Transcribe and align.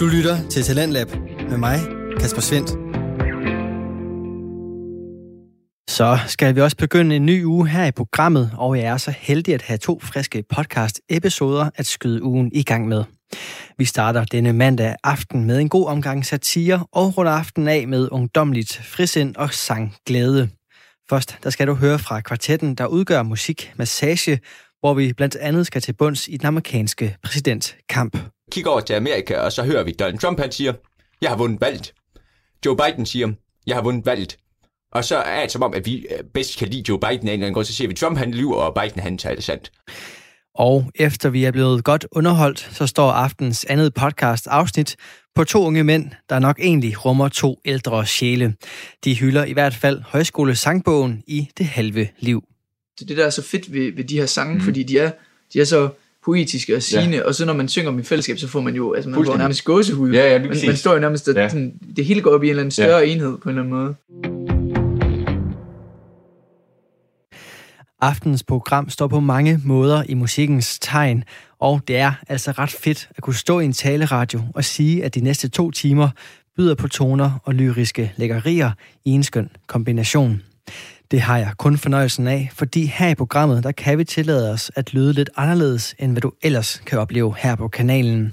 Du 0.00 0.06
lytter 0.06 0.48
til 0.48 0.62
Talentlab 0.62 1.08
med 1.50 1.58
mig, 1.58 1.78
Kasper 2.20 2.40
Svendt. 2.40 2.70
Så 5.90 6.18
skal 6.26 6.54
vi 6.56 6.60
også 6.60 6.76
begynde 6.76 7.16
en 7.16 7.26
ny 7.26 7.44
uge 7.44 7.68
her 7.68 7.84
i 7.84 7.90
programmet, 7.90 8.50
og 8.58 8.78
jeg 8.78 8.84
er 8.84 8.96
så 8.96 9.10
heldig 9.18 9.54
at 9.54 9.62
have 9.62 9.78
to 9.78 10.00
friske 10.02 10.44
podcast-episoder 10.54 11.70
at 11.74 11.86
skyde 11.86 12.22
ugen 12.22 12.50
i 12.52 12.62
gang 12.62 12.88
med. 12.88 13.04
Vi 13.78 13.84
starter 13.84 14.24
denne 14.24 14.52
mandag 14.52 14.94
aften 15.04 15.44
med 15.44 15.58
en 15.58 15.68
god 15.68 15.86
omgang 15.86 16.26
satire, 16.26 16.86
og 16.92 17.18
runder 17.18 17.32
aftenen 17.32 17.68
af 17.68 17.88
med 17.88 18.08
ungdomligt 18.12 18.80
frisind 18.84 19.36
og 19.36 19.52
sang 19.52 19.94
glæde. 20.06 20.48
Først 21.10 21.38
der 21.42 21.50
skal 21.50 21.66
du 21.66 21.74
høre 21.74 21.98
fra 21.98 22.20
kvartetten, 22.20 22.74
der 22.74 22.86
udgør 22.86 23.22
musik 23.22 23.72
massage, 23.76 24.40
hvor 24.80 24.94
vi 24.94 25.12
blandt 25.12 25.36
andet 25.36 25.66
skal 25.66 25.82
til 25.82 25.92
bunds 25.92 26.28
i 26.28 26.36
den 26.36 26.46
amerikanske 26.46 27.16
præsidentkamp. 27.22 28.16
Kig 28.50 28.66
over 28.66 28.80
til 28.80 28.94
Amerika, 28.94 29.36
og 29.36 29.52
så 29.52 29.62
hører 29.62 29.82
vi 29.82 29.92
Donald 29.92 30.18
Trump, 30.18 30.40
han 30.40 30.52
siger, 30.52 30.72
jeg 31.22 31.30
har 31.30 31.36
vundet 31.36 31.60
valget. 31.60 31.92
Joe 32.66 32.76
Biden 32.76 33.06
siger, 33.06 33.32
jeg 33.66 33.76
har 33.76 33.82
vundet 33.82 34.06
valget. 34.06 34.36
Og 34.92 35.04
så 35.04 35.16
er 35.16 35.42
det 35.42 35.50
som 35.50 35.62
om, 35.62 35.74
at 35.74 35.86
vi 35.86 36.06
øh, 36.10 36.24
bedst 36.34 36.58
kan 36.58 36.68
lide 36.68 36.84
Joe 36.88 36.98
Biden 36.98 37.12
af 37.12 37.16
en 37.16 37.28
eller 37.28 37.32
anden 37.32 37.54
grund, 37.54 37.64
så 37.64 37.72
siger 37.74 37.88
vi, 37.88 37.94
Trump 37.94 38.18
han 38.18 38.30
lyver, 38.30 38.56
og 38.56 38.74
Biden 38.82 39.00
han 39.00 39.18
tager 39.18 39.34
det 39.34 39.44
sandt. 39.44 39.72
Og 40.54 40.90
efter 40.94 41.28
vi 41.30 41.44
er 41.44 41.50
blevet 41.50 41.84
godt 41.84 42.06
underholdt, 42.12 42.68
så 42.72 42.86
står 42.86 43.10
aftens 43.10 43.64
andet 43.64 43.94
podcast 43.94 44.46
afsnit 44.46 44.96
på 45.34 45.44
to 45.44 45.64
unge 45.64 45.84
mænd, 45.84 46.10
der 46.28 46.38
nok 46.38 46.58
egentlig 46.60 47.04
rummer 47.04 47.28
to 47.28 47.60
ældre 47.64 48.06
sjæle. 48.06 48.54
De 49.04 49.14
hylder 49.14 49.44
i 49.44 49.52
hvert 49.52 49.74
fald 49.74 50.02
højskolesangbogen 50.02 51.22
i 51.26 51.48
det 51.58 51.66
halve 51.66 52.08
liv. 52.18 52.44
Det 52.98 53.04
er 53.04 53.06
det, 53.06 53.16
der 53.16 53.26
er 53.26 53.30
så 53.30 53.42
fedt 53.42 53.72
ved, 53.72 53.92
ved 53.92 54.04
de 54.04 54.18
her 54.18 54.26
sange, 54.26 54.54
mm. 54.54 54.60
fordi 54.60 54.82
de 54.82 54.98
er, 54.98 55.10
de 55.52 55.60
er 55.60 55.64
så 55.64 55.88
poetiske 56.30 56.76
og 56.76 56.82
sigende, 56.82 57.16
ja. 57.16 57.22
og 57.22 57.34
så 57.34 57.44
når 57.44 57.52
man 57.52 57.68
synger 57.68 57.90
dem 57.90 58.00
i 58.00 58.02
fællesskab, 58.02 58.38
så 58.38 58.48
får 58.48 58.60
man 58.60 58.74
jo, 58.74 58.92
altså 58.92 59.10
man 59.10 59.24
får 59.24 59.36
nærmest 59.36 59.64
gåsehud. 59.64 60.10
Ja, 60.10 60.32
ja, 60.32 60.38
man, 60.38 60.56
man 60.66 60.76
står 60.76 60.92
jo 60.92 60.98
nærmest, 60.98 61.28
at 61.28 61.36
ja. 61.36 61.48
sådan, 61.48 61.74
det 61.96 62.04
hele 62.04 62.20
går 62.20 62.30
op 62.30 62.42
i 62.42 62.46
en 62.46 62.50
eller 62.50 62.62
anden 62.62 62.70
større 62.70 62.98
ja. 62.98 63.06
enhed 63.06 63.38
på 63.38 63.48
en 63.48 63.58
eller 63.58 63.62
anden 63.62 63.74
måde. 63.74 63.94
Aftens 68.00 68.42
program 68.42 68.88
står 68.88 69.08
på 69.08 69.20
mange 69.20 69.60
måder 69.64 70.02
i 70.08 70.14
musikkens 70.14 70.78
tegn, 70.78 71.24
og 71.58 71.80
det 71.88 71.96
er 71.96 72.12
altså 72.28 72.50
ret 72.50 72.70
fedt 72.70 73.08
at 73.16 73.22
kunne 73.22 73.36
stå 73.36 73.60
i 73.60 73.64
en 73.64 73.72
taleradio 73.72 74.42
og 74.54 74.64
sige, 74.64 75.04
at 75.04 75.14
de 75.14 75.20
næste 75.20 75.48
to 75.48 75.70
timer 75.70 76.08
byder 76.56 76.74
på 76.74 76.88
toner 76.88 77.30
og 77.44 77.54
lyriske 77.54 78.12
lækkerier 78.16 78.70
i 79.04 79.10
en 79.10 79.22
skøn 79.22 79.50
kombination. 79.66 80.42
Det 81.10 81.20
har 81.20 81.38
jeg 81.38 81.52
kun 81.58 81.78
fornøjelsen 81.78 82.26
af, 82.26 82.50
fordi 82.52 82.86
her 82.86 83.08
i 83.08 83.14
programmet, 83.14 83.64
der 83.64 83.72
kan 83.72 83.98
vi 83.98 84.04
tillade 84.04 84.52
os 84.52 84.70
at 84.76 84.94
lyde 84.94 85.12
lidt 85.12 85.30
anderledes, 85.36 85.94
end 85.98 86.12
hvad 86.12 86.20
du 86.20 86.32
ellers 86.42 86.82
kan 86.86 86.98
opleve 86.98 87.34
her 87.38 87.54
på 87.54 87.68
kanalen. 87.68 88.32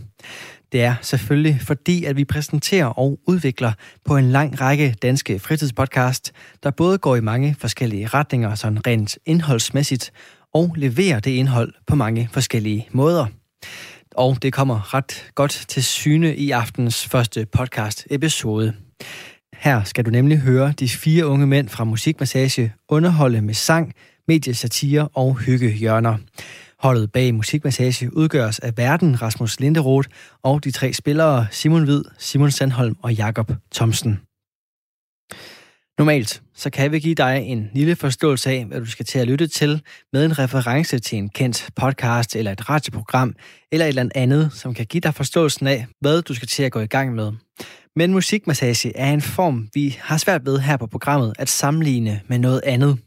Det 0.71 0.83
er 0.83 0.95
selvfølgelig 1.01 1.61
fordi, 1.61 2.03
at 2.03 2.17
vi 2.17 2.25
præsenterer 2.25 2.85
og 2.85 3.19
udvikler 3.27 3.71
på 4.05 4.17
en 4.17 4.31
lang 4.31 4.61
række 4.61 4.95
danske 5.01 5.39
fritidspodcast, 5.39 6.31
der 6.63 6.71
både 6.71 6.97
går 6.97 7.15
i 7.15 7.21
mange 7.21 7.55
forskellige 7.59 8.07
retninger, 8.07 8.55
sådan 8.55 8.87
rent 8.87 9.17
indholdsmæssigt, 9.25 10.11
og 10.53 10.73
leverer 10.75 11.19
det 11.19 11.31
indhold 11.31 11.73
på 11.87 11.95
mange 11.95 12.29
forskellige 12.31 12.87
måder. 12.91 13.25
Og 14.15 14.41
det 14.41 14.53
kommer 14.53 14.93
ret 14.93 15.25
godt 15.35 15.65
til 15.67 15.83
syne 15.83 16.35
i 16.35 16.51
aftens 16.51 17.05
første 17.05 17.45
podcast 17.45 18.07
episode. 18.09 18.73
Her 19.57 19.83
skal 19.83 20.05
du 20.05 20.09
nemlig 20.09 20.37
høre 20.37 20.71
de 20.71 20.89
fire 20.89 21.27
unge 21.27 21.47
mænd 21.47 21.69
fra 21.69 21.83
Musikmassage 21.83 22.73
underholde 22.89 23.41
med 23.41 23.53
sang, 23.53 23.93
mediesatire 24.27 25.07
og 25.13 25.37
hyggehjørner. 25.37 26.17
Holdet 26.79 27.11
bag 27.11 27.33
Musikmassage 27.33 28.17
udgøres 28.17 28.59
af 28.59 28.77
verden 28.77 29.21
Rasmus 29.21 29.59
Linderoth 29.59 30.09
og 30.43 30.63
de 30.63 30.71
tre 30.71 30.93
spillere 30.93 31.47
Simon 31.51 31.83
Hvid, 31.83 32.03
Simon 32.17 32.51
Sandholm 32.51 32.95
og 33.01 33.13
Jakob 33.13 33.51
Thomsen. 33.75 34.19
Normalt 35.97 36.41
så 36.55 36.69
kan 36.69 36.91
vi 36.91 36.99
give 36.99 37.15
dig 37.15 37.43
en 37.45 37.69
lille 37.73 37.95
forståelse 37.95 38.49
af, 38.49 38.65
hvad 38.65 38.79
du 38.79 38.85
skal 38.85 39.05
til 39.05 39.19
at 39.19 39.27
lytte 39.27 39.47
til 39.47 39.81
med 40.13 40.25
en 40.25 40.39
reference 40.39 40.99
til 40.99 41.17
en 41.17 41.29
kendt 41.29 41.69
podcast 41.75 42.35
eller 42.35 42.51
et 42.51 42.69
radioprogram 42.69 43.35
eller 43.71 43.85
et 43.85 43.89
eller 43.89 44.09
andet, 44.15 44.53
som 44.53 44.73
kan 44.73 44.85
give 44.85 45.01
dig 45.01 45.13
forståelsen 45.13 45.67
af, 45.67 45.85
hvad 46.01 46.21
du 46.21 46.33
skal 46.33 46.47
til 46.47 46.63
at 46.63 46.71
gå 46.71 46.79
i 46.79 46.85
gang 46.85 47.15
med. 47.15 47.31
Men 47.95 48.11
musikmassage 48.11 48.97
er 48.97 49.13
en 49.13 49.21
form, 49.21 49.69
vi 49.73 49.97
har 50.01 50.17
svært 50.17 50.45
ved 50.45 50.59
her 50.59 50.77
på 50.77 50.87
programmet 50.87 51.33
at 51.39 51.49
sammenligne 51.49 52.21
med 52.27 52.39
noget 52.39 52.61
andet. 52.65 52.97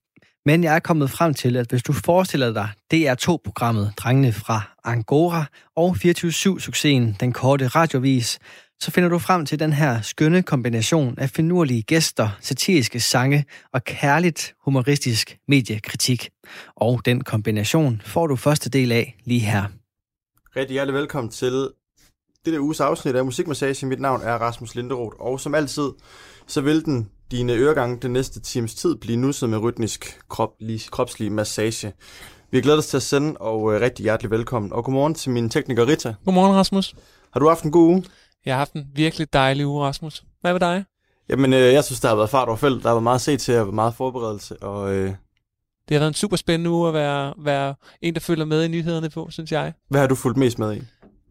Men 0.47 0.65
jeg 0.65 0.75
er 0.75 0.79
kommet 0.79 1.11
frem 1.11 1.35
til, 1.35 1.57
at 1.57 1.67
hvis 1.71 1.83
du 1.83 1.93
forestiller 1.93 2.53
dig 2.53 2.69
DR2-programmet 2.95 3.93
Drengene 3.97 4.33
fra 4.33 4.63
Angora 4.85 5.45
og 5.77 5.97
24-7-succesen 6.05 7.17
Den 7.21 7.33
Korte 7.33 7.67
Radiovis, 7.67 8.39
så 8.81 8.91
finder 8.91 9.09
du 9.09 9.19
frem 9.19 9.47
til 9.47 9.59
den 9.59 9.73
her 9.73 10.01
skønne 10.01 10.43
kombination 10.43 11.19
af 11.19 11.31
finurlige 11.31 11.83
gæster, 11.83 12.29
satiriske 12.41 13.01
sange 13.01 13.45
og 13.73 13.85
kærligt 13.85 14.55
humoristisk 14.65 15.39
mediekritik. 15.49 16.31
Og 16.77 17.01
den 17.05 17.25
kombination 17.25 18.03
får 18.05 18.27
du 18.27 18.37
første 18.37 18.71
del 18.71 18.93
af 18.93 19.17
lige 19.25 19.41
her. 19.41 19.65
Rigtig 20.57 20.73
hjertelig 20.73 20.95
velkommen 20.95 21.31
til 21.31 21.53
det 22.45 22.53
der 22.53 22.59
uges 22.59 22.81
afsnit 22.81 23.17
af 23.17 23.25
Musikmassage. 23.25 23.87
Mit 23.87 24.01
navn 24.01 24.23
er 24.23 24.35
Rasmus 24.35 24.75
Linderoth, 24.75 25.17
og 25.21 25.41
som 25.41 25.55
altid, 25.55 25.91
så 26.47 26.61
vil 26.61 26.85
den 26.85 27.11
dine 27.31 27.53
øregange 27.53 27.99
den 28.03 28.13
næste 28.13 28.41
times 28.41 28.75
tid 28.75 28.97
blive 28.97 29.17
nusset 29.17 29.51
med 29.51 29.59
rytmisk 29.59 30.21
kroplig, 30.29 30.81
kropslig 30.91 31.33
massage. 31.33 31.93
Vi 32.51 32.61
glæder 32.61 32.79
os 32.79 32.87
til 32.87 32.97
at 32.97 33.03
sende, 33.03 33.37
og 33.37 33.75
øh, 33.75 33.81
rigtig 33.81 34.03
hjertelig 34.03 34.31
velkommen. 34.31 34.73
Og 34.73 34.85
godmorgen 34.85 35.15
til 35.15 35.31
min 35.31 35.51
tekniker 35.51 35.89
Rita. 35.89 36.15
Godmorgen, 36.25 36.57
Rasmus. 36.57 36.95
Har 37.33 37.41
du 37.41 37.49
haft 37.49 37.65
en 37.65 37.71
god 37.71 37.89
uge? 37.89 38.05
Jeg 38.47 38.55
har 38.55 38.59
haft 38.59 38.73
en 38.73 38.87
virkelig 38.95 39.33
dejlig 39.33 39.67
uge, 39.67 39.85
Rasmus. 39.85 40.25
Hvad 40.41 40.53
med 40.53 40.61
dig? 40.61 40.85
Jamen, 41.29 41.53
øh, 41.53 41.73
jeg 41.73 41.85
synes, 41.85 42.01
der 42.01 42.09
har 42.09 42.17
været 42.17 42.31
fart 42.31 42.49
over 42.49 42.57
felt. 42.57 42.83
Der 42.83 42.89
har 42.89 42.95
været 42.95 43.03
meget 43.03 43.21
set 43.21 43.41
til, 43.41 43.59
og 43.59 43.75
meget 43.75 43.95
forberedelse. 43.95 44.63
Og, 44.63 44.93
øh... 44.95 45.07
Det 45.89 45.95
har 45.95 45.99
været 45.99 46.09
en 46.09 46.15
super 46.15 46.37
spændende 46.37 46.71
uge 46.71 46.89
at 46.89 46.95
være, 46.95 47.35
være 47.39 47.75
en, 48.03 48.15
der 48.15 48.21
følger 48.21 48.45
med 48.45 48.65
i 48.65 48.69
nyhederne 48.69 49.11
på, 49.11 49.31
synes 49.31 49.53
jeg. 49.53 49.73
Hvad 49.89 50.01
har 50.01 50.07
du 50.07 50.15
fulgt 50.15 50.39
mest 50.39 50.59
med 50.59 50.77
i? 50.77 50.83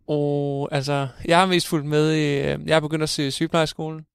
Og 0.08 0.70
altså, 0.72 1.08
jeg 1.26 1.40
har 1.40 1.46
mest 1.46 1.68
fulgt 1.68 1.86
med 1.86 2.14
i... 2.14 2.38
Øh, 2.38 2.68
jeg 2.68 2.76
har 2.76 2.80
begyndt 2.80 3.04
at 3.04 3.10
se 3.10 3.32
sygeplejeskolen. 3.32 4.06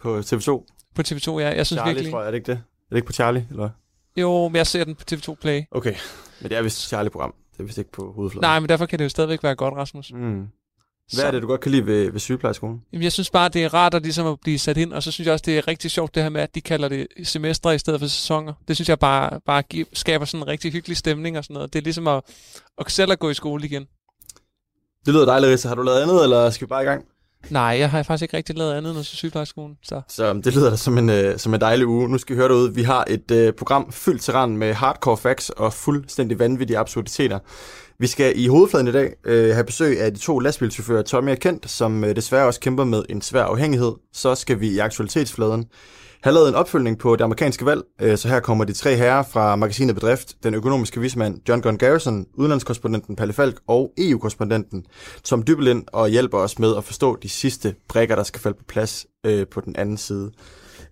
På 0.00 0.18
TV2? 0.18 0.46
På 0.94 1.02
TV2, 1.08 1.38
ja. 1.38 1.48
Jeg 1.48 1.66
synes 1.66 1.78
Charlie, 1.78 1.94
virkelig... 1.94 2.12
tror 2.12 2.20
jeg. 2.20 2.26
Er 2.26 2.30
det 2.30 2.38
ikke 2.38 2.52
det? 2.52 2.56
Er 2.56 2.90
det 2.90 2.96
ikke 2.96 3.06
på 3.06 3.12
Charlie, 3.12 3.46
eller 3.50 3.70
Jo, 4.16 4.48
men 4.48 4.56
jeg 4.56 4.66
ser 4.66 4.84
den 4.84 4.94
på 4.94 5.04
TV2 5.12 5.34
Play. 5.34 5.62
Okay, 5.70 5.94
men 6.40 6.50
det 6.50 6.58
er 6.58 6.62
vist 6.62 6.88
Charlie-program. 6.88 7.34
Det 7.52 7.60
er 7.60 7.64
vist 7.64 7.78
ikke 7.78 7.92
på 7.92 8.12
hovedfladen. 8.12 8.42
Nej, 8.42 8.60
men 8.60 8.68
derfor 8.68 8.86
kan 8.86 8.98
det 8.98 9.04
jo 9.04 9.08
stadigvæk 9.08 9.42
være 9.42 9.54
godt, 9.54 9.74
Rasmus. 9.74 10.12
Mm. 10.12 10.46
Hvad 11.12 11.20
så. 11.20 11.26
er 11.26 11.30
det, 11.30 11.42
du 11.42 11.46
godt 11.46 11.60
kan 11.60 11.72
lide 11.72 11.86
ved, 11.86 12.10
ved 12.12 12.20
sygeplejeskolen? 12.20 12.82
Jamen, 12.92 13.02
jeg 13.02 13.12
synes 13.12 13.30
bare, 13.30 13.48
det 13.48 13.64
er 13.64 13.74
rart 13.74 13.94
at, 13.94 14.02
ligesom 14.02 14.26
at 14.26 14.40
blive 14.40 14.58
sat 14.58 14.76
ind, 14.76 14.92
og 14.92 15.02
så 15.02 15.10
synes 15.12 15.26
jeg 15.26 15.32
også, 15.32 15.42
det 15.46 15.58
er 15.58 15.68
rigtig 15.68 15.90
sjovt 15.90 16.14
det 16.14 16.22
her 16.22 16.30
med, 16.30 16.40
at 16.40 16.54
de 16.54 16.60
kalder 16.60 16.88
det 16.88 17.06
semestre 17.24 17.74
i 17.74 17.78
stedet 17.78 18.00
for 18.00 18.06
sæsoner. 18.06 18.52
Det 18.68 18.76
synes 18.76 18.88
jeg 18.88 18.98
bare, 18.98 19.40
bare 19.46 19.62
giver, 19.62 19.86
skaber 19.92 20.24
sådan 20.24 20.42
en 20.42 20.48
rigtig 20.48 20.72
hyggelig 20.72 20.96
stemning 20.96 21.38
og 21.38 21.44
sådan 21.44 21.54
noget. 21.54 21.72
Det 21.72 21.78
er 21.78 21.82
ligesom 21.82 22.08
at, 22.08 22.22
at 22.78 22.90
selv 22.90 23.12
at 23.12 23.18
gå 23.18 23.30
i 23.30 23.34
skole 23.34 23.64
igen. 23.64 23.86
Det 25.06 25.14
lyder 25.14 25.24
dejligt, 25.24 25.52
Rissa. 25.52 25.68
Har 25.68 25.74
du 25.74 25.82
lavet 25.82 26.00
andet, 26.00 26.22
eller 26.22 26.50
skal 26.50 26.66
vi 26.66 26.68
bare 26.68 26.82
i 26.82 26.86
gang? 26.86 27.04
Nej, 27.50 27.62
jeg 27.62 27.90
har 27.90 28.02
faktisk 28.02 28.22
ikke 28.22 28.36
rigtig 28.36 28.56
lavet 28.58 28.74
andet 28.74 28.96
end 28.96 29.04
sygeplejeskolen. 29.04 29.76
Så. 29.82 30.02
så 30.08 30.32
det 30.32 30.54
lyder 30.54 30.70
da 30.70 30.76
som 30.76 30.98
en, 30.98 31.10
uh, 31.10 31.36
som 31.36 31.54
en 31.54 31.60
dejlig 31.60 31.86
uge. 31.86 32.08
Nu 32.08 32.18
skal 32.18 32.36
vi 32.36 32.40
høre 32.40 32.54
ud. 32.54 32.70
Vi 32.70 32.82
har 32.82 33.04
et 33.08 33.30
uh, 33.30 33.54
program 33.54 33.92
fyldt 33.92 34.22
til 34.22 34.32
rand 34.32 34.56
med 34.56 34.74
hardcore 34.74 35.16
facts 35.16 35.50
og 35.50 35.72
fuldstændig 35.72 36.38
vanvittige 36.38 36.78
absurditeter. 36.78 37.38
Vi 38.00 38.06
skal 38.06 38.32
i 38.36 38.46
hovedfladen 38.46 38.88
i 38.88 38.92
dag 38.92 39.12
øh, 39.24 39.54
have 39.54 39.64
besøg 39.64 40.00
af 40.00 40.14
de 40.14 40.20
to 40.20 40.38
lastbilchauffører 40.38 41.02
Tommy 41.02 41.30
og 41.30 41.38
Kent, 41.38 41.70
som 41.70 42.04
øh, 42.04 42.16
desværre 42.16 42.46
også 42.46 42.60
kæmper 42.60 42.84
med 42.84 43.02
en 43.08 43.22
svær 43.22 43.42
afhængighed. 43.42 43.92
Så 44.12 44.34
skal 44.34 44.60
vi 44.60 44.68
i 44.68 44.78
aktualitetsfladen 44.78 45.64
have 46.22 46.34
lavet 46.34 46.48
en 46.48 46.54
opfølgning 46.54 46.98
på 46.98 47.16
det 47.16 47.24
amerikanske 47.24 47.66
valg, 47.66 47.82
øh, 48.00 48.18
så 48.18 48.28
her 48.28 48.40
kommer 48.40 48.64
de 48.64 48.72
tre 48.72 48.96
herrer 48.96 49.22
fra 49.22 49.56
magasinet 49.56 49.94
Bedrift, 49.94 50.34
den 50.42 50.54
økonomiske 50.54 51.00
vismand 51.00 51.40
John 51.48 51.62
Gunn 51.62 51.78
Garrison, 51.78 52.26
udenlandskorrespondenten 52.34 53.16
Palle 53.16 53.32
Falk 53.32 53.60
og 53.66 53.92
EU-korrespondenten 53.98 54.84
Tom 55.24 55.42
Dybelind 55.42 55.84
og 55.92 56.08
hjælper 56.08 56.38
os 56.38 56.58
med 56.58 56.76
at 56.76 56.84
forstå 56.84 57.18
de 57.22 57.28
sidste 57.28 57.74
brækker, 57.88 58.16
der 58.16 58.22
skal 58.22 58.40
falde 58.40 58.58
på 58.58 58.64
plads 58.68 59.06
øh, 59.26 59.46
på 59.46 59.60
den 59.60 59.76
anden 59.76 59.96
side. 59.96 60.30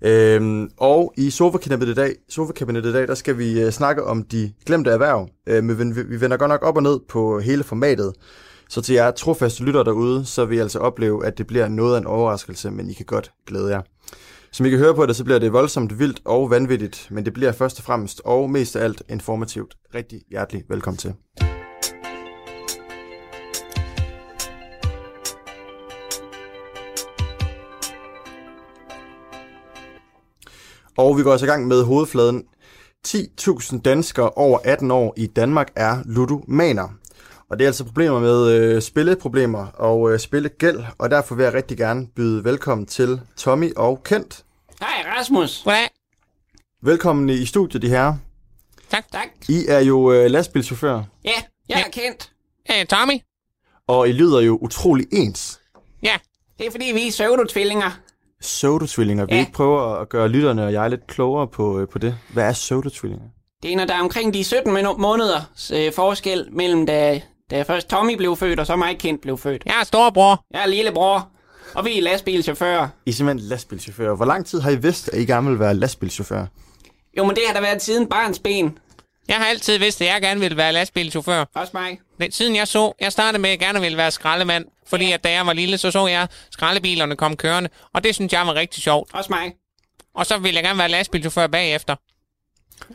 Øhm, 0.02 0.70
og 0.76 1.14
i 1.16 1.30
sofakabinettet 1.30 1.88
i 1.88 1.94
dag, 1.94 2.14
sofakabinettet 2.28 2.90
i 2.90 2.92
dag, 2.92 3.08
der 3.08 3.14
skal 3.14 3.38
vi 3.38 3.60
øh, 3.60 3.70
snakke 3.70 4.04
om 4.04 4.22
de 4.22 4.52
glemte 4.66 4.90
erhverv. 4.90 5.28
Øh, 5.46 5.64
men 5.64 5.96
vi, 5.96 6.02
vi 6.02 6.20
vender 6.20 6.36
godt 6.36 6.48
nok 6.48 6.62
op 6.62 6.76
og 6.76 6.82
ned 6.82 7.00
på 7.08 7.40
hele 7.40 7.64
formatet. 7.64 8.12
Så 8.68 8.82
til 8.82 8.94
jer 8.94 9.10
trofaste 9.10 9.64
lytter 9.64 9.82
derude, 9.82 10.24
så 10.24 10.44
vil 10.44 10.58
I 10.58 10.60
altså 10.60 10.78
opleve, 10.78 11.26
at 11.26 11.38
det 11.38 11.46
bliver 11.46 11.68
noget 11.68 11.94
af 11.94 12.00
en 12.00 12.06
overraskelse, 12.06 12.70
men 12.70 12.90
I 12.90 12.92
kan 12.92 13.06
godt 13.06 13.32
glæde 13.46 13.68
jer. 13.70 13.82
Som 14.52 14.66
I 14.66 14.70
kan 14.70 14.78
høre 14.78 14.94
på 14.94 15.06
det, 15.06 15.16
så 15.16 15.24
bliver 15.24 15.38
det 15.38 15.52
voldsomt 15.52 15.98
vildt 15.98 16.20
og 16.24 16.50
vanvittigt, 16.50 17.06
men 17.10 17.24
det 17.24 17.32
bliver 17.32 17.52
først 17.52 17.78
og 17.78 17.84
fremmest 17.84 18.20
og 18.24 18.50
mest 18.50 18.76
af 18.76 18.84
alt 18.84 19.02
informativt. 19.08 19.74
Rigtig 19.94 20.20
hjertelig 20.30 20.64
velkommen 20.68 20.98
til. 20.98 21.14
Og 30.98 31.18
vi 31.18 31.22
går 31.22 31.32
også 31.32 31.46
i 31.46 31.48
gang 31.48 31.66
med 31.66 31.82
hovedfladen. 31.84 32.44
10.000 33.08 33.80
danskere 33.80 34.30
over 34.30 34.58
18 34.64 34.90
år 34.90 35.14
i 35.16 35.26
Danmark 35.26 35.68
er 35.76 35.98
ludomaner. 36.04 36.88
Og 37.50 37.58
det 37.58 37.64
er 37.64 37.68
altså 37.68 37.84
problemer 37.84 38.20
med 38.20 38.50
øh, 38.52 38.82
spilleproblemer 38.82 39.66
og 39.66 40.12
øh, 40.12 40.18
spillegæld, 40.18 40.84
og 40.98 41.10
derfor 41.10 41.34
vil 41.34 41.42
jeg 41.44 41.54
rigtig 41.54 41.76
gerne 41.76 42.06
byde 42.06 42.44
velkommen 42.44 42.86
til 42.86 43.20
Tommy 43.36 43.74
og 43.76 44.02
Kent. 44.04 44.44
Hej 44.80 45.12
Rasmus. 45.16 45.62
Goddag. 45.64 45.88
Velkommen 46.82 47.28
i 47.28 47.46
studiet, 47.46 47.82
de 47.82 47.88
her. 47.88 48.14
Tak, 48.90 49.12
tak. 49.12 49.28
I 49.48 49.64
er 49.68 49.80
jo 49.80 50.12
øh, 50.12 50.30
lastbilchauffører, 50.30 51.02
Ja, 51.24 51.42
jeg 51.68 51.80
er 51.86 51.90
kendt. 51.90 52.32
Hey, 52.66 52.86
Tommy. 52.86 53.20
og 53.86 54.08
I 54.08 54.12
lyder 54.12 54.40
jo 54.40 54.58
utrolig 54.62 55.06
ens. 55.12 55.60
Ja. 56.02 56.16
Det 56.58 56.66
er 56.66 56.70
fordi, 56.70 56.84
vi 56.94 57.06
er 57.06 57.12
pseudotvillinger. 58.40 59.24
Pseudotvillinger. 59.26 59.26
Vil 59.26 59.32
I 59.32 59.36
Ja. 59.36 59.40
ikke 59.40 59.52
prøve 59.52 60.00
at 60.00 60.08
gøre 60.08 60.28
lytterne 60.28 60.64
og 60.66 60.72
jeg 60.72 60.90
lidt 60.90 61.06
klogere 61.06 61.48
på, 61.48 61.80
øh, 61.80 61.88
på 61.88 61.98
det? 61.98 62.18
Hvad 62.32 62.44
er 62.48 62.52
pseudotvillinger? 62.52 63.26
Det 63.62 63.72
er, 63.72 63.76
når 63.76 63.84
der 63.84 63.94
er 63.94 64.00
omkring 64.00 64.34
de 64.34 64.44
17 64.44 64.76
minu- 64.76 64.96
måneders 64.96 65.70
øh, 65.74 65.92
forskel 65.92 66.46
mellem, 66.52 66.86
da, 66.86 67.20
da 67.50 67.62
først 67.62 67.88
Tommy 67.88 68.16
blev 68.16 68.36
født, 68.36 68.60
og 68.60 68.66
så 68.66 68.76
mig 68.76 68.98
kendt 68.98 69.20
blev 69.22 69.38
født. 69.38 69.62
Jeg 69.66 69.74
er 69.80 69.84
storebror. 69.84 70.44
Jeg 70.50 70.62
er 70.62 70.66
lillebror, 70.66 71.28
og 71.74 71.84
vi 71.84 71.98
er 71.98 72.02
lastbilchauffører. 72.02 72.88
I 73.06 73.10
er 73.10 73.14
simpelthen 73.14 73.48
lastbilchauffører. 73.48 74.16
Hvor 74.16 74.24
lang 74.24 74.46
tid 74.46 74.60
har 74.60 74.70
I 74.70 74.76
vidst, 74.76 75.08
at 75.08 75.20
I 75.20 75.24
gerne 75.24 75.50
vil 75.50 75.58
være 75.58 75.74
lastbilchauffør? 75.74 76.46
Jo, 77.18 77.24
men 77.24 77.36
det 77.36 77.42
har 77.46 77.54
der 77.54 77.60
været 77.60 77.82
siden 77.82 78.06
barns 78.08 78.38
ben. 78.38 78.78
Jeg 79.28 79.36
har 79.36 79.44
altid 79.46 79.78
vidst, 79.78 80.00
at 80.02 80.08
jeg 80.08 80.22
gerne 80.22 80.40
ville 80.40 80.56
være 80.56 80.72
lastbilchauffør. 80.72 81.44
Også 81.54 81.70
mig. 81.74 82.00
Men 82.18 82.32
Siden 82.32 82.56
jeg 82.56 82.68
så, 82.68 82.92
jeg 83.00 83.12
startede 83.12 83.42
med, 83.42 83.50
at 83.50 83.60
jeg 83.60 83.66
gerne 83.66 83.80
ville 83.80 83.96
være 83.98 84.10
skraldemand. 84.10 84.64
Fordi 84.88 85.12
at 85.12 85.24
da 85.24 85.30
jeg 85.30 85.46
var 85.46 85.52
lille, 85.52 85.78
så 85.78 85.90
så 85.90 86.06
jeg 86.06 86.28
skraldebilerne 86.50 87.16
komme 87.16 87.36
kørende. 87.36 87.70
Og 87.94 88.04
det 88.04 88.14
synes 88.14 88.32
jeg 88.32 88.46
var 88.46 88.54
rigtig 88.54 88.82
sjovt. 88.82 89.14
Også 89.14 89.32
mig. 89.32 89.52
Og 90.14 90.26
så 90.26 90.38
ville 90.38 90.56
jeg 90.56 90.64
gerne 90.64 90.78
være 90.78 90.88
lastbilchauffør 90.88 91.46
bagefter. 91.46 91.96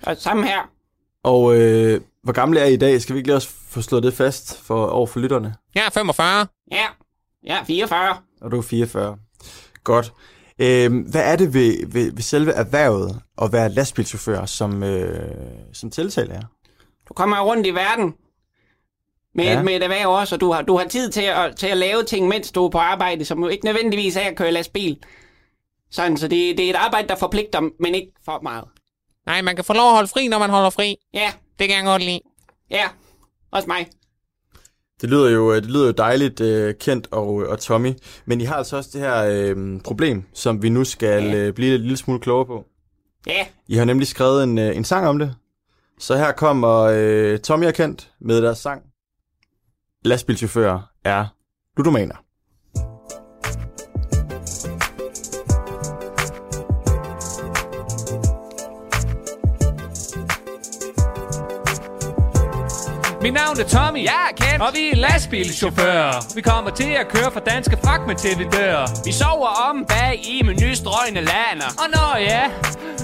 Og 0.04 0.18
sammen 0.18 0.45
her. 0.45 0.69
Og 1.24 1.56
øh, 1.56 2.01
hvor 2.24 2.34
gamle 2.34 2.60
er 2.60 2.66
I 2.66 2.74
i 2.74 2.78
dag? 2.78 3.01
Skal 3.01 3.13
vi 3.13 3.19
ikke 3.19 3.28
lige 3.28 3.36
også 3.36 3.50
få 3.69 3.81
slået 3.81 4.04
det 4.04 4.13
fast 4.13 4.62
for, 4.62 4.86
over 4.86 5.07
for 5.07 5.19
lytterne? 5.19 5.56
Jeg 5.75 5.86
er 5.86 5.90
45. 5.90 6.48
Ja, 6.72 6.86
jeg 7.44 7.60
er 7.60 7.63
44. 7.66 8.18
Og 8.42 8.51
du 8.51 8.57
er 8.57 8.62
44. 8.62 9.18
Godt. 9.84 10.13
Øh, 10.60 11.07
hvad 11.12 11.22
er 11.31 11.36
det 11.36 11.54
ved, 11.54 11.88
ved, 11.88 12.12
ved 12.12 12.22
selve 12.22 12.51
erhvervet 12.51 13.22
at 13.42 13.51
være 13.54 13.69
lastbilchauffør 13.69 14.46
som, 14.46 14.84
øh, 14.84 15.31
som 15.74 15.92
tiltaler? 15.92 16.42
Du 17.10 17.13
kommer 17.13 17.38
jo 17.38 17.44
rundt 17.44 17.68
i 17.68 17.72
verden 17.72 18.13
med, 19.36 19.46
Ja. 19.46 19.64
med 19.64 19.76
et 19.76 19.84
erhverv 19.84 20.10
også, 20.10 20.36
og 20.36 20.42
du 20.42 20.52
har, 20.52 20.62
du 20.62 20.78
har 20.78 20.86
tid 20.88 21.10
til 21.12 21.22
at, 21.22 21.56
til 21.56 21.68
at 21.68 21.78
lave 21.78 22.04
ting, 22.04 22.28
mens 22.28 22.52
du 22.52 22.66
er 22.66 22.70
på 22.70 22.78
arbejde, 22.78 23.26
som 23.26 23.40
jo 23.44 23.48
ikke 23.48 23.66
nødvendigvis 23.66 24.16
er 24.16 24.22
at 24.22 24.36
køre 24.36 24.52
lastbil. 24.52 24.98
Sådan, 25.92 26.18
så 26.18 26.28
det, 26.28 26.58
det 26.58 26.66
er 26.66 26.70
et 26.70 26.76
arbejde, 26.76 27.08
der 27.08 27.16
forpligter, 27.16 27.62
men 27.80 27.96
ikke 27.96 28.12
for 28.26 28.40
meget. 28.44 28.64
Nej, 29.26 29.42
man 29.42 29.56
kan 29.56 29.66
få 29.66 29.74
lov 29.74 29.88
at 29.88 29.94
holde 29.94 30.08
fri, 30.08 30.28
når 30.28 30.40
man 30.40 30.50
holder 30.50 30.70
fri. 30.70 30.96
Ja, 31.14 31.32
Det 31.60 31.68
kan 31.68 31.78
jeg 31.78 31.86
godt 31.86 32.02
lide. 32.04 32.20
ja, 32.72 32.84
også 33.52 33.68
mig. 33.68 33.88
Det 35.02 35.10
lyder 35.10 35.30
jo, 35.30 35.56
det 35.56 35.66
lyder 35.66 35.86
jo 35.86 35.92
dejligt 35.92 36.42
øh, 36.42 36.74
kendt 36.80 37.08
og, 37.12 37.28
og 37.28 37.60
Tommy, 37.60 37.94
men 38.26 38.42
I 38.42 38.44
har 38.44 38.56
altså 38.56 38.78
også 38.78 38.90
det 38.94 39.02
her 39.02 39.24
øh, 39.30 39.82
problem, 39.82 40.24
som 40.34 40.64
vi 40.64 40.70
nu 40.70 40.84
skal 40.84 41.24
Ja. 41.24 41.36
øh, 41.36 41.54
blive 41.54 41.76
en 41.76 41.82
lille 41.82 41.98
smule 41.98 42.20
klogere 42.20 42.46
på. 42.46 42.66
Ja, 43.28 43.46
I 43.68 43.76
har 43.76 43.86
nemlig 43.86 44.08
skrevet 44.08 44.44
en, 44.44 44.58
en 44.58 44.84
sang 44.84 45.08
om 45.08 45.20
det. 45.20 45.36
Så 46.00 46.18
her 46.18 46.32
kommer 46.32 46.80
øh, 46.94 47.40
Tommy 47.40 47.66
og 47.66 47.74
Kent 47.74 48.12
med 48.22 48.42
deres 48.42 48.58
sang. 48.58 48.82
Lastbilchauffører 50.06 50.80
er 51.06 51.26
ludomaner. 51.78 52.16
Mit 63.22 63.34
navn 63.34 63.60
er 63.60 63.68
Tommy. 63.68 64.04
jeg 64.04 64.30
er 64.32 64.36
kendt. 64.36 64.62
Og 64.62 64.70
vi 64.74 64.92
er 64.92 64.96
lastbilchauffører. 64.96 66.36
Vi 66.36 66.42
kommer 66.42 66.72
til 66.72 66.92
at 67.02 67.08
køre 67.08 67.32
fra 67.32 67.40
danske 67.40 67.78
fragtmænd 67.84 68.18
til 68.18 68.40
vi 68.40 68.44
dør. 68.44 69.06
Vi 69.06 69.12
sover 69.12 69.70
om 69.70 69.86
bag 69.86 70.22
i 70.28 70.44
med 70.44 70.56
nystrøgne 70.62 71.22
laner. 71.22 71.70
Og 71.84 71.88
når 71.96 72.18
ja, 72.18 72.52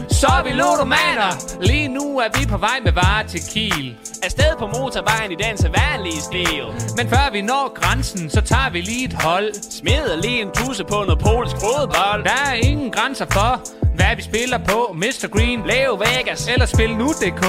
så 0.10 0.28
er 0.28 0.44
vi 0.44 0.50
ludomaner. 0.50 1.62
Lige 1.62 1.88
nu 1.88 2.20
er 2.20 2.40
vi 2.40 2.48
på 2.48 2.58
vej 2.58 2.80
med 2.84 2.92
varer 2.92 3.28
til 3.28 3.42
Kiel. 3.52 3.98
Afsted 4.24 4.52
på 4.60 4.68
motorvejen 4.68 5.32
i 5.32 5.36
den 5.36 5.58
sædvanlige 5.58 6.22
stil. 6.22 6.66
Men 6.98 7.10
før 7.10 7.32
vi 7.32 7.42
når 7.42 7.74
grænsen, 7.80 8.30
så 8.30 8.42
tager 8.42 8.70
vi 8.72 8.82
lige 8.82 9.06
et 9.06 9.14
hold. 9.14 9.54
Smider 9.78 10.16
lige 10.22 10.42
en 10.42 10.52
tusse 10.52 10.84
på 10.84 10.98
noget 11.08 11.20
polsk 11.20 11.56
fodbold. 11.56 12.24
Der 12.24 12.38
er 12.52 12.54
ingen 12.54 12.92
grænser 12.92 13.26
for, 13.26 13.52
hvad 13.96 14.16
vi 14.16 14.22
spiller 14.22 14.58
på. 14.58 14.80
Mr. 14.94 15.28
Green, 15.36 15.60
Leo 15.66 15.94
Vegas. 15.96 16.48
eller 16.48 16.66
spil 16.66 16.92
nu.dk. 16.96 17.44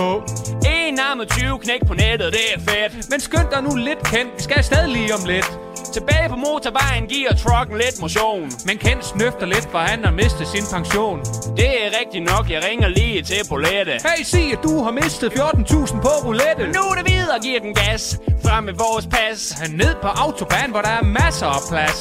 En 0.75 0.99
armet 0.99 1.29
20 1.29 1.59
knæk 1.59 1.81
på 1.87 1.95
nettet, 1.95 2.33
det 2.33 2.45
er 2.55 2.61
fedt. 2.69 3.11
Men 3.11 3.21
skynd 3.21 3.49
dig 3.53 3.63
nu 3.63 3.75
lidt 3.77 4.03
kendt, 4.13 4.31
vi 4.37 4.43
skal 4.43 4.59
afsted 4.59 4.87
lige 4.87 5.15
om 5.15 5.25
lidt. 5.27 5.70
Tilbage 5.93 6.29
på 6.29 6.37
motorvejen 6.37 7.07
giver 7.07 7.33
trucken 7.35 7.77
lidt 7.77 8.01
motion. 8.01 8.51
Men 8.67 8.79
Kent 8.79 9.05
snøfter 9.05 9.47
lidt, 9.47 9.69
for 9.73 9.79
han 9.79 10.05
har 10.05 10.13
mistet 10.13 10.47
sin 10.55 10.65
pension. 10.73 11.19
Det 11.57 11.71
er 11.85 11.89
rigtigt 12.01 12.25
nok, 12.33 12.45
jeg 12.51 12.61
ringer 12.69 12.89
lige 12.89 13.23
til 13.23 13.41
Bolette. 13.49 13.93
Hey, 14.09 14.23
sig 14.25 14.53
at 14.53 14.59
du 14.63 14.83
har 14.83 14.91
mistet 15.03 15.29
14.000 15.33 16.01
på 16.07 16.13
roulette. 16.27 16.63
Nu 16.77 16.83
er 16.91 16.95
det 17.01 17.07
videre, 17.13 17.39
giver 17.43 17.61
den 17.61 17.75
gas. 17.75 18.03
Frem 18.51 18.65
med 18.65 18.75
vores 18.75 19.07
pas. 19.07 19.55
Ned 19.71 19.95
på 20.03 20.09
autobahn, 20.09 20.71
hvor 20.71 20.81
der 20.81 20.89
er 20.89 21.03
masser 21.03 21.47
af 21.47 21.63
plads. 21.71 22.01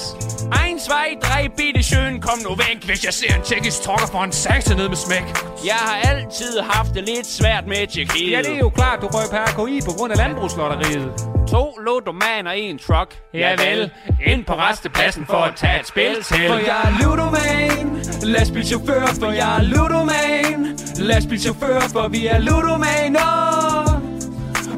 Egen 0.51 0.79
svej, 0.79 1.07
drej, 1.23 1.47
bitte 1.57 1.83
sjøen, 1.83 2.21
kom 2.21 2.37
nu 2.47 2.55
væk. 2.55 2.85
Hvis 2.85 3.05
jeg 3.05 3.13
ser 3.13 3.35
en 3.35 3.41
tjekkisk 3.41 3.81
trokker 3.81 4.07
for 4.07 4.23
en 4.23 4.31
satan 4.31 4.77
ned 4.77 4.89
med 4.89 4.97
smæk. 4.97 5.25
Jeg 5.65 5.79
har 5.87 5.97
altid 6.09 6.59
haft 6.59 6.93
det 6.95 7.03
lidt 7.03 7.27
svært 7.27 7.67
med 7.67 7.87
Tjekkiet. 7.87 8.31
Ja, 8.31 8.41
det 8.41 8.53
er 8.53 8.57
jo 8.57 8.69
klart, 8.69 9.01
du 9.01 9.07
røg 9.07 9.27
på 9.31 9.37
RKI 9.37 9.79
på 9.85 9.91
grund 9.97 10.11
af 10.11 10.17
landbrugslotteriet. 10.17 11.11
To 11.51 11.63
ludomaner 11.85 12.51
i 12.51 12.61
en 12.61 12.79
truck. 12.79 13.11
Ja 13.33 13.51
vel, 13.63 13.91
ind 14.25 14.45
på 14.45 14.53
restepladsen 14.53 15.25
for 15.25 15.37
at 15.37 15.53
tage 15.55 15.79
et 15.79 15.87
spil 15.87 16.15
til. 16.23 16.47
For 16.47 16.57
jeg 16.69 16.79
er 16.87 16.91
ludoman, 17.03 17.85
lastbilchauffør, 18.23 19.07
for 19.19 19.31
jeg 19.31 19.57
er 19.57 19.63
ludoman 19.63 20.79
Lastbilchauffør, 20.99 21.79
for 21.79 22.07
vi 22.07 22.27
er 22.27 22.39
ludomaner 22.39 23.88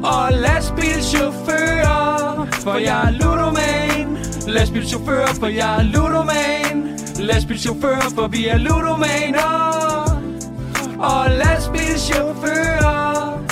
Og 0.04 0.32
lastbilchauffør, 0.32 2.46
for 2.64 2.78
jeg 2.78 3.06
er 3.06 3.10
ludoman 3.10 4.18
Lastbilchauffør, 4.46 5.26
for 5.26 5.46
jeg 5.46 5.78
er 5.78 5.82
ludoman 5.82 6.98
Lastbilchauffør, 7.18 8.00
for 8.14 8.28
vi 8.28 8.46
er 8.48 8.58
ludomaner 8.58 10.02
Og 10.98 11.30
lastbilchauffør 11.30 13.42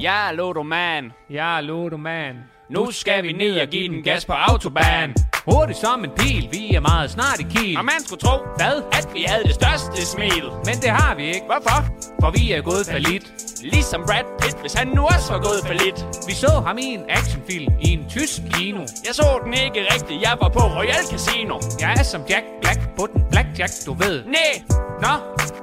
Jeg 0.00 0.28
er 0.28 0.32
ludoman. 0.32 1.12
Jeg 1.30 1.56
er 1.56 1.60
ludoman. 1.60 2.34
Nu 2.70 2.90
skal 2.90 3.22
vi 3.22 3.32
ned 3.32 3.60
og 3.60 3.68
give 3.68 3.88
den 3.88 4.02
gas 4.02 4.24
på 4.24 4.32
autobahn. 4.32 5.14
Hurtigt 5.48 5.78
som 5.78 6.04
en 6.04 6.10
pil, 6.16 6.48
vi 6.52 6.74
er 6.74 6.80
meget 6.80 7.10
snart 7.10 7.40
i 7.40 7.46
Kiel. 7.54 7.78
Og 7.78 7.84
man 7.84 7.94
skulle 8.06 8.20
tro, 8.20 8.38
Hvad? 8.56 8.82
at 8.92 9.08
vi 9.14 9.24
havde 9.28 9.44
det 9.44 9.54
største 9.54 10.06
smil. 10.06 10.44
Men 10.64 10.74
det 10.82 10.90
har 10.90 11.14
vi 11.14 11.26
ikke, 11.26 11.46
Hvorfor? 11.46 11.84
for 12.20 12.30
vi 12.30 12.52
er 12.52 12.62
gået 12.62 12.86
for 12.90 12.98
lidt. 12.98 13.24
Ligesom 13.72 14.00
Brad 14.06 14.24
Pitt, 14.40 14.60
hvis 14.60 14.72
han 14.72 14.88
nu 14.88 15.02
også 15.14 15.32
var 15.32 15.40
gået 15.48 15.60
for 15.66 15.72
lidt. 15.84 15.98
Vi 16.28 16.34
så 16.34 16.52
ham 16.66 16.78
i 16.78 16.84
en 16.98 17.04
actionfilm 17.08 17.72
i 17.80 17.88
en 17.96 18.04
tysk 18.10 18.40
kino. 18.54 18.80
Jeg 19.06 19.14
så 19.14 19.40
den 19.44 19.52
ikke 19.54 19.80
rigtigt, 19.94 20.22
jeg 20.22 20.34
var 20.42 20.48
på 20.48 20.60
Royal 20.78 21.04
Casino. 21.12 21.56
Jeg 21.80 21.92
er 22.00 22.02
som 22.02 22.22
Jack 22.30 22.44
Black 22.62 22.80
på 22.98 23.06
den 23.12 23.22
Blackjack, 23.30 23.72
du 23.86 23.92
ved. 23.94 24.24
Næ, 24.24 24.46
Nå, 25.04 25.12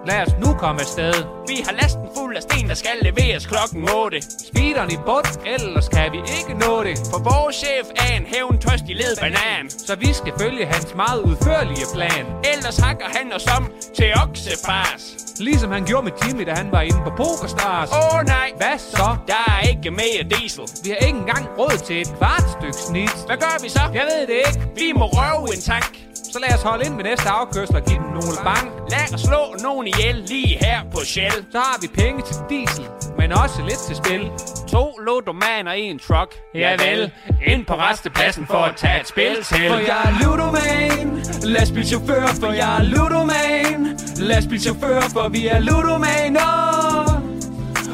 lad 0.08 0.22
os 0.28 0.34
nu 0.44 0.54
komme 0.64 0.82
afsted. 0.82 1.14
vi 1.48 1.56
har 1.66 1.74
lasten 1.82 2.08
fuld 2.18 2.36
af 2.38 2.42
sten, 2.42 2.70
der 2.70 2.76
skal 2.76 2.96
leveres 3.02 3.46
klokken 3.46 3.90
8. 3.90 4.22
Speederen 4.48 4.92
i 4.92 4.98
bund, 5.06 5.30
ellers 5.56 5.90
kan 5.90 6.12
vi 6.12 6.20
ikke 6.38 6.54
nå 6.66 6.84
det. 6.84 6.96
For 7.12 7.20
vores 7.32 7.56
chef 7.56 7.86
er 8.04 8.10
en 8.20 8.26
hævntørstig 8.34 8.96
led 8.96 9.14
banan. 9.22 9.70
Så 9.70 9.96
vi 9.96 10.14
skal 10.14 10.34
følge 10.42 10.66
hans 10.66 10.96
meget 10.96 11.22
udførlige 11.22 11.86
plan. 11.96 12.26
Ellers 12.54 12.78
hakker 12.78 13.06
han 13.18 13.34
os 13.38 13.48
om 13.58 13.64
til 13.98 14.10
oksefars. 14.24 15.23
Ligesom 15.40 15.72
han 15.72 15.86
gjorde 15.86 16.04
med 16.04 16.12
Jimmy, 16.28 16.46
da 16.46 16.54
han 16.54 16.72
var 16.72 16.82
inde 16.82 16.98
på 17.04 17.10
PokerStars. 17.10 17.90
Åh 17.92 18.16
oh, 18.20 18.26
nej, 18.26 18.52
Hvad 18.58 18.78
så? 18.78 19.16
der 19.28 19.44
er 19.48 19.68
ikke 19.70 19.92
mere 19.92 20.24
diesel. 20.30 20.64
Vi 20.84 20.90
har 20.90 21.08
ikke 21.08 21.20
engang 21.20 21.46
råd 21.60 21.78
til 21.88 22.02
et 22.02 22.08
kvart 22.18 22.44
stykke 22.60 22.78
snit. 22.78 23.16
Hvad 23.26 23.38
gør 23.38 23.64
vi 23.64 23.70
så? 23.70 23.82
Jeg 23.94 24.06
ved 24.12 24.22
det 24.28 24.36
ikke. 24.48 24.60
Vi 24.76 24.92
må 24.96 25.06
røve 25.06 25.56
en 25.56 25.62
tank. 25.62 25.94
Så 26.34 26.40
lad 26.40 26.54
os 26.58 26.64
holde 26.64 26.86
ind 26.86 26.96
ved 26.96 27.04
næste 27.04 27.30
afkørsel 27.30 27.76
og 27.76 27.84
give 27.86 27.98
den 27.98 28.12
nogle 28.20 28.38
bank. 28.44 28.72
Lad 28.90 29.14
os 29.14 29.22
slå 29.22 29.56
nogen 29.64 29.88
ihjel 29.88 30.16
lige 30.16 30.58
her 30.66 30.80
på 30.92 31.00
Shell. 31.06 31.46
Så 31.52 31.58
har 31.58 31.78
vi 31.82 31.88
penge 31.88 32.22
til 32.22 32.36
diesel, 32.50 32.86
men 33.18 33.32
også 33.32 33.62
lidt 33.62 33.80
til 33.88 33.96
spil. 33.96 34.32
To 34.68 34.98
ludomaner 35.06 35.74
i 35.74 35.82
en 35.82 36.00
truck. 36.00 36.36
Ja 36.56 36.72
vel, 36.86 37.12
ind 37.46 37.66
på 37.66 37.74
restepladsen 37.74 38.48
for 38.48 38.58
at 38.58 38.76
tage 38.76 39.02
et 39.02 39.08
spil 39.08 39.36
til. 39.36 39.68
For 39.70 39.78
jeg 39.92 40.02
er 40.06 40.12
ludoman 40.24 41.24
Lastbilchauffør, 41.44 42.28
for 42.28 42.52
jeg 42.52 42.78
er 42.80 42.84
ludoman 42.84 43.98
Lastbilchauffør, 44.18 45.02
for 45.02 45.30
vi 45.30 45.48
er 45.48 45.60
ludomaner 45.60 46.52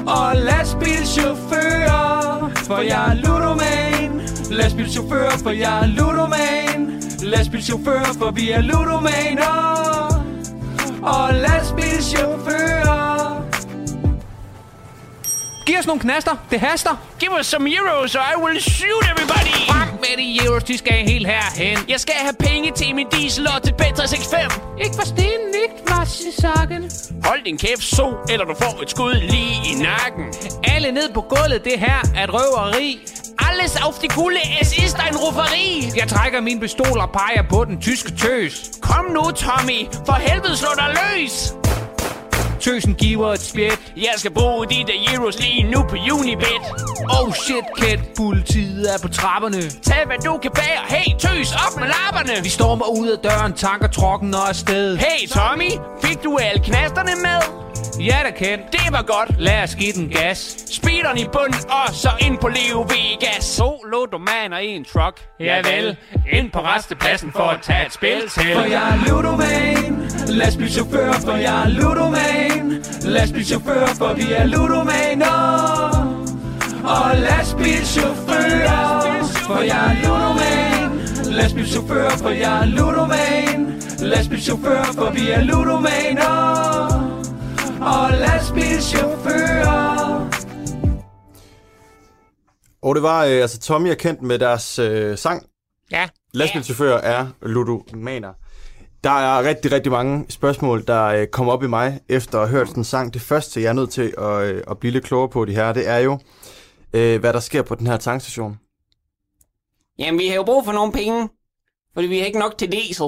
Og 0.07 0.35
lastbilchauffør, 0.35 2.51
for 2.67 2.81
jeg 2.81 3.09
er 3.11 3.13
ludoman 3.13 3.88
Lastbilchauffør, 4.51 5.29
for 5.43 5.49
jeg 5.49 5.81
er 5.81 5.85
ludoman 5.85 7.03
Lastbilchauffør, 7.23 8.03
for 8.17 8.31
vi 8.31 8.51
er 8.51 8.61
ludomaner 8.61 9.55
Og 11.01 11.33
lastbilchauffør 11.33 13.09
Giv 15.65 15.77
os 15.79 15.87
nogle 15.87 16.01
knaster. 16.01 16.35
Det 16.51 16.59
haster. 16.59 16.95
Give 17.19 17.31
us 17.39 17.45
some 17.45 17.69
euros, 17.77 18.15
or 18.15 18.21
I 18.33 18.35
will 18.43 18.61
shoot 18.61 19.03
everybody! 19.11 19.55
Frem 19.71 19.89
med 20.03 20.13
de 20.17 20.45
euros, 20.45 20.63
de 20.63 20.77
skal 20.77 20.93
helt 20.93 21.27
herhen. 21.27 21.77
Jeg 21.89 21.99
skal 21.99 22.15
have 22.15 22.33
penge 22.39 22.71
til 22.71 22.95
min 22.95 23.07
diesel 23.11 23.47
og 23.55 23.63
til 23.63 23.73
B365. 23.81 24.59
Ikke 24.83 24.95
for 24.95 25.05
stenen, 25.05 25.53
ikke 25.63 25.79
i 26.27 26.41
sakken. 26.41 26.91
Hold 27.23 27.43
din 27.45 27.57
kæft, 27.57 27.83
så, 27.83 28.13
eller 28.29 28.45
du 28.45 28.55
får 28.61 28.81
et 28.83 28.89
skud 28.89 29.13
lige 29.13 29.55
i 29.71 29.73
nakken. 29.81 30.25
Alle 30.63 30.91
ned 30.91 31.13
på 31.13 31.21
gulvet, 31.21 31.63
det 31.63 31.79
her 31.79 31.99
er 32.15 32.23
et 32.23 32.33
røveri. 32.33 32.99
Alles 33.59 33.81
auf 33.81 33.99
die 33.99 34.07
Kuhle, 34.07 34.39
es 34.61 34.77
ist 34.77 34.99
ein 34.99 35.15
Rufferi. 35.15 35.91
Jeg 35.95 36.07
trækker 36.07 36.41
min 36.41 36.59
pistol 36.59 36.99
og 36.99 37.09
peger 37.11 37.43
på 37.49 37.65
den 37.65 37.81
tyske 37.81 38.11
tøs. 38.11 38.71
Kom 38.81 39.05
nu, 39.05 39.31
Tommy. 39.31 39.87
For 40.05 40.13
helvede, 40.13 40.57
slå 40.57 40.69
dig 40.77 40.95
løs. 40.99 41.58
Tøsen 42.59 42.95
giver 42.95 43.33
et 43.33 43.39
spjæt. 43.39 43.79
Jeg 43.97 44.13
skal 44.17 44.31
bruge 44.31 44.67
de 44.67 44.75
der 44.87 45.13
euros 45.13 45.39
lige 45.39 45.63
nu 45.63 45.83
på 45.89 45.95
Unibet. 46.13 46.61
Oh 47.19 47.33
shit, 47.33 47.65
Kent. 47.77 48.01
Politiet 48.17 48.93
er 48.93 48.99
på 49.01 49.07
trapperne. 49.07 49.61
Tag 49.61 50.03
hvad 50.05 50.17
du 50.25 50.37
kan 50.41 50.51
bære. 50.55 50.81
Hey, 50.89 51.15
tøs, 51.19 51.51
op 51.51 51.79
med 51.79 51.87
lapperne. 51.87 52.43
Vi 52.43 52.49
stormer 52.49 52.85
ud 52.99 53.07
af 53.07 53.19
døren, 53.23 53.53
tanker 53.53 53.87
trokken 53.87 54.33
og 54.33 54.49
afsted. 54.49 54.97
Hey, 54.97 55.27
Tommy. 55.27 55.71
Fik 56.03 56.23
du 56.23 56.37
alle 56.37 56.63
knasterne 56.63 57.11
med? 57.21 57.39
Ja 58.05 58.17
da, 58.25 58.31
Kent. 58.31 58.61
Det 58.71 58.87
var 58.91 59.01
godt. 59.01 59.39
Lad 59.39 59.63
os 59.63 59.75
give 59.75 59.91
den 59.91 60.09
gas. 60.09 60.55
Speederen 60.71 61.17
i 61.17 61.25
bund, 61.33 61.53
og 61.69 61.95
så 61.95 62.09
ind 62.19 62.37
på 62.37 62.47
Leo 62.47 62.81
Vegas. 62.81 63.55
To 63.57 63.83
ludomaner 63.91 64.57
i 64.57 64.67
en 64.67 64.85
truck. 64.85 65.21
Ja 65.39 65.61
vel. 65.63 65.97
Ind 66.31 66.51
på 66.51 66.59
restepladsen 66.59 67.31
for 67.31 67.43
at 67.43 67.59
tage 67.61 67.85
et 67.85 67.93
spil 67.93 68.21
til. 68.29 68.53
For 68.53 68.61
jeg 68.61 68.89
er 68.89 69.09
ludoman 69.09 70.08
Lastbilchauffør, 70.29 71.13
for 71.13 71.35
jeg 71.35 71.63
er 71.63 71.69
ludoman 71.69 72.83
Lastbilchauffør, 73.01 73.87
for 73.87 74.13
vi 74.13 74.31
er 74.31 74.45
ludomaner 74.45 75.29
Og 76.83 77.17
lastbilchauffør, 77.17 78.69
for 79.47 79.61
jeg 79.61 79.91
er 79.91 79.95
ludoman 80.03 81.01
Lastbilchauffør, 81.35 82.09
for 82.09 82.29
jeg 82.29 82.61
er 82.61 82.65
ludoman 82.65 83.81
Lastbilchauffør, 83.99 84.83
for 84.83 85.11
vi 85.11 85.29
er 85.29 85.41
ludomaner 85.41 86.35
Og 87.81 88.11
lastbilchauffør 88.11 89.49
Og 92.81 92.95
det 92.95 93.03
var 93.03 93.25
øh, 93.25 93.41
altså 93.41 93.59
Tommy 93.59 93.91
og 93.91 93.97
Kent 93.97 94.21
med 94.21 94.39
deres 94.39 94.79
øh, 94.79 95.17
sang. 95.17 95.43
Ja. 95.91 96.07
Lastbilchauffører 96.33 97.01
er 97.01 97.27
ludomaner. 97.41 98.33
Der 99.03 99.09
er 99.09 99.43
rigtig, 99.43 99.71
rigtig 99.71 99.91
mange 99.91 100.25
spørgsmål, 100.29 100.87
der 100.87 101.05
øh, 101.05 101.27
kommer 101.27 101.53
op 101.53 101.63
i 101.63 101.67
mig 101.67 101.99
efter 102.09 102.39
at 102.39 102.49
have 102.49 102.57
hørt 102.57 102.67
sådan 102.67 102.81
en 102.81 102.83
sang. 102.83 103.13
Det 103.13 103.21
første, 103.21 103.61
jeg 103.61 103.69
er 103.69 103.73
nødt 103.73 103.89
til 103.91 104.13
at, 104.17 104.41
øh, 104.55 104.63
at 104.71 104.77
blive 104.79 104.91
lidt 104.91 105.03
klogere 105.03 105.29
på 105.29 105.45
de 105.45 105.53
her, 105.55 105.73
det 105.73 105.87
er 105.87 105.97
jo, 105.97 106.19
øh, 106.93 107.19
hvad 107.19 107.33
der 107.33 107.39
sker 107.39 107.61
på 107.61 107.75
den 107.75 107.87
her 107.87 107.97
tankstation. 107.97 108.59
Jamen, 109.99 110.19
vi 110.19 110.27
har 110.27 110.35
jo 110.35 110.43
brug 110.43 110.65
for 110.65 110.71
nogle 110.71 110.91
penge. 110.91 111.29
Fordi 111.93 112.07
vi 112.07 112.17
har 112.19 112.25
ikke 112.25 112.39
nok 112.39 112.57
til 112.57 112.71
diesel. 112.71 113.05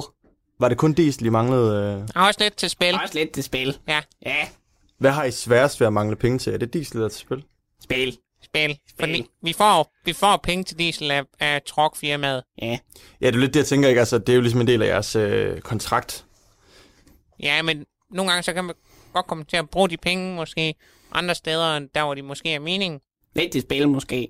Var 0.59 0.69
det 0.69 0.77
kun 0.77 0.93
diesel, 0.93 1.25
I 1.25 1.29
manglede? 1.29 1.95
Øh? 2.01 2.07
Og 2.15 2.27
også 2.27 2.39
lidt 2.43 2.55
til 2.57 2.69
spil. 2.69 2.95
Også 3.03 3.13
lidt 3.13 3.31
til 3.31 3.43
spil. 3.43 3.77
Ja. 3.87 4.01
Ja, 4.25 4.47
Hvad 4.97 5.11
har 5.11 5.23
I 5.23 5.31
sværest 5.31 5.79
ved 5.79 5.87
at 5.87 5.93
mangle 5.93 6.15
penge 6.15 6.37
til? 6.37 6.53
Er 6.53 6.57
det 6.57 6.73
diesel 6.73 6.97
eller 6.97 7.09
til 7.09 7.19
spil? 7.19 7.43
spil. 7.83 8.17
Spil. 8.51 8.77
Fordi 8.99 9.25
vi 9.41 9.53
får, 9.53 9.93
vi 10.05 10.13
får 10.13 10.39
penge 10.43 10.63
til 10.63 10.79
diesel 10.79 11.11
af, 11.11 11.23
af 11.39 11.61
truckfirmaet. 11.61 12.43
Ja. 12.61 12.77
Ja, 13.21 13.27
det 13.27 13.35
er 13.35 13.39
lidt 13.39 13.53
det, 13.53 13.59
jeg 13.59 13.67
tænker 13.67 13.89
ikke. 13.89 13.99
Altså, 13.99 14.17
det 14.17 14.29
er 14.29 14.35
jo 14.35 14.41
ligesom 14.41 14.61
en 14.61 14.67
del 14.67 14.81
af 14.81 14.87
jeres 14.87 15.15
øh, 15.15 15.61
kontrakt. 15.61 16.25
Ja, 17.39 17.61
men 17.61 17.85
nogle 18.11 18.31
gange 18.31 18.43
så 18.43 18.53
kan 18.53 18.63
man 18.63 18.75
godt 19.13 19.27
komme 19.27 19.43
til 19.43 19.57
at 19.57 19.69
bruge 19.69 19.89
de 19.89 19.97
penge 19.97 20.35
måske 20.35 20.75
andre 21.11 21.35
steder, 21.35 21.77
end 21.77 21.89
der 21.95 22.03
hvor 22.03 22.13
de 22.13 22.21
måske 22.21 22.53
er 22.53 22.59
meningen. 22.59 22.99
Lidt 23.35 23.51
til 23.51 23.61
spil 23.61 23.87
måske. 23.89 24.29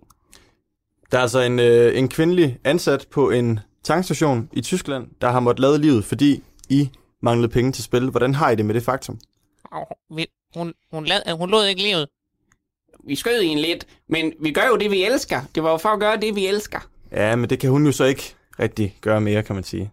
Der 1.11 1.17
er 1.17 1.21
altså 1.21 1.39
en, 1.39 1.59
øh, 1.59 1.97
en 1.97 2.09
kvindelig 2.09 2.57
ansat 2.63 3.07
på 3.11 3.29
en 3.29 3.59
tankstation 3.83 4.49
i 4.53 4.61
Tyskland, 4.61 5.07
der 5.21 5.31
har 5.31 5.39
måttet 5.39 5.59
lade 5.59 5.77
livet, 5.79 6.05
fordi 6.05 6.43
I 6.69 6.89
manglede 7.21 7.51
penge 7.51 7.71
til 7.71 7.83
spil. 7.83 8.09
Hvordan 8.09 8.35
har 8.35 8.49
I 8.49 8.55
det 8.55 8.65
med 8.65 8.75
det 8.75 8.83
faktum? 8.83 9.19
Og 9.71 9.97
vi, 10.15 10.27
hun, 10.55 10.73
hun, 10.91 11.05
lad, 11.05 11.37
hun 11.37 11.49
lod 11.49 11.65
ikke 11.65 11.81
livet. 11.81 12.07
Vi 13.07 13.15
skød 13.15 13.41
en 13.43 13.57
lidt, 13.59 13.85
men 14.09 14.33
vi 14.41 14.51
gør 14.51 14.67
jo 14.69 14.77
det, 14.77 14.91
vi 14.91 15.03
elsker. 15.03 15.41
Det 15.55 15.63
var 15.63 15.71
jo 15.71 15.77
for 15.77 15.89
at 15.89 15.99
gøre 15.99 16.17
det, 16.17 16.35
vi 16.35 16.47
elsker. 16.47 16.79
Ja, 17.11 17.35
men 17.35 17.49
det 17.49 17.59
kan 17.59 17.69
hun 17.69 17.85
jo 17.85 17.91
så 17.91 18.03
ikke 18.03 18.33
rigtig 18.59 18.95
gøre 19.01 19.21
mere, 19.21 19.43
kan 19.43 19.55
man 19.55 19.63
sige. 19.63 19.91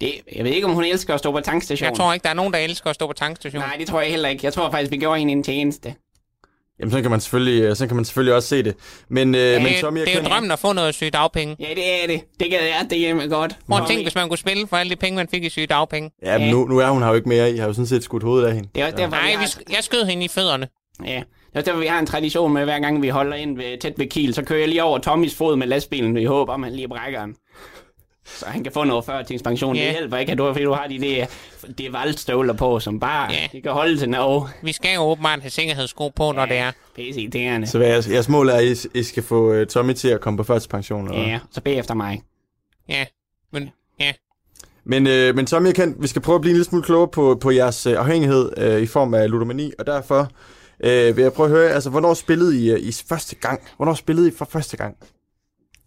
Det, 0.00 0.12
jeg 0.36 0.44
ved 0.44 0.52
ikke, 0.52 0.66
om 0.66 0.72
hun 0.74 0.84
elsker 0.84 1.14
at 1.14 1.20
stå 1.20 1.32
på 1.32 1.40
tankstationen. 1.40 1.90
Jeg 1.92 1.96
tror 1.96 2.12
ikke, 2.12 2.24
der 2.24 2.30
er 2.30 2.34
nogen, 2.34 2.52
der 2.52 2.58
elsker 2.58 2.90
at 2.90 2.94
stå 2.94 3.06
på 3.06 3.12
tankstationen. 3.12 3.68
Nej, 3.68 3.76
det 3.76 3.86
tror 3.86 4.00
jeg 4.00 4.10
heller 4.10 4.28
ikke. 4.28 4.44
Jeg 4.44 4.52
tror 4.52 4.70
faktisk, 4.70 4.90
vi 4.90 4.96
gjorde 4.96 5.18
hende 5.18 5.32
en 5.32 5.42
tjeneste. 5.42 5.94
Jamen, 6.80 6.90
sådan 6.90 7.02
kan 7.04 7.10
man 7.10 7.20
selvfølgelig, 7.20 7.76
sådan 7.76 7.88
kan 7.88 7.96
man 7.96 8.04
selvfølgelig 8.04 8.34
også 8.34 8.48
se 8.48 8.62
det. 8.62 8.74
Men, 9.08 9.34
øh, 9.34 9.62
men 9.62 9.72
Tommy, 9.80 9.98
jeg 9.98 10.06
det 10.06 10.12
er 10.12 10.16
jo 10.16 10.22
kan... 10.22 10.30
drømmen 10.30 10.50
at 10.50 10.58
få 10.58 10.72
noget 10.72 10.94
syge 10.94 11.10
dagpenge. 11.10 11.56
Ja, 11.60 11.68
det 11.74 12.02
er 12.02 12.06
det. 12.06 12.20
Det 12.40 12.50
gad 12.50 12.60
jeg 12.62 12.86
det 12.90 12.98
hjemme 12.98 13.26
godt. 13.26 13.56
Prøv 13.68 13.78
at 13.82 13.88
tænke, 13.88 14.02
hvis 14.02 14.14
man 14.14 14.28
kunne 14.28 14.38
spille 14.38 14.66
for 14.66 14.76
alle 14.76 14.90
de 14.90 14.96
penge, 14.96 15.16
man 15.16 15.28
fik 15.28 15.44
i 15.44 15.48
syge 15.48 15.66
dagpenge. 15.66 16.10
Ja, 16.22 16.38
men 16.38 16.50
nu, 16.50 16.66
nu 16.68 16.78
er 16.78 16.90
hun 16.90 17.02
her 17.02 17.08
jo 17.08 17.14
ikke 17.14 17.28
mere. 17.28 17.52
I 17.52 17.56
har 17.56 17.66
jo 17.66 17.72
sådan 17.72 17.86
set 17.86 18.04
skudt 18.04 18.22
hovedet 18.22 18.46
af 18.48 18.54
hende. 18.54 18.68
Det 18.74 18.80
er 18.80 18.84
også 18.86 18.96
derfor, 18.96 19.10
Nej, 19.10 19.26
vi 19.26 19.30
vi, 19.30 19.34
har... 19.36 19.46
sk- 19.46 19.74
jeg 19.76 19.84
skød 19.84 20.04
hende 20.04 20.24
i 20.24 20.28
fødderne. 20.28 20.68
Ja, 21.04 21.22
det 21.54 21.60
er 21.60 21.64
derfor, 21.64 21.80
vi 21.80 21.86
har 21.86 21.98
en 21.98 22.06
tradition 22.06 22.52
med, 22.52 22.64
hver 22.64 22.78
gang 22.80 23.02
vi 23.02 23.08
holder 23.08 23.36
ind 23.36 23.56
ved, 23.56 23.78
tæt 23.78 23.98
ved 23.98 24.06
Kiel, 24.06 24.34
så 24.34 24.42
kører 24.42 24.58
jeg 24.58 24.68
lige 24.68 24.82
over 24.84 24.98
Tommys 24.98 25.34
fod 25.34 25.56
med 25.56 25.66
lastbilen, 25.66 26.16
i 26.16 26.24
håb 26.24 26.48
om, 26.48 26.64
at 26.64 26.70
han 26.70 26.76
lige 26.76 26.88
brækker 26.88 27.20
den. 27.20 27.36
Så 28.26 28.46
han 28.46 28.62
kan 28.62 28.72
få 28.72 28.84
noget 28.84 29.04
førtingspension. 29.04 29.76
Ja. 29.76 29.84
Det 29.84 29.90
hjælper 29.92 30.16
ikke, 30.16 30.32
at 30.32 30.38
du, 30.38 30.52
fordi 30.52 30.64
du 30.64 30.72
har 30.72 30.86
de 30.86 30.98
der, 31.00 31.26
det 31.78 31.92
valgstøvler 31.92 32.52
på, 32.52 32.80
som 32.80 33.00
bare 33.00 33.32
Ja. 33.32 33.48
de 33.52 33.60
kan 33.62 33.72
holde 33.72 33.98
til 33.98 34.08
Norge. 34.08 34.48
Vi 34.62 34.72
skal 34.72 34.94
jo 34.94 35.00
åbenbart 35.00 35.40
have 35.40 35.50
sikkerhedssko 35.50 36.08
på, 36.08 36.32
når 36.32 36.46
det 36.46 36.56
er. 36.56 36.72
Pisse 36.96 37.20
irriterende. 37.20 37.66
Så 37.66 37.78
jeres, 37.78 38.08
jeres 38.08 38.28
mål 38.28 38.48
er, 38.48 38.54
at 38.54 38.64
I, 38.64 38.98
I 38.98 39.02
skal 39.02 39.22
få 39.22 39.60
uh, 39.60 39.66
Tommy 39.66 39.92
til 39.92 40.08
at 40.08 40.20
komme 40.20 40.36
på 40.36 40.42
førtidspension? 40.42 41.08
Eller? 41.10 41.28
Ja, 41.28 41.38
så 41.50 41.60
bag 41.60 41.78
efter 41.78 41.94
mig. 41.94 42.22
Ja, 42.88 43.04
men 43.52 43.70
ja. 44.00 44.12
Men, 44.84 45.06
øh, 45.06 45.34
men 45.36 45.46
Tommy 45.46 45.68
og 45.68 45.74
Kent, 45.74 46.02
vi 46.02 46.06
skal 46.06 46.22
prøve 46.22 46.34
at 46.36 46.40
blive 46.40 46.50
en 46.50 46.56
lille 46.56 46.64
smule 46.64 46.84
klogere 46.84 47.08
på, 47.08 47.38
på 47.40 47.50
jeres 47.50 47.86
øh, 47.86 47.98
afhængighed 47.98 48.52
øh, 48.56 48.80
i 48.82 48.86
form 48.86 49.14
af 49.14 49.30
ludomani, 49.30 49.72
og 49.78 49.86
derfor 49.86 50.28
øh, 50.80 51.16
vil 51.16 51.22
jeg 51.22 51.32
prøve 51.32 51.46
at 51.46 51.50
høre, 51.50 51.70
altså, 51.70 51.90
hvornår 51.90 52.14
spillede 52.14 52.64
I, 52.64 52.70
øh, 52.70 52.80
I 52.80 52.92
første 53.08 53.36
gang? 53.36 53.68
Hvornår 53.76 53.94
spillede 53.94 54.28
I 54.28 54.32
for 54.38 54.44
første 54.44 54.76
gang? 54.76 54.96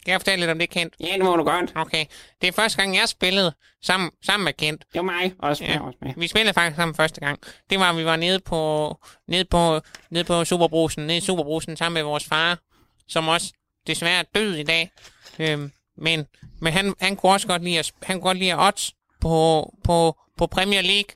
Kan 0.05 0.11
jeg 0.11 0.21
fortælle 0.21 0.39
lidt 0.39 0.51
om 0.51 0.59
det, 0.59 0.69
Kent? 0.69 0.93
Ja, 0.99 1.13
det 1.15 1.25
må 1.25 1.35
du 1.35 1.43
godt. 1.43 1.73
Okay. 1.75 2.05
Det 2.41 2.47
er 2.47 2.51
første 2.51 2.77
gang, 2.77 2.95
jeg 2.95 3.09
spillede 3.09 3.53
sammen, 3.83 4.11
sammen 4.25 4.43
med 4.43 4.53
Kent. 4.53 4.81
Det 4.93 4.99
var 4.99 5.01
mig 5.01 5.33
også. 5.39 5.63
Ja. 5.63 5.73
Ja. 5.73 5.79
også 5.79 5.97
med. 6.01 6.13
Vi 6.17 6.27
spillede 6.27 6.53
faktisk 6.53 6.75
sammen 6.75 6.95
første 6.95 7.21
gang. 7.21 7.39
Det 7.69 7.79
var, 7.79 7.89
at 7.89 7.97
vi 7.97 8.05
var 8.05 8.15
nede 8.15 8.39
på, 8.39 8.95
nede 9.27 9.45
på, 9.45 9.81
nede 10.11 10.23
på 10.23 10.45
Superbrusen, 10.45 11.03
nede 11.07 11.17
i 11.17 11.21
Superbrusen 11.21 11.77
sammen 11.77 11.93
med 11.93 12.03
vores 12.03 12.25
far, 12.25 12.59
som 13.07 13.27
også 13.27 13.53
desværre 13.87 14.19
er 14.19 14.23
død 14.35 14.55
i 14.55 14.63
dag. 14.63 14.91
Øhm, 15.39 15.71
men 15.97 16.25
men 16.59 16.73
han, 16.73 16.93
han 16.99 17.15
kunne 17.15 17.31
også 17.31 17.47
godt 17.47 17.63
lide 17.63 17.79
at, 17.79 17.91
han 18.03 18.15
kunne 18.15 18.29
godt 18.29 18.37
lide 18.37 18.53
at 18.53 18.59
odds 18.59 18.93
på, 19.21 19.73
på, 19.83 20.17
på 20.37 20.47
Premier 20.47 20.81
League. 20.81 21.15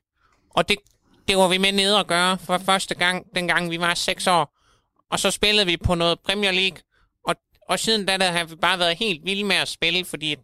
Og 0.49 0.69
det, 0.69 0.77
det 1.27 1.37
var 1.37 1.47
vi 1.47 1.57
med 1.57 1.71
nede 1.71 1.99
at 1.99 2.07
gøre 2.07 2.37
for 2.37 2.57
første 2.57 2.95
gang, 2.95 3.25
dengang 3.35 3.71
vi 3.71 3.79
var 3.79 3.93
6 3.93 4.27
år. 4.27 4.53
Og 5.11 5.19
så 5.19 5.31
spillede 5.31 5.65
vi 5.65 5.77
på 5.77 5.95
noget 5.95 6.19
Premier 6.19 6.51
League. 6.51 6.77
Og, 7.27 7.35
og 7.69 7.79
siden 7.79 8.05
da, 8.05 8.17
der 8.17 8.31
har 8.31 8.43
vi 8.45 8.55
bare 8.55 8.79
været 8.79 8.97
helt 8.97 9.25
vilde 9.25 9.43
med 9.43 9.55
at 9.55 9.67
spille, 9.67 10.05
fordi 10.05 10.31
at, 10.31 10.39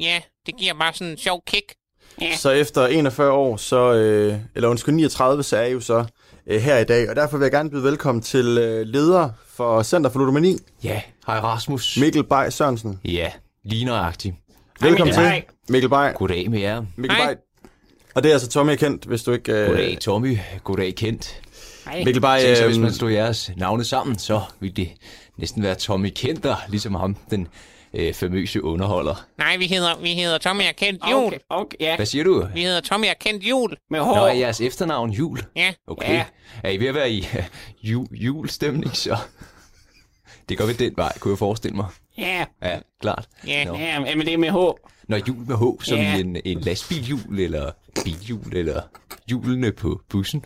ja, 0.00 0.20
det 0.46 0.56
giver 0.56 0.74
bare 0.74 0.94
sådan 0.94 1.12
en 1.12 1.18
sjov 1.18 1.42
kick. 1.46 1.74
Ja. 2.20 2.36
Så 2.36 2.50
efter 2.50 2.86
41 2.86 3.32
år, 3.32 3.56
så, 3.56 3.92
øh, 3.92 4.38
eller 4.54 4.68
undskyld 4.68 4.94
39, 4.94 5.42
så 5.42 5.56
er 5.56 5.64
I 5.64 5.72
jo 5.72 5.80
så 5.80 6.04
øh, 6.46 6.60
her 6.60 6.78
i 6.78 6.84
dag, 6.84 7.10
og 7.10 7.16
derfor 7.16 7.38
vil 7.38 7.44
jeg 7.44 7.52
gerne 7.52 7.70
byde 7.70 7.82
velkommen 7.82 8.22
til 8.22 8.58
øh, 8.58 8.86
leder 8.86 9.30
for 9.46 9.82
Center 9.82 10.10
for 10.10 10.18
Ludomani, 10.18 10.56
Ja, 10.84 11.02
hej 11.26 11.38
Rasmus. 11.40 11.96
Mikkel 12.00 12.24
Bay 12.24 12.50
Sørensen. 12.50 13.00
Ja, 13.04 13.32
lige 13.64 13.84
nøjagtigt. 13.84 14.34
Velkommen 14.80 15.16
Mikkel 15.16 15.24
til, 15.24 15.30
Bay. 15.30 15.40
Mikkel 15.68 15.90
Bay. 15.90 16.14
Goddag 16.14 16.50
med 16.50 16.60
jer. 16.60 16.84
Mikkel 16.96 17.16
Hej. 17.16 17.34
Bay. 17.34 17.40
Og 18.14 18.22
det 18.22 18.28
er 18.28 18.32
altså 18.32 18.48
Tommy 18.48 18.76
Kent, 18.76 19.04
hvis 19.04 19.22
du 19.22 19.32
ikke... 19.32 19.52
Øh, 19.52 19.66
Goddag 19.66 19.98
Tommy. 20.00 20.38
Goddag 20.64 20.94
Kent. 20.94 21.40
Hej. 21.84 22.04
Mikkel 22.04 22.20
Bay, 22.20 22.40
Tænk 22.40 22.56
så, 22.56 22.66
hvis 22.66 22.76
øh, 22.76 22.82
man 22.82 22.92
slog 22.92 23.12
jeres 23.12 23.50
navne 23.56 23.84
sammen, 23.84 24.18
så 24.18 24.40
ville 24.60 24.74
det 24.76 24.88
næsten 25.36 25.62
være 25.62 25.74
Tommy 25.74 26.12
Kenter, 26.16 26.56
ligesom 26.68 26.94
ham, 26.94 27.16
den 27.30 27.48
øh, 27.94 28.14
famøse 28.14 28.64
underholder. 28.64 29.26
Nej, 29.38 29.56
vi 29.56 29.66
hedder, 29.66 29.98
vi 30.02 30.14
hedder 30.14 30.38
Tommy 30.38 30.62
og 30.62 30.76
Kent 30.76 31.02
Jul. 31.10 31.26
Okay, 31.26 31.38
okay, 31.50 31.76
ja. 31.80 31.96
Hvad 31.96 32.06
siger 32.06 32.24
du? 32.24 32.46
Vi 32.54 32.62
hedder 32.62 32.80
Tommy 32.80 33.06
og 33.06 33.16
Kent 33.20 33.42
Jul. 33.42 33.76
Med 33.90 33.98
Nå, 33.98 34.04
hår. 34.04 34.26
er 34.26 34.32
jeres 34.32 34.60
efternavn 34.60 35.10
Jul? 35.10 35.38
Ja. 35.56 35.72
Okay. 35.86 36.12
Ja. 36.12 36.24
Er 36.64 36.70
I 36.70 36.76
ved 36.76 36.86
at 36.86 36.94
være 36.94 37.10
i 37.10 37.26
uh, 37.34 37.44
jul, 37.82 38.06
julestemning, 38.12 38.96
så? 38.96 39.16
Det 40.48 40.58
går 40.58 40.66
ved 40.66 40.74
den 40.74 40.92
vej, 40.96 41.18
kunne 41.18 41.32
jeg 41.32 41.38
forestille 41.38 41.76
mig. 41.76 41.86
Ja. 42.18 42.44
Ja, 42.62 42.78
klart. 43.00 43.28
Ja. 43.46 43.64
Nå. 43.64 43.76
Ja, 43.76 44.00
men 44.00 44.20
det 44.20 44.32
er 44.34 44.38
med 44.38 44.50
hår. 44.50 44.90
Når 45.10 45.20
jul 45.28 45.36
med 45.48 45.56
H, 45.56 45.84
som 45.84 45.98
Ja. 45.98 46.16
i 46.16 46.20
en, 46.20 46.36
en 46.44 46.60
lastbilhjul, 46.60 47.38
eller 47.40 47.70
bilhjul, 48.04 48.56
eller 48.56 48.80
hjulene 49.28 49.72
på 49.72 50.00
bussen. 50.08 50.44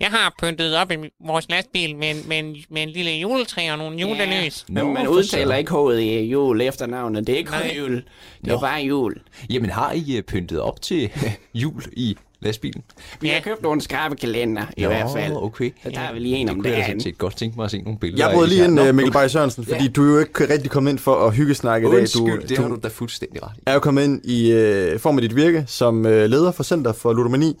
Jeg 0.00 0.10
har 0.10 0.34
pyntet 0.42 0.76
op 0.76 0.90
i 0.92 0.94
vores 1.26 1.48
lastbil 1.50 1.96
med 1.96 2.10
en, 2.10 2.28
med 2.28 2.38
en, 2.38 2.56
med 2.70 2.82
en 2.82 2.90
lille 2.90 3.10
juletræ 3.10 3.70
og 3.72 3.78
nogle 3.78 3.98
julelys. 3.98 4.64
Nå, 4.68 4.84
Men 4.84 4.94
man 4.94 5.04
for 5.06 5.12
udtaler 5.12 5.46
søren. 5.46 5.58
ikke 5.58 5.72
H'et 5.72 5.98
i 6.00 6.24
jul 6.30 6.60
efternavnet. 6.60 7.26
Det 7.26 7.32
er 7.32 7.36
ikke 7.38 7.52
jul. 7.78 8.04
Det 8.44 8.52
er 8.52 8.60
bare 8.60 8.80
jul. 8.82 9.20
Jamen, 9.50 9.70
har 9.70 9.92
I 9.92 10.16
øh, 10.16 10.22
pyntet 10.22 10.60
op 10.60 10.82
til 10.82 11.10
jul 11.54 11.82
i 11.92 12.16
lastbilen. 12.42 12.82
Vi 13.20 13.28
har 13.28 13.40
købt 13.40 13.62
nogle 13.62 13.80
skarpe 13.80 14.16
kalender, 14.16 14.62
i 14.76 14.84
hvert 14.84 15.10
fald. 15.16 15.32
okay. 15.36 15.70
Så 15.84 15.90
tager 15.94 16.12
vi 16.12 16.18
lige 16.18 16.36
en 16.36 16.48
om 16.48 16.56
Det 16.56 16.64
kunne 16.64 16.78
jeg 16.78 16.96
dagen. 17.02 17.14
godt 17.18 17.36
tænke 17.36 17.56
mig 17.56 17.64
at 17.64 17.70
se 17.70 17.82
nogle 17.82 17.98
billeder 17.98 18.26
Jeg 18.26 18.34
brød 18.34 18.46
lige 18.46 18.64
ind, 18.64 18.72
Nå, 18.74 18.84
øh, 18.86 18.94
Mikkel. 18.94 19.12
Bay 19.12 19.28
Sørensen, 19.28 19.64
fordi 19.64 19.88
du 19.88 20.02
er 20.08 20.12
jo 20.12 20.18
ikke 20.18 20.52
rigtig 20.54 20.70
kommet 20.70 20.90
ind 20.90 20.98
for 20.98 21.14
at 21.26 21.34
hyggesnakke 21.34 21.88
i 21.88 21.90
dag. 21.90 22.00
Undskyld, 22.00 22.48
det 22.48 22.58
har 22.58 22.68
du 22.68 22.74
du 22.74 22.80
da 22.82 22.88
fuldstændig 22.88 23.42
ret 23.42 23.50
i. 23.58 23.60
er 23.66 23.74
jo 23.74 23.80
kommet 23.80 24.04
ind 24.04 24.20
i 24.24 24.52
øh, 24.52 24.98
form 24.98 25.16
af 25.18 25.22
dit 25.22 25.36
virke 25.36 25.64
som 25.66 26.06
øh, 26.06 26.30
leder 26.30 26.52
for 26.52 26.62
Center 26.62 26.92
for 26.92 27.12
Ludomani. 27.12 27.58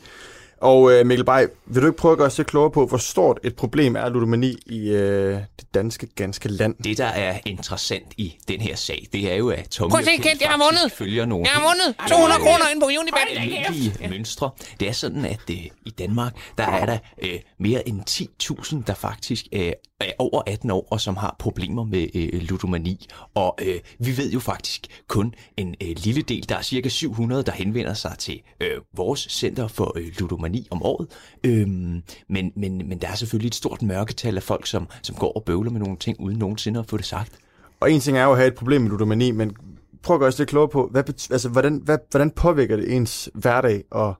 Og 0.62 0.92
øh, 0.92 1.06
Mikkel 1.06 1.24
Bay, 1.24 1.46
vil 1.66 1.82
du 1.82 1.86
ikke 1.86 1.96
prøve 1.98 2.12
at 2.12 2.18
gøre 2.18 2.26
os 2.26 2.38
lidt 2.38 2.48
klogere 2.48 2.70
på, 2.70 2.86
hvor 2.86 2.98
stort 2.98 3.38
et 3.44 3.56
problem 3.56 3.96
er 3.96 4.08
ludomani 4.08 4.56
i 4.66 4.88
øh, 4.90 5.34
det 5.34 5.74
danske, 5.74 6.06
ganske 6.06 6.48
land? 6.48 6.74
Det, 6.84 6.98
der 6.98 7.04
er 7.06 7.38
interessant 7.46 8.06
i 8.16 8.34
den 8.48 8.60
her 8.60 8.76
sag, 8.76 9.06
det 9.12 9.32
er 9.32 9.36
jo, 9.36 9.50
at 9.50 9.68
Tommy 9.68 9.90
Prøv 9.90 9.98
at 10.00 10.04
se, 10.04 10.16
Kent 10.16 10.40
jeg 10.40 10.48
har 10.50 10.58
vundet. 10.58 10.92
følger 10.92 11.26
nogle 11.26 11.44
Jeg 11.46 11.52
har 11.52 11.68
vundet 11.68 12.08
200 12.08 12.40
kroner 12.40 12.68
ind 12.72 12.80
på 12.80 12.86
Unibet. 12.86 13.18
almindelige 13.36 14.08
mønstre. 14.08 14.50
Det 14.80 14.88
er 14.88 14.92
sådan, 14.92 15.24
at 15.24 15.40
øh, 15.50 15.56
i 15.86 15.90
Danmark, 15.98 16.32
der 16.58 16.64
er 16.64 16.86
der 16.86 16.98
øh, 17.22 17.38
mere 17.58 17.88
end 17.88 18.00
10.000, 18.10 18.82
der 18.86 18.94
faktisk 18.94 19.46
øh, 19.52 19.72
er 20.02 20.12
over 20.18 20.42
18 20.46 20.70
år, 20.70 20.88
og 20.90 21.00
som 21.00 21.16
har 21.16 21.36
problemer 21.38 21.84
med 21.84 22.06
øh, 22.14 22.40
ludomani. 22.40 23.06
Og 23.34 23.58
øh, 23.62 23.80
vi 23.98 24.16
ved 24.16 24.32
jo 24.32 24.40
faktisk 24.40 25.02
kun 25.08 25.34
en 25.56 25.74
øh, 25.82 25.88
lille 25.96 26.22
del. 26.22 26.48
Der 26.48 26.56
er 26.56 26.62
cirka 26.62 26.88
700, 26.88 27.42
der 27.42 27.52
henvender 27.52 27.94
sig 27.94 28.14
til 28.18 28.40
øh, 28.60 28.80
vores 28.96 29.26
center 29.30 29.68
for 29.68 29.92
øh, 29.98 30.06
ludomani 30.18 30.68
om 30.70 30.82
året. 30.82 31.08
Øhm, 31.44 32.02
men, 32.28 32.52
men, 32.56 32.88
men 32.88 32.98
der 32.98 33.08
er 33.08 33.14
selvfølgelig 33.14 33.48
et 33.48 33.54
stort 33.54 33.82
mørketal 33.82 34.36
af 34.36 34.42
folk, 34.42 34.66
som, 34.66 34.88
som 35.02 35.16
går 35.16 35.32
og 35.32 35.44
bøvler 35.44 35.70
med 35.70 35.80
nogle 35.80 35.96
ting, 35.96 36.20
uden 36.20 36.38
nogensinde 36.38 36.80
at 36.80 36.86
få 36.86 36.96
det 36.96 37.06
sagt. 37.06 37.32
Og 37.80 37.92
en 37.92 38.00
ting 38.00 38.18
er 38.18 38.24
jo 38.24 38.30
at 38.32 38.36
have 38.36 38.48
et 38.48 38.54
problem 38.54 38.80
med 38.80 38.90
ludomani, 38.90 39.30
men 39.30 39.56
prøv 40.02 40.16
at 40.16 40.20
gøre 40.20 40.28
os 40.28 40.38
lidt 40.38 40.48
klogere 40.48 40.68
på, 40.68 40.88
hvad, 40.90 41.04
bet- 41.04 41.28
altså, 41.30 41.48
hvordan, 41.48 41.80
hvad, 41.84 41.98
hvordan 42.10 42.30
påvirker 42.30 42.76
det 42.76 42.96
ens 42.96 43.30
hverdag 43.34 43.84
at 43.94 44.14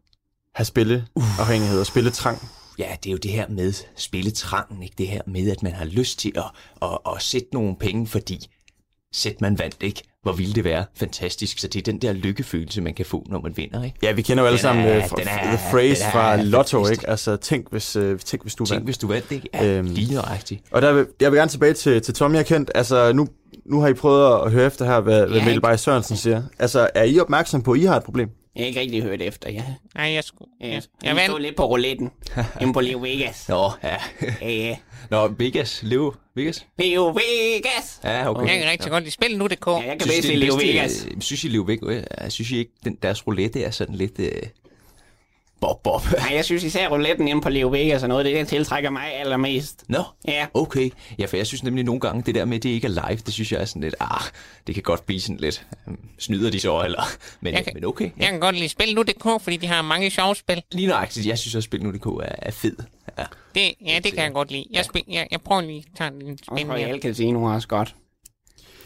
have 0.54 0.64
spilleafhængighed 0.64 1.80
og 1.80 1.86
spilletrang? 1.86 2.38
Ja, 2.82 2.96
det 3.04 3.10
er 3.10 3.12
jo 3.12 3.18
det 3.18 3.30
her 3.30 3.48
med 3.48 3.72
spilletrangen, 3.96 4.82
ikke? 4.82 4.94
Det 4.98 5.08
her 5.08 5.20
med, 5.26 5.50
at 5.50 5.62
man 5.62 5.72
har 5.72 5.84
lyst 5.84 6.18
til 6.18 6.32
at, 6.36 6.42
at, 6.82 6.98
at 7.16 7.22
sætte 7.22 7.48
nogle 7.52 7.76
penge, 7.80 8.06
fordi 8.06 8.46
sæt 9.12 9.40
man 9.40 9.58
vandt, 9.58 9.76
ikke? 9.80 10.02
Hvor 10.22 10.32
ville 10.32 10.54
det 10.54 10.64
være 10.64 10.84
fantastisk. 10.96 11.58
Så 11.58 11.68
det 11.68 11.78
er 11.78 11.92
den 11.92 11.98
der 12.02 12.12
lykkefølelse, 12.12 12.80
man 12.80 12.94
kan 12.94 13.06
få, 13.06 13.26
når 13.30 13.40
man 13.40 13.56
vinder, 13.56 13.84
ikke? 13.84 13.96
Ja, 14.02 14.12
vi 14.12 14.22
kender 14.22 14.42
jo 14.42 14.46
alle 14.46 14.56
Den 14.56 14.62
sammen 14.62 14.84
er- 14.84 14.96
øh, 14.96 15.08
fra, 15.08 15.16
den 15.16 15.28
er- 15.28 15.56
the 15.56 15.58
phrase 15.70 16.04
er 16.04 16.10
fra 16.10 16.36
Lotto, 16.42 16.78
fantastisk. 16.78 17.02
ikke? 17.02 17.10
Altså, 17.10 17.36
tænk 17.36 17.70
hvis, 17.70 17.96
øh, 17.96 18.18
tænk 18.18 18.42
hvis 18.42 18.54
du 18.54 18.64
Tænk, 18.64 18.74
vandt. 18.74 18.86
hvis 18.86 18.98
du 18.98 19.06
vandt, 19.06 19.32
ikke? 19.32 19.48
Ja, 19.54 19.64
Øhm. 19.66 19.88
lige 19.88 20.14
nøjagtigt. 20.14 20.60
Og 20.70 20.82
der 20.82 20.92
vil, 20.92 21.06
jeg 21.20 21.32
vil 21.32 21.38
gerne 21.38 21.50
tilbage 21.50 21.72
til, 21.74 22.02
til 22.02 22.14
Tommy 22.14 22.36
og 22.38 22.44
Kent. 22.46 22.70
Altså, 22.74 23.12
nu, 23.12 23.28
nu 23.66 23.80
har 23.80 23.88
I 23.88 23.94
prøvet 23.94 24.42
at 24.46 24.52
høre 24.52 24.66
efter 24.66 24.84
her, 24.84 25.00
hvad, 25.00 25.18
hvad 25.18 25.28
Ja, 25.28 25.34
Mikkel 25.34 25.50
ikke? 25.50 25.60
Bay 25.60 25.76
Sørensen 25.76 26.16
siger. 26.16 26.42
Altså, 26.58 26.90
er 26.94 27.04
I 27.04 27.18
opmærksom 27.18 27.62
på, 27.62 27.72
at 27.72 27.80
I 27.80 27.84
har 27.84 27.96
et 27.96 28.02
problem? 28.04 28.28
Jeg 28.56 28.62
har 28.62 28.66
ikke 28.68 28.80
rigtig 28.80 29.02
hørt 29.02 29.22
efter, 29.22 29.50
ja. 29.50 29.64
Nej, 29.94 30.04
jeg 30.12 30.24
skulle... 30.24 30.50
Ja, 30.60 30.66
Jeg, 30.66 30.74
jeg, 30.74 30.82
jeg 31.02 31.16
jeg 31.16 31.24
stod 31.24 31.32
vandt. 31.34 31.42
lidt 31.46 31.56
på 31.56 31.66
rouletten. 31.66 32.10
Inde 32.60 32.72
på 32.72 32.80
Leo 32.80 32.98
Vegas. 32.98 33.48
Nå, 33.48 33.70
ja. 33.82 33.96
Ja, 34.40 34.50
ja. 34.50 34.76
Nå, 35.10 35.28
Vegas. 35.28 35.80
Leo 35.82 36.14
Vegas? 36.34 36.66
Leo 36.78 37.06
Vegas! 37.08 38.00
Ja, 38.04 38.30
okay. 38.30 38.48
Jeg 38.48 38.58
kan 38.60 38.70
rigtig 38.70 38.90
godt 38.90 39.04
lide 39.04 39.14
spil 39.14 39.38
nu.dk. 39.38 39.66
Ja, 39.66 39.72
jeg 39.72 39.84
kan 39.86 39.98
bedst 39.98 40.22
det 40.22 40.24
lide 40.24 40.38
Leo 40.46 40.54
Vegas. 40.54 41.06
Synes 41.20 41.44
I, 41.44 41.48
Leo 41.48 41.62
Vegas? 41.62 42.04
Jeg 42.20 42.32
synes 42.32 42.50
I 42.50 42.58
ikke, 42.58 42.72
den, 42.84 42.98
deres 43.02 43.26
roulette 43.26 43.62
er 43.62 43.70
sådan 43.70 43.94
lidt... 43.94 44.18
Øh, 44.18 44.28
bob, 45.62 45.82
bob. 45.82 46.02
Nej, 46.18 46.34
jeg 46.34 46.44
synes 46.44 46.64
især 46.64 46.88
rouletten 46.88 47.28
inde 47.28 47.40
på 47.42 47.48
Leo 47.48 47.68
Vegas 47.68 48.02
er 48.02 48.06
noget, 48.06 48.24
det 48.24 48.34
der 48.34 48.44
tiltrækker 48.44 48.90
mig 48.90 49.14
allermest. 49.14 49.84
Nå, 49.88 50.02
Ja. 50.28 50.46
okay. 50.54 50.90
Ja, 51.18 51.26
for 51.26 51.36
jeg 51.36 51.46
synes 51.46 51.62
nemlig 51.62 51.84
nogle 51.84 52.00
gange, 52.00 52.22
det 52.22 52.34
der 52.34 52.44
med, 52.44 52.56
at 52.56 52.62
det 52.62 52.68
ikke 52.68 52.86
er 52.86 53.08
live, 53.08 53.16
det 53.26 53.34
synes 53.34 53.52
jeg 53.52 53.60
er 53.60 53.64
sådan 53.64 53.82
lidt, 53.82 53.94
ah, 54.00 54.20
det 54.66 54.74
kan 54.74 54.82
godt 54.82 55.06
blive 55.06 55.20
sådan 55.20 55.36
lidt, 55.36 55.66
øhm, 55.88 55.98
snyder 56.18 56.50
de 56.50 56.60
så, 56.60 56.80
eller, 56.84 57.02
men, 57.40 57.54
Jeg 57.54 57.64
kan- 57.64 57.74
men 57.74 57.84
okay. 57.84 58.10
Jeg 58.18 58.26
kan 58.28 58.40
godt 58.40 58.56
lide 58.56 58.68
spil 58.68 58.94
nu.dk, 58.94 59.42
fordi 59.42 59.56
de 59.56 59.66
har 59.66 59.82
mange 59.82 60.10
sjove 60.10 60.34
spil. 60.36 60.62
Lige 60.72 60.88
nøjagtigt, 60.88 61.26
jeg 61.26 61.38
synes 61.38 61.54
også, 61.54 61.64
Spil 61.66 61.82
Nu.dk 61.82 62.06
er, 62.06 62.34
er 62.38 62.50
fed. 62.50 62.76
Ja. 63.18 63.24
Det, 63.54 63.74
ja, 63.86 63.98
det 64.04 64.12
kan 64.12 64.22
jeg 64.24 64.32
godt 64.32 64.50
lide. 64.50 64.64
Jeg, 64.72 64.84
spil, 64.84 65.02
jeg, 65.08 65.26
jeg 65.30 65.40
prøver 65.40 65.60
lige 65.62 65.84
at 65.92 65.98
tage 65.98 66.10
en 66.10 66.38
Og 66.48 66.58
spil 66.58 66.66
mere. 66.66 66.76
Royal 66.76 67.02
Casino 67.02 67.44
er 67.46 67.52
også 67.54 67.68
godt. 67.68 67.94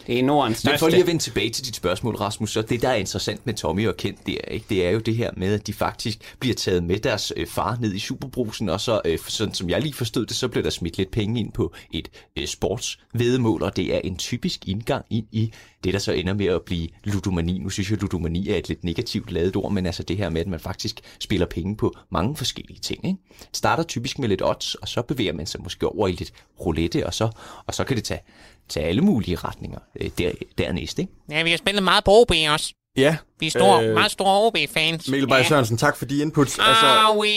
Det 0.06 0.18
er 0.18 0.22
Nordens 0.22 0.64
Men 0.64 0.70
for 0.70 0.76
største. 0.76 0.90
lige 0.90 1.00
at 1.02 1.06
vende 1.06 1.22
tilbage 1.22 1.50
til 1.50 1.64
dit 1.64 1.76
spørgsmål, 1.76 2.16
Rasmus, 2.16 2.50
så 2.50 2.62
det, 2.62 2.82
der 2.82 2.88
er 2.88 2.94
interessant 2.94 3.46
med 3.46 3.54
Tommy 3.54 3.88
og 3.88 3.96
Kent, 3.96 4.26
det 4.26 4.38
er, 4.44 4.50
ikke, 4.50 4.66
det 4.68 4.86
er 4.86 4.90
jo 4.90 4.98
det 4.98 5.16
her 5.16 5.30
med, 5.36 5.54
at 5.54 5.66
de 5.66 5.72
faktisk 5.72 6.36
bliver 6.38 6.54
taget 6.54 6.84
med 6.84 6.98
deres 6.98 7.32
øh, 7.36 7.47
far 7.47 7.76
ned 7.80 7.95
i 7.95 7.99
superbrusen, 7.99 8.69
og 8.69 8.80
så, 8.80 9.00
øh, 9.04 9.19
sådan 9.28 9.54
som 9.54 9.71
jeg 9.71 9.82
lige 9.82 9.95
forstod 9.95 10.26
det, 10.26 10.36
så 10.36 10.49
bliver 10.49 10.62
der 10.62 10.71
smidt 10.71 10.99
lidt 10.99 11.10
penge 11.10 11.40
ind 11.40 11.52
på 11.52 11.75
et 11.92 12.08
øh, 12.36 12.47
sportsvedemål, 12.47 13.62
og 13.62 13.76
det 13.76 13.95
er 13.95 14.00
en 14.04 14.16
typisk 14.16 14.69
indgang 14.69 15.04
ind 15.10 15.26
i 15.32 15.52
det, 15.84 15.92
der 15.92 15.99
så 15.99 16.12
ender 16.12 16.34
med 16.34 16.47
at 16.47 16.62
blive 16.62 16.88
ludomani. 17.04 17.58
Nu 17.58 17.69
synes 17.69 17.90
jeg, 17.90 17.97
at 17.97 18.02
ludomani 18.02 18.49
er 18.49 18.56
et 18.56 18.69
lidt 18.69 18.84
negativt 18.84 19.30
lavet 19.32 19.56
ord, 19.56 19.73
men 19.73 19.86
altså 19.86 20.02
det 20.02 20.16
her 20.16 20.30
med, 20.30 20.40
at 20.40 20.47
man 20.47 20.60
faktisk 20.60 21.00
spiller 21.21 21.47
penge 21.47 21.76
på 21.76 21.95
mange 22.10 22.36
forskellige 22.36 22.80
ting. 22.80 23.06
Ikke? 23.06 23.19
Starter 23.52 23.82
typisk 23.82 24.19
med 24.19 24.28
lidt 24.28 24.42
odds, 24.42 24.75
og 24.75 24.88
så 24.88 25.02
bevæger 25.02 25.32
man 25.32 25.47
sig 25.47 25.62
måske 25.62 25.88
over 25.88 26.08
i 26.08 26.12
lidt 26.12 26.32
roulette, 26.60 27.06
og 27.06 27.14
så, 27.14 27.28
og 27.66 27.75
så 27.75 27.84
kan 27.84 27.97
det 27.97 28.04
tage, 28.04 28.21
tage 28.68 28.86
alle 28.86 29.00
mulige 29.02 29.36
retninger 29.36 29.78
øh, 30.00 30.10
der, 30.18 30.30
dernæst. 30.58 30.98
Ikke? 30.98 31.12
Ja, 31.30 31.42
vi 31.42 31.50
har 31.50 31.56
spillet 31.56 31.82
meget 31.82 32.04
på 32.04 32.10
OB 32.20 32.30
også. 32.52 32.74
Ja. 32.96 33.16
Vi 33.40 33.46
er 33.46 33.50
store, 33.50 33.84
Øh, 33.86 33.94
meget 33.94 34.10
store 34.10 34.46
OB-fans. 34.46 35.08
Mikkel 35.08 35.28
Bay 35.28 35.42
Sørensen, 35.44 35.76
tak 35.76 35.96
for 35.96 36.04
de 36.04 36.18
inputs. 36.22 36.58
Altså, 36.58 36.86
Are 36.86 37.18
we 37.18 37.28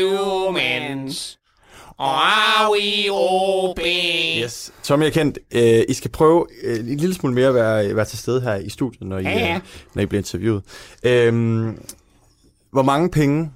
humans? 0.00 1.38
Or 1.98 2.04
are 2.06 2.72
we 2.72 3.10
OB? 3.10 3.78
yes. 4.44 4.72
Tommy 4.82 5.06
og 5.06 5.12
Kent, 5.12 5.38
øh, 5.50 5.82
I 5.88 5.92
skal 5.94 6.10
prøve 6.10 6.46
øh, 6.62 6.78
en 6.78 6.96
lille 6.96 7.14
smule 7.14 7.34
mere 7.34 7.48
at 7.48 7.54
være, 7.54 7.96
være 7.96 8.04
til 8.04 8.18
stede 8.18 8.40
her 8.40 8.54
i 8.54 8.68
studiet, 8.68 9.02
når 9.08 9.18
I, 9.18 9.22
Ja, 9.22 9.30
ja. 9.38 9.54
øh, 9.54 9.60
når 9.94 10.02
I 10.02 10.06
bliver 10.06 10.20
interviewet. 10.20 10.62
Øhm, 11.02 11.82
hvor 12.72 12.82
mange 12.82 13.10
penge, 13.10 13.50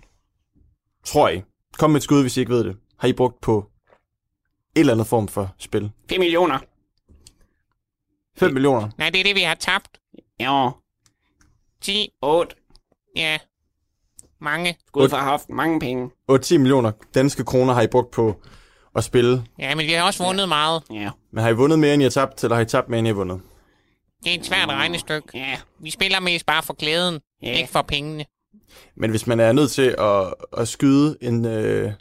tror 1.07 1.29
I, 1.29 1.43
kom 1.79 1.91
med 1.91 1.97
et 2.01 2.05
skud, 2.05 2.21
hvis 2.23 2.37
I 2.37 2.41
ikke 2.41 2.53
ved 2.53 2.65
det, 2.65 2.77
har 2.99 3.09
I 3.09 3.13
brugt 3.13 3.41
på 3.41 3.65
en 4.77 4.81
eller 4.81 4.93
anden 4.93 5.07
form 5.07 5.29
for 5.29 5.55
spil? 5.59 5.91
5 6.11 6.21
millioner. 6.21 6.59
5 8.37 8.53
millioner. 8.53 8.89
Nej, 8.99 9.11
det 9.11 9.21
er 9.21 9.25
det, 9.25 9.35
vi 9.35 9.41
har 9.41 9.55
tabt. 9.55 9.99
Ja, 10.41 10.69
10, 11.83 12.09
8. 12.23 12.57
ja, 13.17 13.39
mange. 14.41 14.77
Skud 14.87 15.09
fra 15.09 15.25
hoften. 15.31 15.57
Mange 15.57 15.81
penge. 15.81 16.11
8-10 16.33 16.59
millioner 16.59 16.93
danske 17.15 17.45
kroner 17.45 17.75
har 17.75 17.83
I 17.83 17.87
brugt 17.87 18.11
på 18.11 18.37
at 18.97 19.05
spille. 19.05 19.45
Ja, 19.59 19.75
men 19.75 19.87
vi 19.87 19.93
har 19.93 20.07
også 20.07 20.25
vundet 20.25 20.49
meget. 20.49 20.83
Ja. 20.91 21.11
Men 21.33 21.43
har 21.43 21.51
I 21.51 21.53
vundet 21.53 21.79
mere, 21.79 21.95
end 21.95 22.03
I 22.03 22.05
har 22.05 22.11
tabt, 22.11 22.45
eller 22.45 22.55
har 22.55 22.63
I 22.63 22.67
tabt 22.67 22.89
mere, 22.89 22.99
end 22.99 23.07
I 23.07 23.11
har 23.11 23.15
vundet? 23.15 23.41
Det 24.25 24.35
er 24.35 24.39
et 24.39 24.47
svært 24.47 24.69
regnestykke. 24.69 25.29
Ja. 25.35 25.57
Vi 25.81 25.91
spiller 25.91 26.21
mest 26.21 26.47
bare 26.47 26.63
for 26.63 26.75
glæden, 26.75 27.21
Ja. 27.43 27.53
ikke 27.53 27.71
for 27.73 27.83
pengene. 27.83 28.25
Men 28.97 29.11
hvis 29.11 29.27
man 29.27 29.41
er 29.41 29.53
nødt 29.53 29.71
til 29.71 29.95
at, 29.99 30.35
at 30.59 30.69
skyde 30.69 31.17
en, 31.21 31.45
øh, 31.45 31.93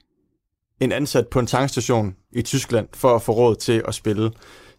en 0.80 0.92
ansat 0.92 1.28
på 1.28 1.40
en 1.40 1.48
tankstation 1.48 2.16
i 2.32 2.42
Tyskland 2.42 2.88
for 2.94 3.16
at 3.16 3.22
få 3.22 3.32
råd 3.32 3.56
til 3.56 3.84
at 3.88 3.96
spille, 3.96 4.32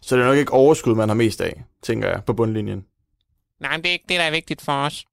så 0.03 0.15
er 0.15 0.19
det 0.19 0.27
nok 0.27 0.37
ikke 0.37 0.53
overskud, 0.53 0.95
man 0.95 1.09
har 1.09 1.15
mest 1.15 1.41
af, 1.41 1.63
tænker 1.83 2.09
jeg, 2.09 2.21
på 2.25 2.33
bundlinjen. 2.33 2.83
Nej, 3.61 3.71
men 3.71 3.81
det 3.81 3.89
er 3.89 3.93
ikke 3.93 4.05
det, 4.09 4.19
der 4.19 4.25
er 4.25 4.31
vigtigt 4.31 4.61
for 4.61 4.71
os. 4.71 5.05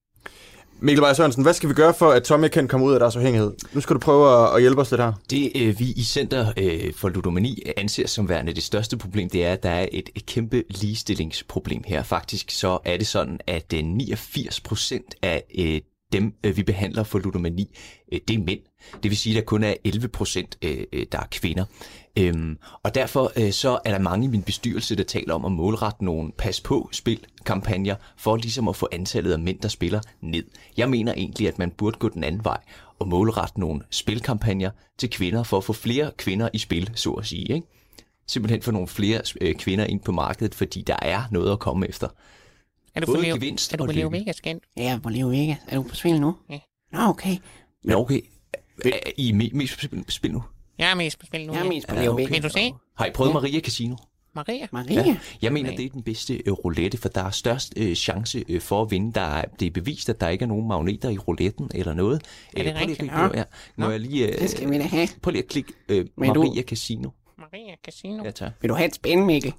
Mikkel 0.83 1.03
Bay 1.03 1.15
Sørensen, 1.15 1.43
hvad 1.43 1.53
skal 1.53 1.69
vi 1.69 1.75
gøre 1.75 1.95
for, 1.95 2.11
at 2.11 2.23
Tommy 2.23 2.49
kan 2.49 2.69
komme 2.69 2.87
ud 2.87 2.93
af 2.93 3.01
deres 3.01 3.17
afhængighed? 3.17 3.53
Nu 3.73 3.81
skal 3.81 3.95
du 3.95 4.01
prøve 4.01 4.49
at, 4.49 4.55
at 4.55 4.61
hjælpe 4.61 4.81
os 4.81 4.91
lidt 4.91 5.01
her. 5.01 5.13
Det 5.31 5.53
øh, 5.55 5.79
vi 5.79 5.93
i 5.97 6.03
Center 6.03 6.53
øh, 6.57 6.95
for 6.95 7.09
Ludomani 7.09 7.63
anser 7.77 8.07
som 8.07 8.29
værende 8.29 8.53
det 8.53 8.63
største 8.63 8.97
problem, 8.97 9.31
det 9.31 9.45
er, 9.45 9.53
at 9.53 9.63
der 9.63 9.71
er 9.71 9.89
et, 9.93 10.11
et 10.15 10.27
kæmpe 10.27 10.65
ligestillingsproblem 10.69 11.83
her. 11.87 12.03
Faktisk 12.03 12.51
så 12.51 12.79
er 12.85 12.97
det 12.97 13.07
sådan, 13.07 13.41
at 13.47 13.73
øh, 13.75 13.85
89 13.85 14.61
procent 14.61 15.15
af 15.23 15.45
øh, 15.59 15.81
dem, 16.13 16.35
øh, 16.45 16.57
vi 16.57 16.63
behandler 16.63 17.03
for 17.03 17.19
ludomani, 17.19 17.79
øh, 18.13 18.21
det 18.29 18.35
er 18.35 18.45
mænd. 18.45 18.61
Det 19.03 19.11
vil 19.11 19.17
sige, 19.17 19.37
at 19.37 19.41
der 19.41 19.47
kun 19.47 19.65
er 19.65 19.75
11 19.85 20.09
procent, 20.09 20.59
øh, 20.63 20.85
der 21.13 21.19
er 21.19 21.27
kvinder. 21.31 21.65
Øhm, 22.19 22.59
og 22.83 22.95
derfor 22.95 23.51
så 23.51 23.79
er 23.85 23.91
der 23.91 23.99
mange 23.99 24.25
i 24.25 24.29
min 24.29 24.43
bestyrelse, 24.43 24.97
der 24.97 25.03
taler 25.03 25.35
om 25.35 25.45
at 25.45 25.53
målrette 25.53 26.05
nogle 26.05 26.33
pas 26.39 26.61
på 26.61 26.89
spil 26.93 27.27
kampagner 27.47 27.95
for 28.17 28.37
ligesom 28.37 28.69
at 28.69 28.77
få 28.77 28.89
antallet 28.93 29.33
af 29.33 29.39
mænd, 29.39 29.61
der 29.61 29.69
spiller 29.69 30.01
ned. 30.21 30.45
Jeg 30.77 30.91
mener 30.91 31.13
egentlig, 31.13 31.49
at 31.49 31.59
man 31.59 31.71
burde 31.71 31.99
gå 31.99 32.09
den 32.09 32.25
anden 32.25 32.45
vej 32.45 32.59
og 32.99 33.09
målrette 33.09 33.61
nogle 33.61 33.81
spilkampagner 33.91 34.71
til 34.99 35.11
kvinder 35.11 35.43
for 35.43 35.57
at 35.57 35.65
få 35.65 35.73
flere 35.73 36.11
kvinder 36.19 36.49
i 36.53 36.59
spil, 36.59 36.91
så 36.95 37.11
at 37.11 37.27
sige. 37.27 37.55
Ikke? 37.55 37.67
Simpelthen 38.27 38.63
få 38.63 38.71
nogle 38.71 38.89
flere 38.89 39.23
kvinder 39.55 39.85
ind 39.85 40.01
på 40.01 40.13
markedet, 40.13 40.55
fordi 40.55 40.83
der 40.87 40.97
er 41.03 41.23
noget 41.31 41.53
at 41.53 41.59
komme 41.59 41.89
efter. 41.89 42.09
Er 42.95 43.01
du 43.01 43.07
på 43.07 43.13
Både 43.13 43.23
Leo, 43.25 43.35
gevinst 43.35 43.73
er 43.73 43.77
du 43.77 43.83
og 43.83 43.89
på 43.89 43.93
Leo 43.93 44.09
lykke. 44.09 44.21
Vegas, 44.21 44.41
Kent? 44.41 44.63
Ja, 44.77 44.99
på 45.03 45.09
Leo 45.09 45.29
Vegas. 45.29 45.57
Er 45.69 45.77
du 45.77 45.83
på 45.83 45.95
spil 45.95 46.21
nu? 46.21 46.35
Ja. 46.51 46.59
Nå, 46.93 46.99
okay. 47.01 47.37
Men 47.85 47.97
okay, 47.97 48.21
er 48.85 48.91
I 49.17 49.33
me- 49.33 49.57
mest 49.57 49.75
på 49.75 49.81
spil- 49.81 50.05
spil 50.09 50.33
nu? 50.33 50.43
Jeg 50.79 50.91
er 50.91 50.95
mest 50.95 51.19
på 51.19 51.27
spil 51.27 51.47
nu. 51.47 51.53
Jeg 51.53 51.61
er 51.61 51.65
ja. 51.65 51.69
mest 51.69 51.89
på 51.89 51.95
Leo 51.95 52.13
okay. 52.13 52.23
Vegas. 52.25 52.33
Vil 52.35 52.43
du 52.43 52.49
se? 52.49 52.73
Har 52.97 53.07
I 53.07 53.11
prøvet 53.11 53.33
Maria 53.35 53.61
Casino? 53.61 53.97
Maria? 54.35 54.67
Maria? 54.73 55.17
Jeg 55.43 55.53
mener, 55.53 55.77
det 55.77 55.85
er 55.85 55.89
den 55.89 56.03
bedste 56.03 56.35
øh, 56.47 56.53
roulette, 56.53 56.99
for 56.99 57.09
der 57.09 57.23
er 57.25 57.31
størst 57.31 57.73
øh, 57.77 57.95
chance 57.95 58.45
øh, 58.49 58.61
for 58.61 58.83
at 58.83 58.91
vinde. 58.91 59.13
Der 59.13 59.21
er, 59.21 59.45
det 59.61 59.67
er 59.67 59.71
bevist, 59.71 60.09
at 60.09 60.21
der 60.21 60.29
ikke 60.29 60.43
er 60.43 60.47
nogen 60.47 60.69
magneter 60.69 61.09
i 61.09 61.19
rouletten 61.19 61.71
eller 61.75 61.95
noget. 61.95 62.23
Er 62.57 62.63
det 62.63 62.67
Øh, 62.71 62.73
prøv 62.73 62.73
lige 62.73 62.83
at 62.83 62.89
rigtigt? 62.89 63.11
på, 63.13 63.37
ja. 63.37 63.45
Når 63.77 63.91
jeg 63.91 64.01
lige, 64.01 64.27
øh, 64.35 64.41
Det 64.41 64.51
skal 64.51 64.71
vi 64.71 64.79
da 64.79 64.83
have. 64.85 65.09
prøv 65.23 65.31
lige 65.31 65.43
at 65.43 65.49
klikke 65.49 65.73
øh, 65.89 66.07
Men 66.17 66.35
du- 66.35 66.43
Maria 66.43 66.63
Casino. 66.63 67.11
Maria 67.39 67.75
Casino. 67.85 68.25
Ja, 68.25 68.31
tak. 68.31 68.53
Vil 68.61 68.69
du 68.69 68.75
have 68.75 68.87
et 68.89 68.95
spin, 68.95 69.25
Mikkel? 69.27 69.53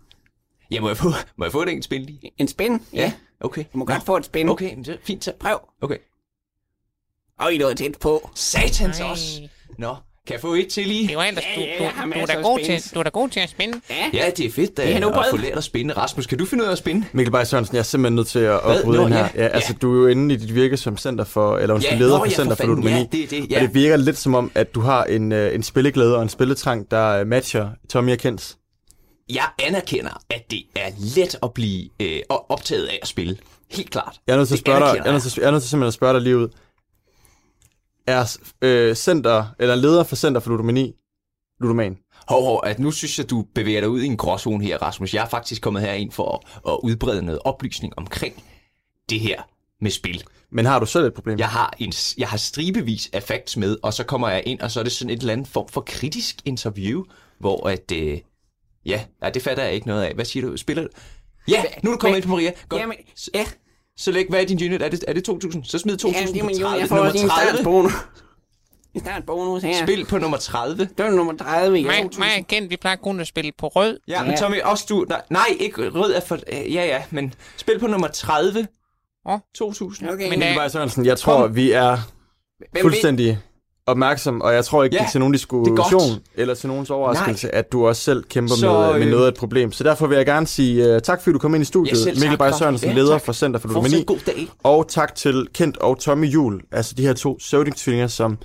Ja, 0.71 0.81
må 0.81 0.87
jeg 0.87 0.97
få, 0.97 1.09
må 1.37 1.45
jeg 1.45 1.51
få 1.51 1.65
det 1.65 1.73
en 1.73 1.81
spil 1.81 2.01
lige? 2.01 2.31
En 2.37 2.47
spin? 2.47 2.81
Ja. 2.93 3.11
Okay. 3.39 3.63
Du 3.73 3.77
må 3.77 3.85
godt 3.85 4.05
få 4.05 4.17
et 4.17 4.25
spin. 4.25 4.49
Okay, 4.49 4.75
men 4.75 4.85
så, 4.85 4.97
fint 5.03 5.23
så. 5.23 5.31
Prøv. 5.39 5.59
Okay. 5.81 5.97
Øj, 7.41 7.51
det 7.51 7.65
var 7.65 7.73
tæt 7.73 7.97
på. 8.01 8.29
Satans 8.35 8.99
Ej. 8.99 9.09
også. 9.09 9.41
Nå, 9.77 9.95
kan 10.27 10.33
jeg 10.33 10.41
få 10.41 10.53
et 10.53 10.67
til 10.67 10.87
lige? 10.87 11.07
Det 11.07 11.17
var 11.17 11.23
ellers, 11.23 11.43
du, 11.55 11.61
Ja, 11.61 11.83
ja, 11.83 11.91
du, 12.05 12.11
du, 12.13 12.19
er 12.19 12.25
da 12.25 12.33
god 12.41 12.59
spins. 12.63 12.83
til, 12.83 12.93
du 12.93 12.99
er 12.99 13.03
da 13.03 13.09
god 13.09 13.29
til 13.29 13.39
at 13.39 13.49
spænde. 13.49 13.81
Ja. 13.89 14.09
Ja, 14.13 14.29
det 14.37 14.45
er 14.45 14.51
fedt 14.51 14.77
Det 14.77 14.85
har 15.03 15.09
at, 15.19 15.25
få 15.29 15.37
lært 15.37 15.57
at 15.57 15.63
spinde. 15.63 15.93
Rasmus, 15.93 16.25
kan 16.25 16.37
du 16.37 16.45
finde 16.45 16.63
ud 16.63 16.67
af 16.67 16.71
at 16.71 16.77
spinde? 16.77 17.05
Mikkel 17.13 17.31
Bay 17.31 17.43
Sørensen, 17.45 17.75
jeg 17.75 17.79
er 17.79 17.83
simpelthen 17.83 18.15
nødt 18.15 18.27
til 18.27 18.39
at, 18.39 18.59
Hvad? 18.65 18.77
at 18.77 18.83
bryde 18.83 18.97
Nå, 18.99 19.05
ind 19.05 19.13
her. 19.13 19.27
ja, 19.35 19.43
Ja, 19.43 19.47
altså, 19.47 19.73
ja. 19.73 19.77
du 19.81 19.93
er 19.95 20.01
jo 20.01 20.07
inde 20.07 20.33
i 20.33 20.37
dit 20.37 20.55
virke 20.55 20.77
som 20.77 20.97
center 20.97 21.23
for, 21.23 21.57
eller 21.57 21.73
undskyld, 21.75 21.97
Ja, 21.97 21.99
leder 22.03 22.11
nå, 22.13 22.17
for 22.17 22.25
ja, 22.25 22.31
Center 22.31 22.55
for. 22.55 22.63
Ludomani. 22.63 22.95
Ja, 22.97 23.05
det 23.11 23.23
er 23.23 23.27
det, 23.27 23.51
ja. 23.51 23.55
Og 23.55 23.61
det 23.61 23.73
virker 23.73 23.95
lidt 23.97 24.17
som 24.17 24.35
om, 24.35 24.51
at 24.55 24.75
du 24.75 24.79
har 24.81 25.03
en, 25.03 25.31
øh, 25.31 25.55
en 25.55 25.63
spilleglæde 25.63 26.15
og 26.15 26.21
en 26.23 26.29
spilletrang, 26.29 26.91
der 26.91 27.07
øh, 27.19 27.27
matcher 27.27 27.69
Tommy 27.89 28.11
Akens. 28.11 28.57
Jeg 29.33 29.49
anerkender, 29.59 30.23
at 30.29 30.51
det 30.51 30.63
er 30.75 30.89
let 31.15 31.35
at 31.43 31.53
blive 31.53 31.89
øh, 31.99 32.21
optaget 32.29 32.85
af 32.85 32.99
at 33.01 33.07
spille. 33.07 33.37
Helt 33.71 33.89
klart. 33.89 34.21
Jeg 34.27 34.33
er 34.33 34.37
nødt 34.37 34.47
til 34.47 34.55
at 34.55 34.59
spørge 34.59 34.79
dig, 34.79 34.95
jeg 34.97 35.07
er 35.07 35.11
nødt 35.11 35.23
til, 35.23 35.33
jeg 35.41 35.47
er 35.47 35.51
nødt 35.51 35.63
til 35.63 35.69
simpelthen 35.69 35.87
at 35.87 35.93
spørge 35.93 36.13
dig 36.13 36.21
lige 36.21 36.37
ud. 36.37 36.49
Er 38.07 38.37
øh, 38.61 38.95
center, 38.95 39.45
eller 39.59 39.75
leder 39.75 40.03
for 40.03 40.15
Center 40.15 40.41
for 40.41 40.49
Ludomani, 40.49 40.93
ludoman? 41.59 41.97
Hov, 42.27 42.43
hov, 42.43 42.61
at 42.65 42.79
nu 42.79 42.91
synes 42.91 43.19
jeg, 43.19 43.29
du 43.29 43.45
bevæger 43.55 43.79
dig 43.79 43.89
ud 43.89 44.01
i 44.01 44.05
en 44.05 44.17
gråzone 44.17 44.63
her, 44.63 44.77
Rasmus. 44.77 45.13
Jeg 45.13 45.23
er 45.23 45.29
faktisk 45.29 45.61
kommet 45.61 45.81
herind 45.81 46.11
for 46.11 46.35
at, 46.35 46.71
at 46.73 46.79
udbrede 46.83 47.21
noget 47.21 47.39
oplysning 47.43 47.93
omkring 47.97 48.43
det 49.09 49.19
her 49.19 49.41
med 49.81 49.91
spil. 49.91 50.23
Men 50.51 50.65
har 50.65 50.79
du 50.79 50.85
selv 50.85 51.05
et 51.05 51.13
problem? 51.13 51.39
Jeg 51.39 51.49
har, 51.49 51.73
en, 51.79 51.93
jeg 52.17 52.29
har 52.29 52.37
stribevis 52.37 53.09
af 53.13 53.23
facts 53.23 53.57
med, 53.57 53.77
og 53.83 53.93
så 53.93 54.03
kommer 54.03 54.29
jeg 54.29 54.43
ind, 54.45 54.59
og 54.59 54.71
så 54.71 54.79
er 54.79 54.83
det 54.83 54.91
sådan 54.91 55.09
et 55.09 55.19
eller 55.19 55.33
andet 55.33 55.47
form 55.47 55.67
for 55.67 55.81
kritisk 55.81 56.35
interview, 56.45 57.03
hvor 57.39 57.69
at, 57.69 57.91
øh, 57.93 58.19
ja, 58.85 59.01
ja, 59.23 59.29
det 59.29 59.41
fatter 59.41 59.63
jeg 59.63 59.73
ikke 59.73 59.87
noget 59.87 60.03
af. 60.03 60.13
Hvad 60.15 60.25
siger 60.25 60.47
du? 60.47 60.57
Spiller 60.57 60.83
du? 60.83 60.89
Ja, 61.47 61.63
nu 61.83 61.89
er 61.89 61.93
du 61.95 61.99
kommet 61.99 62.17
ind 62.17 62.25
på 62.25 62.29
Maria. 62.31 62.51
Godt. 62.69 62.81
Jamen, 62.81 62.97
ja. 63.33 63.45
Så 63.97 64.11
læg, 64.11 64.25
hvad 64.29 64.41
er 64.41 64.45
din 64.45 64.57
unit? 64.67 64.81
Er 64.81 64.89
det, 64.89 65.03
er 65.07 65.13
det 65.13 65.29
2.000? 65.29 65.63
Så 65.63 65.77
smid 65.79 66.05
2.000 66.05 66.11
Ja, 66.11 66.39
er 66.39 66.43
min 66.43 66.59
30. 66.59 66.79
jeg 66.79 66.87
får 66.87 66.95
nummer 66.95 67.11
også 67.11 67.23
en 67.23 67.29
30. 67.29 67.51
startbonus. 67.53 67.91
En 68.93 69.01
startbonus 69.01 69.63
her. 69.63 69.85
Spil 69.85 70.05
på 70.05 70.17
nummer 70.17 70.37
30. 70.37 70.85
Det 70.97 71.05
var 71.05 71.09
nummer 71.11 71.37
30, 71.37 71.77
ja. 71.77 71.83
Mig, 71.87 72.09
mig 72.19 72.27
igen, 72.37 72.69
vi 72.69 72.77
plejer 72.77 72.95
kun 72.95 73.19
at 73.19 73.27
spille 73.27 73.51
på 73.57 73.67
rød. 73.67 73.99
Ja, 74.07 74.23
men 74.23 74.37
Tommy, 74.37 74.61
også 74.61 74.85
du... 74.89 75.05
Nej, 75.09 75.21
nej 75.29 75.45
ikke 75.59 75.89
rød 75.89 76.13
er 76.13 76.19
for... 76.19 76.35
øh, 76.35 76.73
Ja, 76.73 76.85
ja, 76.85 77.03
men 77.09 77.33
spil 77.57 77.79
på 77.79 77.87
nummer 77.87 78.07
30. 78.07 78.67
Åh. 79.29 79.39
2.000. 79.57 80.13
Okay. 80.13 80.29
Men, 80.29 80.43
øh, 80.43 80.55
Bay 80.55 80.69
Sørensen, 80.69 81.05
jeg 81.05 81.17
tror, 81.17 81.47
vi 81.47 81.71
er 81.71 81.97
Hvem 82.71 82.81
fuldstændig 82.81 83.39
opmærksom, 83.91 84.41
og 84.41 84.53
jeg 84.53 84.65
tror 84.65 84.83
ikke, 84.83 84.95
Ja, 84.95 84.99
det 85.01 85.07
er 85.07 85.11
til 85.11 85.19
nogen 85.19 85.33
diskussion 85.33 86.19
eller 86.35 86.55
til 86.55 86.67
nogens 86.69 86.89
overraskelse, 86.89 87.55
at 87.55 87.71
du 87.71 87.87
også 87.87 88.01
selv 88.01 88.23
kæmper 88.23 88.55
Så, 88.55 88.71
med, 88.71 88.93
med 88.93 89.01
øh, 89.05 89.11
noget 89.11 89.23
af 89.25 89.27
et 89.31 89.35
problem. 89.37 89.71
Så 89.71 89.83
derfor 89.83 90.07
vil 90.07 90.15
jeg 90.15 90.25
gerne 90.25 90.47
sige 90.47 90.95
uh, 90.95 91.01
tak, 91.01 91.21
fordi 91.21 91.33
du 91.33 91.39
kom 91.39 91.55
ind 91.55 91.61
i 91.61 91.65
studiet, 91.65 92.05
Ja, 92.07 92.11
Mikkel 92.19 92.37
Bay. 92.37 92.51
Sørensen, 92.59 92.89
Ja, 92.89 92.95
leder 92.95 93.11
tak. 93.13 93.21
for 93.25 93.33
Center 93.33 93.59
for 93.59 93.67
Ludomani. 93.67 94.03
god 94.03 94.17
dag. 94.25 94.47
Og 94.63 94.87
tak 94.87 95.15
til 95.15 95.47
Kent 95.53 95.77
og 95.77 95.99
Tommy 95.99 96.27
Jul, 96.27 96.61
altså 96.71 96.93
de 96.97 97.01
her 97.05 97.13
to 97.13 97.39
søvdingstvillinger, 97.39 98.07
som 98.07 98.37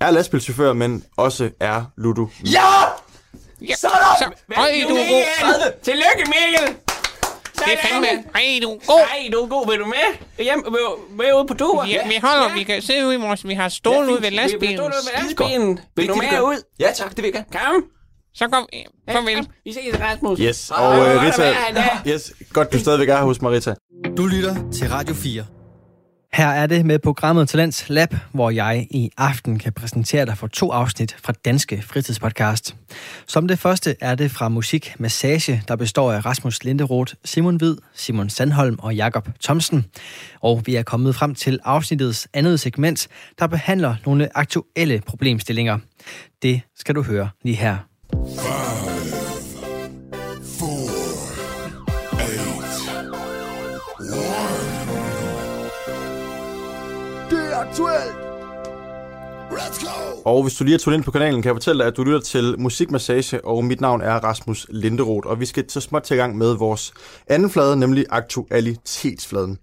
er 0.00 0.10
lastbilchauffører, 0.10 0.72
men 0.72 1.04
også 1.16 1.50
er 1.60 1.82
ludo. 1.96 2.26
Ja! 2.44 2.60
Ja, 3.68 3.74
Sådan! 3.74 3.94
så, 4.18 4.24
øj, 4.56 4.64
du 4.88 4.94
er 4.94 5.08
god. 5.10 5.72
Tillykke, 5.82 6.24
Mikkel! 6.26 6.76
Det 7.64 7.72
er 7.72 7.88
fandme, 7.88 8.06
ej, 8.34 8.60
du 8.62 8.70
er 8.70 8.78
god. 8.86 9.00
Ej, 9.00 9.28
du 9.32 9.38
er 9.38 9.46
god. 9.48 9.70
Vil 9.70 9.78
du 9.80 9.84
med? 9.86 10.06
Hjem, 10.44 10.58
med, 10.58 11.16
med 11.16 11.34
ude 11.36 11.46
på 11.46 11.54
tur? 11.54 11.84
Vi, 11.84 11.98
vi 12.06 12.18
holder, 12.22 12.54
vi 12.54 12.62
kan 12.62 12.82
sidde 12.82 13.06
ude 13.06 13.14
i 13.14 13.18
vores, 13.18 13.48
vi 13.48 13.54
har 13.54 13.68
stål 13.68 14.08
ude 14.10 14.22
ved 14.22 14.30
Vi 14.30 14.36
lastbilen. 14.36 14.76
står 14.76 14.84
ved 14.86 14.92
Skidegodt. 14.92 15.50
lastbilen. 15.50 15.78
Vil 15.96 16.08
du 16.08 16.12
er 16.12 16.32
med 16.32 16.40
ud? 16.42 16.62
Ja, 16.80 16.90
tak, 16.94 17.16
det 17.16 17.22
vil 17.24 17.32
jeg 17.34 17.44
gerne. 17.52 17.64
Kom. 17.74 17.84
Så 18.34 18.48
kom, 18.48 18.68
farvel. 19.12 19.48
Vi 19.64 19.72
ses, 19.72 20.00
Rasmus. 20.00 20.38
Yes, 20.42 20.70
og 20.70 20.96
at 21.08 21.20
Rita, 21.22 21.54
yes, 22.12 22.32
godt 22.52 22.72
du 22.72 22.78
stadigvæk 22.78 23.08
er 23.08 23.22
hos 23.22 23.42
Marita. 23.42 23.74
Du 24.16 24.26
lytter 24.26 24.54
til 24.72 24.88
Radio 24.90 25.14
4. 25.14 25.44
Her 26.32 26.48
er 26.48 26.66
det 26.66 26.86
med 26.86 26.98
programmet 26.98 27.48
Talents 27.48 27.88
Lab, 27.88 28.14
hvor 28.32 28.50
jeg 28.50 28.86
i 28.90 29.10
aften 29.16 29.58
kan 29.58 29.72
præsentere 29.72 30.26
dig 30.26 30.38
for 30.38 30.46
to 30.46 30.70
afsnit 30.72 31.16
fra 31.22 31.32
Danske 31.44 31.82
Fritidspodcast. 31.82 32.76
Som 33.26 33.48
det 33.48 33.58
første 33.58 33.96
er 34.00 34.14
det 34.14 34.30
fra 34.30 34.48
Musik 34.48 34.94
Massage, 34.98 35.62
der 35.68 35.76
består 35.76 36.12
af 36.12 36.26
Rasmus 36.26 36.64
Linderoth, 36.64 37.14
Simon 37.24 37.56
Hvid, 37.56 37.76
Simon 37.94 38.30
Sandholm 38.30 38.78
og 38.78 38.94
Jakob 38.94 39.28
Thomsen. 39.42 39.84
Og 40.40 40.62
vi 40.66 40.76
er 40.76 40.82
kommet 40.82 41.14
frem 41.14 41.34
til 41.34 41.58
afsnittets 41.64 42.28
andet 42.34 42.60
segment, 42.60 43.08
der 43.38 43.46
behandler 43.46 43.96
nogle 44.06 44.38
aktuelle 44.38 45.02
problemstillinger. 45.06 45.78
Det 46.42 46.60
skal 46.76 46.94
du 46.94 47.02
høre 47.02 47.28
lige 47.42 47.56
her. 47.56 48.89
Aktuelt. 57.70 58.14
Let's 59.50 59.78
go! 59.84 60.20
Og 60.24 60.42
hvis 60.42 60.54
du 60.54 60.64
lige 60.64 60.74
er 60.74 60.78
tunet 60.78 60.96
ind 60.96 61.04
på 61.04 61.10
kanalen, 61.10 61.42
kan 61.42 61.48
jeg 61.48 61.54
fortælle 61.54 61.78
dig, 61.78 61.86
at 61.86 61.96
du 61.96 62.04
lytter 62.04 62.20
til 62.20 62.54
Musikmassage, 62.58 63.44
og 63.44 63.64
mit 63.64 63.80
navn 63.80 64.00
er 64.00 64.14
Rasmus 64.14 64.66
Linderoth. 64.70 65.28
Og 65.28 65.40
vi 65.40 65.46
skal 65.46 65.70
så 65.70 65.80
småt 65.80 66.02
til 66.02 66.14
i 66.14 66.18
gang 66.18 66.38
med 66.38 66.54
vores 66.54 66.92
anden 67.26 67.50
flade, 67.50 67.76
nemlig 67.76 68.06
aktualitetsfladen. 68.10 69.58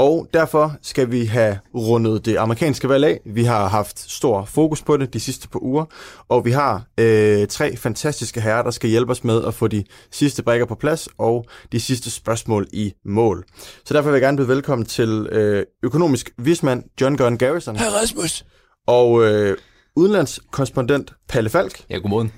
Og 0.00 0.26
derfor 0.34 0.72
skal 0.82 1.10
vi 1.10 1.24
have 1.24 1.58
rundet 1.74 2.24
det 2.24 2.36
amerikanske 2.36 2.88
valg 2.88 3.04
af. 3.04 3.20
Vi 3.26 3.44
har 3.44 3.68
haft 3.68 3.98
stor 4.10 4.44
fokus 4.44 4.82
på 4.82 4.96
det 4.96 5.14
de 5.14 5.20
sidste 5.20 5.48
par 5.48 5.62
uger, 5.62 5.84
og 6.28 6.44
vi 6.44 6.50
har 6.50 6.82
øh, 7.00 7.46
tre 7.48 7.76
fantastiske 7.76 8.40
herrer, 8.40 8.62
der 8.62 8.70
skal 8.70 8.90
hjælpe 8.90 9.10
os 9.12 9.24
med 9.24 9.44
at 9.44 9.54
få 9.54 9.68
de 9.68 9.84
sidste 10.10 10.42
brækker 10.42 10.66
på 10.66 10.74
plads 10.74 11.08
og 11.18 11.44
de 11.72 11.80
sidste 11.80 12.10
spørgsmål 12.10 12.66
i 12.72 12.92
mål. 13.04 13.44
Så 13.84 13.94
derfor 13.94 14.10
vil 14.10 14.16
jeg 14.16 14.22
gerne 14.22 14.36
byde 14.36 14.48
velkommen 14.48 14.86
til 14.86 15.26
øh, 15.32 15.66
økonomisk 15.82 16.30
vismand 16.38 16.84
John 17.00 17.16
Gunn 17.16 17.38
Garrison 17.38 17.76
Hej 17.76 17.88
Rasmus. 17.88 18.44
og 18.86 19.24
øh, 19.24 19.56
udenlandskorrespondent 19.96 21.12
Palle 21.28 21.50
Falk 21.50 21.82
Ja, 21.90 21.96
godmorgen. 21.96 22.32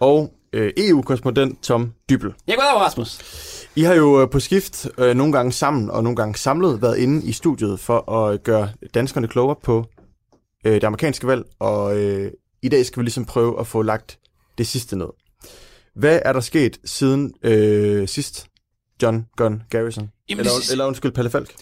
og 0.00 0.32
øh, 0.52 0.72
EU-korrespondent 0.76 1.62
Tom 1.62 1.92
Dybel. 2.10 2.34
Jeg 2.46 2.56
går 2.56 2.64
over, 2.74 2.84
Rasmus. 2.84 3.18
I 3.76 3.82
har 3.82 3.94
jo 3.94 4.22
øh, 4.22 4.30
på 4.30 4.40
skift 4.40 4.86
øh, 4.98 5.14
nogle 5.16 5.32
gange 5.32 5.52
sammen 5.52 5.90
og 5.90 6.02
nogle 6.02 6.16
gange 6.16 6.38
samlet 6.38 6.82
været 6.82 6.98
inde 6.98 7.26
i 7.26 7.32
studiet 7.32 7.80
for 7.80 8.10
at 8.10 8.42
gøre 8.42 8.68
danskerne 8.94 9.28
klogere 9.28 9.56
på 9.62 9.84
øh, 10.66 10.74
det 10.74 10.84
amerikanske 10.84 11.26
valg, 11.26 11.44
og 11.58 11.96
øh, 11.98 12.32
i 12.62 12.68
dag 12.68 12.86
skal 12.86 13.00
vi 13.00 13.04
ligesom 13.04 13.24
prøve 13.24 13.60
at 13.60 13.66
få 13.66 13.82
lagt 13.82 14.18
det 14.58 14.66
sidste 14.66 14.96
ned. 14.96 15.06
Hvad 15.94 16.20
er 16.24 16.32
der 16.32 16.40
sket 16.40 16.78
siden 16.84 17.32
øh, 17.42 18.08
sidst, 18.08 18.46
John 19.02 19.26
Gunn 19.36 19.62
Garrison? 19.70 20.10
Jamen, 20.28 20.40
eller, 20.40 20.52
det- 20.52 20.70
eller 20.72 20.84
undskyld, 20.86 21.12
Palle 21.12 21.30
Falk. 21.30 21.54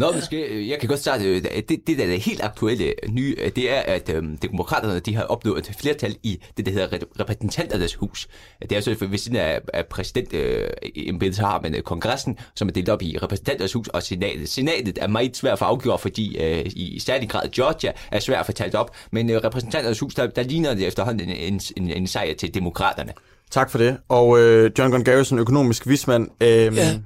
Nå, 0.00 0.12
men 0.12 0.22
skal, 0.22 0.52
jeg 0.52 0.78
kan 0.80 0.88
godt 0.88 1.00
starte. 1.00 1.24
øh, 1.24 1.42
Det, 1.68 1.86
det 1.86 1.98
der 1.98 2.04
er 2.04 2.16
helt 2.16 2.40
aktuelle 2.44 2.94
nye, 3.08 3.36
øh, 3.38 3.50
det 3.56 3.70
er, 3.70 3.80
at 3.80 4.08
øhm, 4.08 4.36
demokraterne 4.38 5.00
de 5.00 5.14
har 5.14 5.22
opnået 5.22 5.68
et 5.68 5.76
flertal 5.80 6.16
i 6.22 6.40
det, 6.56 6.66
der 6.66 6.72
hedder 6.72 6.88
rep- 6.88 7.20
repræsentanternes 7.20 7.94
hus. 7.94 8.28
Det 8.62 8.72
er 8.72 8.80
så 8.80 8.96
ved 9.00 9.18
siden 9.18 9.36
af, 9.36 9.60
af 9.74 9.86
præsident 9.86 10.32
øh, 10.34 11.32
så 11.32 11.40
har 11.42 11.60
man 11.62 11.74
øh, 11.74 11.82
kongressen, 11.82 12.38
som 12.54 12.68
er 12.68 12.72
delt 12.72 12.88
op 12.88 13.02
i 13.02 13.18
repræsentanternes 13.22 13.72
hus 13.72 13.88
og 13.88 14.02
senatet. 14.02 14.48
Senatet 14.48 14.98
er 15.00 15.06
meget 15.06 15.36
svært 15.36 15.58
for 15.58 15.66
at 15.66 15.70
afgøre, 15.70 15.98
fordi 15.98 16.38
øh, 16.38 16.66
i 16.66 16.98
særlig 16.98 17.28
grad 17.28 17.48
Georgia 17.50 17.92
er 18.12 18.20
svært 18.20 18.40
at 18.40 18.46
få 18.46 18.52
talt 18.52 18.74
op, 18.74 18.96
men 19.12 19.30
øh, 19.30 19.36
repræsentanternes 19.44 19.98
hus, 19.98 20.14
der, 20.14 20.26
der 20.26 20.42
ligner 20.42 20.74
det 20.74 20.86
efterhånden 20.86 21.30
en, 21.30 21.36
en, 21.54 21.60
en, 21.76 21.90
en 21.90 22.06
sejr 22.06 22.34
til 22.34 22.54
demokraterne. 22.54 23.12
Tak 23.50 23.70
for 23.70 23.78
det. 23.78 23.96
Og 24.08 24.40
øh, 24.40 24.70
John 24.78 24.90
Gunn 24.90 25.04
Garrison, 25.04 25.38
økonomisk 25.38 25.86
vismand. 25.86 26.28
Øh, 26.42 26.48
Ja. 26.76 26.98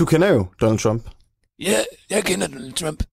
Du 0.00 0.04
kender 0.04 0.28
jo 0.28 0.46
Donald 0.60 0.78
Trump. 0.78 1.02
Ja, 1.60 1.84
jeg 2.10 2.24
kender 2.24 2.46
Donald 2.46 2.72
Trump. 2.72 3.04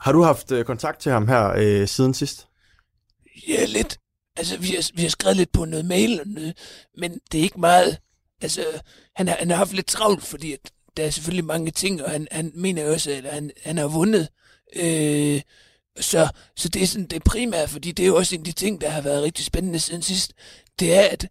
Har 0.00 0.12
du 0.12 0.22
haft 0.22 0.52
øh, 0.52 0.64
kontakt 0.64 1.00
til 1.00 1.12
ham 1.12 1.28
her 1.28 1.52
øh, 1.56 1.88
siden 1.88 2.14
sidst? 2.14 2.46
Ja, 3.48 3.64
lidt. 3.64 3.98
Altså, 4.36 4.58
vi 4.58 4.66
har, 4.66 4.90
vi 4.94 5.02
har 5.02 5.08
skrevet 5.08 5.36
lidt 5.36 5.52
på 5.52 5.64
noget 5.64 5.84
mail, 5.84 6.20
og 6.20 6.26
noget, 6.26 6.58
men 6.98 7.20
det 7.32 7.38
er 7.38 7.42
ikke 7.42 7.60
meget. 7.60 7.98
Altså, 8.42 8.64
han 9.16 9.28
har, 9.28 9.36
han 9.38 9.50
har 9.50 9.56
haft 9.56 9.72
lidt 9.72 9.86
travlt, 9.86 10.22
fordi 10.22 10.52
at 10.52 10.72
der 10.96 11.04
er 11.04 11.10
selvfølgelig 11.10 11.44
mange 11.44 11.70
ting, 11.70 12.04
og 12.04 12.10
han, 12.10 12.28
han 12.30 12.52
mener 12.54 12.90
også, 12.90 13.10
at 13.10 13.24
han, 13.24 13.50
han 13.62 13.78
har 13.78 13.86
vundet. 13.86 14.28
Øh, 14.76 15.40
så, 16.00 16.28
så 16.56 16.68
det 16.68 16.82
er 16.82 16.86
sådan 16.86 17.06
det 17.06 17.24
primære, 17.24 17.68
fordi 17.68 17.92
det 17.92 18.02
er 18.02 18.06
jo 18.06 18.16
også 18.16 18.34
en 18.34 18.40
af 18.40 18.44
de 18.44 18.52
ting, 18.52 18.80
der 18.80 18.90
har 18.90 19.00
været 19.00 19.22
rigtig 19.22 19.44
spændende 19.44 19.78
siden 19.78 20.02
sidst. 20.02 20.32
Det 20.78 20.94
er, 20.94 21.08
at, 21.08 21.28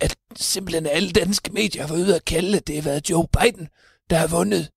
at 0.00 0.16
simpelthen 0.36 0.86
alle 0.86 1.12
danske 1.12 1.52
medier 1.52 1.82
har 1.82 1.88
været 1.94 2.04
ude 2.04 2.16
at 2.16 2.24
kalde, 2.24 2.56
at 2.56 2.66
det 2.66 2.74
har 2.74 2.82
været 2.82 3.10
Joe 3.10 3.26
Biden, 3.28 3.68
der 4.10 4.16
har 4.16 4.26
vundet. 4.26 4.70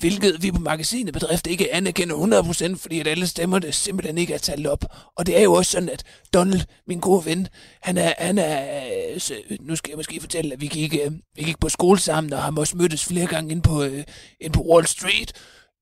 Hvilket 0.00 0.42
vi 0.42 0.50
på 0.50 0.60
magasinet 0.60 1.14
bedrift 1.14 1.46
ikke 1.46 1.74
anerkender 1.74 2.72
100%, 2.74 2.76
fordi 2.76 3.00
at 3.00 3.06
alle 3.06 3.26
stemmer 3.26 3.58
det 3.58 3.74
simpelthen 3.74 4.18
ikke 4.18 4.34
er 4.34 4.38
talt 4.38 4.66
op. 4.66 4.84
Og 5.16 5.26
det 5.26 5.38
er 5.38 5.42
jo 5.42 5.52
også 5.52 5.70
sådan, 5.70 5.88
at 5.88 6.04
Donald, 6.34 6.60
min 6.86 7.00
gode 7.00 7.24
ven, 7.24 7.48
han 7.82 7.98
er, 7.98 8.14
han 8.18 8.38
er 8.38 9.18
så, 9.18 9.34
nu 9.60 9.76
skal 9.76 9.90
jeg 9.90 9.96
måske 9.96 10.20
fortælle, 10.20 10.52
at 10.52 10.60
vi 10.60 10.66
gik, 10.66 10.94
øh, 10.94 11.12
vi 11.36 11.42
gik 11.42 11.60
på 11.60 11.68
skole 11.68 11.98
sammen, 11.98 12.32
og 12.32 12.42
har 12.42 12.54
også 12.56 12.76
mødtes 12.76 13.04
flere 13.04 13.26
gange 13.26 13.52
ind 13.52 13.62
på, 13.62 13.82
øh, 13.82 14.04
ind 14.40 14.52
på 14.52 14.62
Wall 14.62 14.86
Street, 14.86 15.32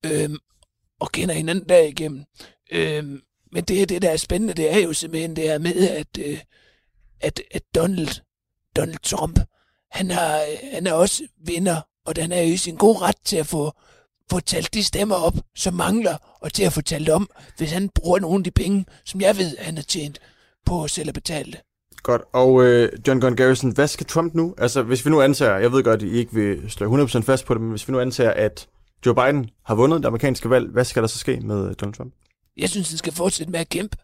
øh, 0.06 0.30
og 1.00 1.12
kender 1.12 1.34
hinanden 1.34 1.68
derigennem. 1.68 2.24
Øh, 2.72 3.04
men 3.52 3.64
det, 3.64 3.88
det, 3.88 4.02
der 4.02 4.10
er 4.10 4.16
spændende, 4.16 4.54
det 4.54 4.74
er 4.74 4.78
jo 4.78 4.92
simpelthen 4.92 5.36
det 5.36 5.44
her 5.44 5.58
med, 5.58 5.88
at, 5.88 6.18
øh, 6.18 6.40
at, 7.20 7.40
at 7.50 7.62
Donald, 7.74 8.20
Donald 8.76 8.98
Trump, 9.02 9.40
han, 9.90 10.10
har, 10.10 10.36
øh, 10.36 10.70
han 10.72 10.86
er 10.86 10.92
også 10.92 11.22
vinder, 11.46 11.80
og 12.06 12.16
den 12.16 12.32
er 12.32 12.42
jo 12.42 12.52
i 12.52 12.56
sin 12.56 12.76
gode 12.76 12.98
ret 12.98 13.16
til 13.24 13.36
at 13.36 13.46
få 13.46 13.72
få 14.30 14.40
talt 14.40 14.74
de 14.74 14.84
stemmer 14.84 15.14
op, 15.14 15.34
som 15.56 15.74
mangler, 15.74 16.16
og 16.40 16.52
til 16.52 16.64
at 16.64 16.72
få 16.72 16.80
talt 16.80 17.08
om, 17.08 17.30
hvis 17.56 17.72
han 17.72 17.88
bruger 17.88 18.18
nogle 18.18 18.38
af 18.38 18.44
de 18.44 18.50
penge, 18.50 18.84
som 19.04 19.20
jeg 19.20 19.36
ved, 19.36 19.56
han 19.58 19.76
har 19.76 19.82
tjent 19.82 20.18
på 20.66 20.84
at 20.84 20.90
selv 20.90 21.08
at 21.08 21.14
betale 21.14 21.52
det. 21.52 21.60
Godt. 22.02 22.22
Og 22.32 22.64
øh, 22.64 22.92
John 23.06 23.20
Gunn 23.20 23.36
Garrison, 23.36 23.70
hvad 23.70 23.88
skal 23.88 24.06
Trump 24.06 24.34
nu? 24.34 24.54
Altså, 24.58 24.82
hvis 24.82 25.04
vi 25.04 25.10
nu 25.10 25.20
antager, 25.20 25.58
jeg 25.58 25.72
ved 25.72 25.82
godt, 25.82 26.02
I 26.02 26.10
ikke 26.10 26.34
vil 26.34 26.70
slå 26.70 27.04
100% 27.06 27.20
fast 27.20 27.46
på 27.46 27.54
det, 27.54 27.60
men 27.60 27.70
hvis 27.70 27.88
vi 27.88 27.92
nu 27.92 28.00
antager, 28.00 28.30
at 28.30 28.68
Joe 29.06 29.14
Biden 29.14 29.50
har 29.64 29.74
vundet 29.74 30.02
det 30.02 30.06
amerikanske 30.06 30.50
valg, 30.50 30.70
hvad 30.70 30.84
skal 30.84 31.02
der 31.02 31.08
så 31.08 31.18
ske 31.18 31.40
med 31.40 31.74
Donald 31.74 31.94
Trump? 31.94 32.14
Jeg 32.56 32.68
synes, 32.68 32.88
han 32.88 32.98
skal 32.98 33.12
fortsætte 33.12 33.52
med 33.52 33.60
at 33.60 33.68
kæmpe. 33.68 33.96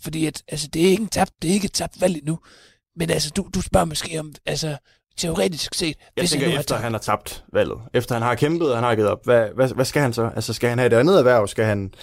Fordi 0.00 0.26
at, 0.26 0.42
altså, 0.48 0.68
det 0.68 0.86
er 0.86 0.90
ikke 0.90 1.06
tabt, 1.06 1.32
det 1.42 1.50
er 1.50 1.54
ikke 1.54 1.64
et 1.64 1.72
tabt 1.72 2.00
valg 2.00 2.16
endnu. 2.16 2.38
Men 2.96 3.10
altså, 3.10 3.30
du, 3.30 3.48
du 3.54 3.60
spørger 3.60 3.86
måske 3.86 4.20
om, 4.20 4.32
altså, 4.46 4.76
teoretisk 5.16 5.74
set, 5.74 5.96
Jeg 6.16 6.22
hvis 6.22 6.30
tænker, 6.30 6.48
han 6.50 6.60
efter 6.60 6.76
han 6.76 6.92
har 6.92 6.98
tabt 6.98 7.44
valget, 7.52 7.78
efter 7.94 8.14
han 8.14 8.22
har 8.22 8.34
kæmpet, 8.34 8.70
og 8.70 8.76
han 8.76 8.84
har 8.84 8.94
givet 8.94 9.08
op, 9.10 9.24
hvad, 9.24 9.48
hvad, 9.54 9.68
hvad 9.68 9.84
skal 9.84 10.02
han 10.02 10.12
så? 10.12 10.30
Altså, 10.36 10.52
skal 10.52 10.68
han 10.68 10.78
have 10.78 10.86
et 10.86 10.92
andet 10.92 11.18
erhverv? 11.18 11.48
Skal 11.48 11.64
han, 11.64 11.94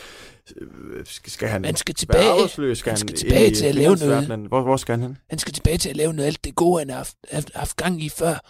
øh, 0.62 1.06
skal, 1.06 1.48
han 1.48 1.62
Man 1.62 1.76
skal 1.76 1.94
være 1.94 1.98
tilbage- 2.00 2.30
arbejdsløs? 2.32 2.78
Skal 2.78 2.90
han 2.92 2.98
han, 2.98 3.08
skal 3.08 3.18
tilbage 3.18 3.46
ind 3.48 3.56
i 3.56 3.60
til 3.60 3.66
at 3.66 3.76
lave 3.76 3.96
noget. 3.96 4.40
Hvor, 4.48 4.62
hvor 4.62 4.78
skal 4.78 4.94
han 4.94 5.02
hen? 5.02 5.18
Han 5.30 5.40
skal 5.40 5.54
tilbage 5.54 5.78
til 5.78 5.90
at 5.90 5.96
lave 5.98 6.14
noget 6.14 6.28
alt 6.28 6.44
det 6.44 6.56
gode, 6.56 6.80
han 6.80 6.90
har 6.90 6.98
haft, 6.98 7.16
haft, 7.32 7.52
haft 7.56 7.76
gang 7.78 8.04
i 8.04 8.10
før. 8.10 8.46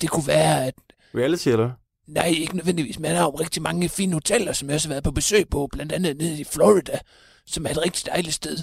Det 0.00 0.10
kunne 0.10 0.26
være, 0.26 0.66
at 0.66 0.74
Reality, 1.14 1.48
eller? 1.48 1.70
Nej, 2.08 2.26
ikke 2.26 2.56
nødvendigvis, 2.56 2.98
men 2.98 3.08
han 3.08 3.16
har 3.16 3.24
jo 3.24 3.30
rigtig 3.30 3.62
mange 3.62 3.88
fine 3.88 4.12
hoteller, 4.12 4.52
som 4.52 4.68
jeg 4.68 4.74
også 4.74 4.88
har 4.88 4.92
været 4.94 5.04
på 5.04 5.10
besøg 5.10 5.48
på, 5.48 5.68
blandt 5.72 5.92
andet 5.92 6.16
nede 6.16 6.40
i 6.40 6.44
Florida, 6.44 6.98
som 7.46 7.66
er 7.66 7.70
et 7.70 7.82
rigtig 7.84 8.06
dejligt 8.06 8.34
sted. 8.34 8.58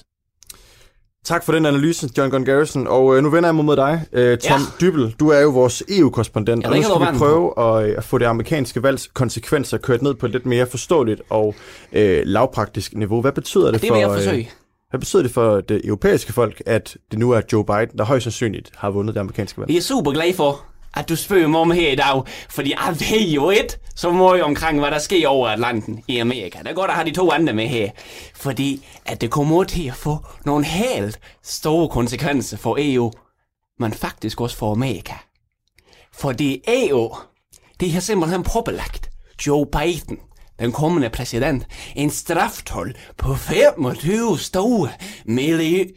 Tak 1.25 1.43
for 1.43 1.51
den 1.53 1.65
analyse, 1.65 2.09
John 2.17 2.29
Gunn 2.31 2.45
Garrison. 2.45 2.87
Og 2.87 3.17
øh, 3.17 3.23
nu 3.23 3.29
vender 3.29 3.47
jeg 3.49 3.55
mig 3.55 3.65
mod 3.65 3.75
dig, 3.75 4.05
øh, 4.13 4.37
Tom 4.37 4.59
Ja. 4.61 4.85
Dybel. 4.85 5.15
Du 5.19 5.29
er 5.29 5.39
jo 5.39 5.49
vores 5.49 5.83
EU-korrespondent, 5.89 6.65
og 6.65 6.75
nu 6.75 6.83
skal 6.83 7.13
vi 7.13 7.17
prøve 7.17 7.59
at, 7.59 7.89
øh, 7.89 7.95
at 7.97 8.03
få 8.03 8.17
det 8.17 8.25
amerikanske 8.25 8.83
valgs 8.83 9.07
konsekvenser 9.13 9.77
kørt 9.77 10.01
ned 10.01 10.13
på 10.13 10.25
et 10.25 10.31
lidt 10.31 10.45
mere 10.45 10.65
forståeligt 10.67 11.21
og 11.29 11.55
øh, 11.93 12.21
lavpraktisk 12.25 12.93
niveau. 12.95 13.21
Hvad 13.21 13.31
betyder 13.31 13.71
det, 13.71 13.81
Det 13.81 13.87
for... 13.89 14.31
øh, 14.33 14.45
hvad 14.89 14.99
betyder 14.99 15.21
det 15.21 15.31
for 15.31 15.61
det 15.61 15.81
europæiske 15.85 16.33
folk, 16.33 16.61
at 16.65 16.97
det 17.11 17.19
nu 17.19 17.31
er 17.31 17.41
Joe 17.53 17.65
Biden, 17.65 17.97
der 17.97 18.03
højst 18.03 18.23
sandsynligt 18.23 18.71
har 18.75 18.89
vundet 18.89 19.15
det 19.15 19.21
amerikanske 19.21 19.61
valg? 19.61 19.69
Jeg 19.71 19.77
er 19.77 19.81
super 19.81 20.11
glad 20.11 20.33
for, 20.33 20.65
at 20.93 21.09
du 21.09 21.15
spørger 21.15 21.47
mig 21.47 21.59
om 21.59 21.71
her 21.71 21.91
i 21.91 21.95
dag, 21.95 22.23
fordi 22.49 22.71
jeg 22.71 22.95
ved 22.99 23.27
jo 23.29 23.49
et 23.49 23.79
så 23.95 24.11
meget 24.11 24.43
omkring, 24.43 24.79
hvad 24.79 24.91
der 24.91 24.99
sker 24.99 25.27
over 25.27 25.47
Atlanten 25.49 26.03
i 26.07 26.17
Amerika. 26.17 26.59
Det 26.59 26.67
er 26.67 26.73
godt 26.73 26.89
at 26.91 26.95
have 26.95 27.09
de 27.09 27.15
to 27.15 27.31
andre 27.31 27.53
med 27.53 27.67
her, 27.67 27.91
fordi 28.35 28.85
at 29.05 29.21
det 29.21 29.31
kommer 29.31 29.63
til 29.63 29.87
at 29.87 29.95
få 29.95 30.17
nogle 30.45 30.65
helt 30.65 31.19
store 31.43 31.89
konsekvenser 31.89 32.57
for 32.57 32.77
EU, 32.79 33.11
men 33.79 33.93
faktisk 33.93 34.41
også 34.41 34.57
for 34.57 34.71
Amerika. 34.71 35.13
Fordi 36.13 36.61
EU, 36.67 37.15
det 37.79 37.91
har 37.91 37.99
simpelthen 37.99 38.43
påbelagt 38.43 39.09
Joe 39.47 39.65
Biden, 39.65 40.19
den 40.59 40.71
kommende 40.71 41.09
præsident, 41.09 41.67
en 41.95 42.09
straftold 42.09 42.95
på 43.17 43.35
25 43.35 44.39
store 44.39 44.89
milli- 45.25 45.93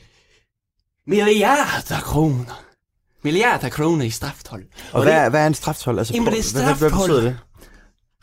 milliarder 1.06 2.00
kroner. 2.00 2.63
Milliarder 3.24 3.68
kroner 3.68 4.04
i 4.04 4.10
straftold. 4.10 4.64
Og 4.92 5.02
hvad, 5.02 5.12
er- 5.12 5.28
hvad 5.28 5.42
er 5.42 5.46
en 5.46 5.54
straftold? 5.54 5.98
Altså, 5.98 6.14
Jamen, 6.14 6.32
det 6.32 6.38
er 6.38 6.52
hvad, 6.52 6.62
hvad, 6.64 6.74
hvad 6.74 6.90
straftold. 6.90 7.10
betyder 7.10 7.30
det? 7.30 7.38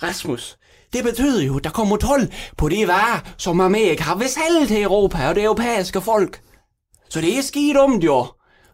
Rasmus, 0.03 0.57
det 0.93 1.03
betyder 1.03 1.43
jo, 1.43 1.57
at 1.57 1.63
der 1.63 1.69
kommer 1.69 1.97
12 1.97 2.27
på 2.57 2.69
de 2.69 2.87
varer, 2.87 3.19
som 3.37 3.59
Amerika 3.61 4.03
har 4.03 4.15
ved 4.15 4.27
salg 4.27 4.67
til 4.67 4.81
Europa 4.81 5.29
og 5.29 5.35
det 5.35 5.43
europæiske 5.43 6.01
folk. 6.01 6.41
Så 7.09 7.21
det 7.21 7.37
er 7.37 7.41
skidt 7.41 7.77
om 7.77 7.93
jo. 7.99 8.27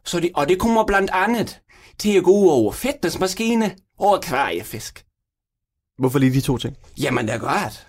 Så 0.06 0.20
det, 0.20 0.32
og 0.36 0.50
det 0.50 0.60
kommer 0.60 0.86
blandt 0.86 1.12
andet 1.14 1.60
til 2.00 2.18
at 2.18 2.24
gå 2.24 2.50
over 2.50 2.72
fitnessmaskine 2.72 3.76
og 4.00 4.16
akvariefisk. 4.18 5.04
Hvorfor 6.00 6.20
lige 6.20 6.34
de 6.34 6.42
to 6.42 6.58
ting? 6.58 6.76
Jamen, 7.02 7.28
det 7.28 7.34
er 7.36 7.40
godt. 7.40 7.87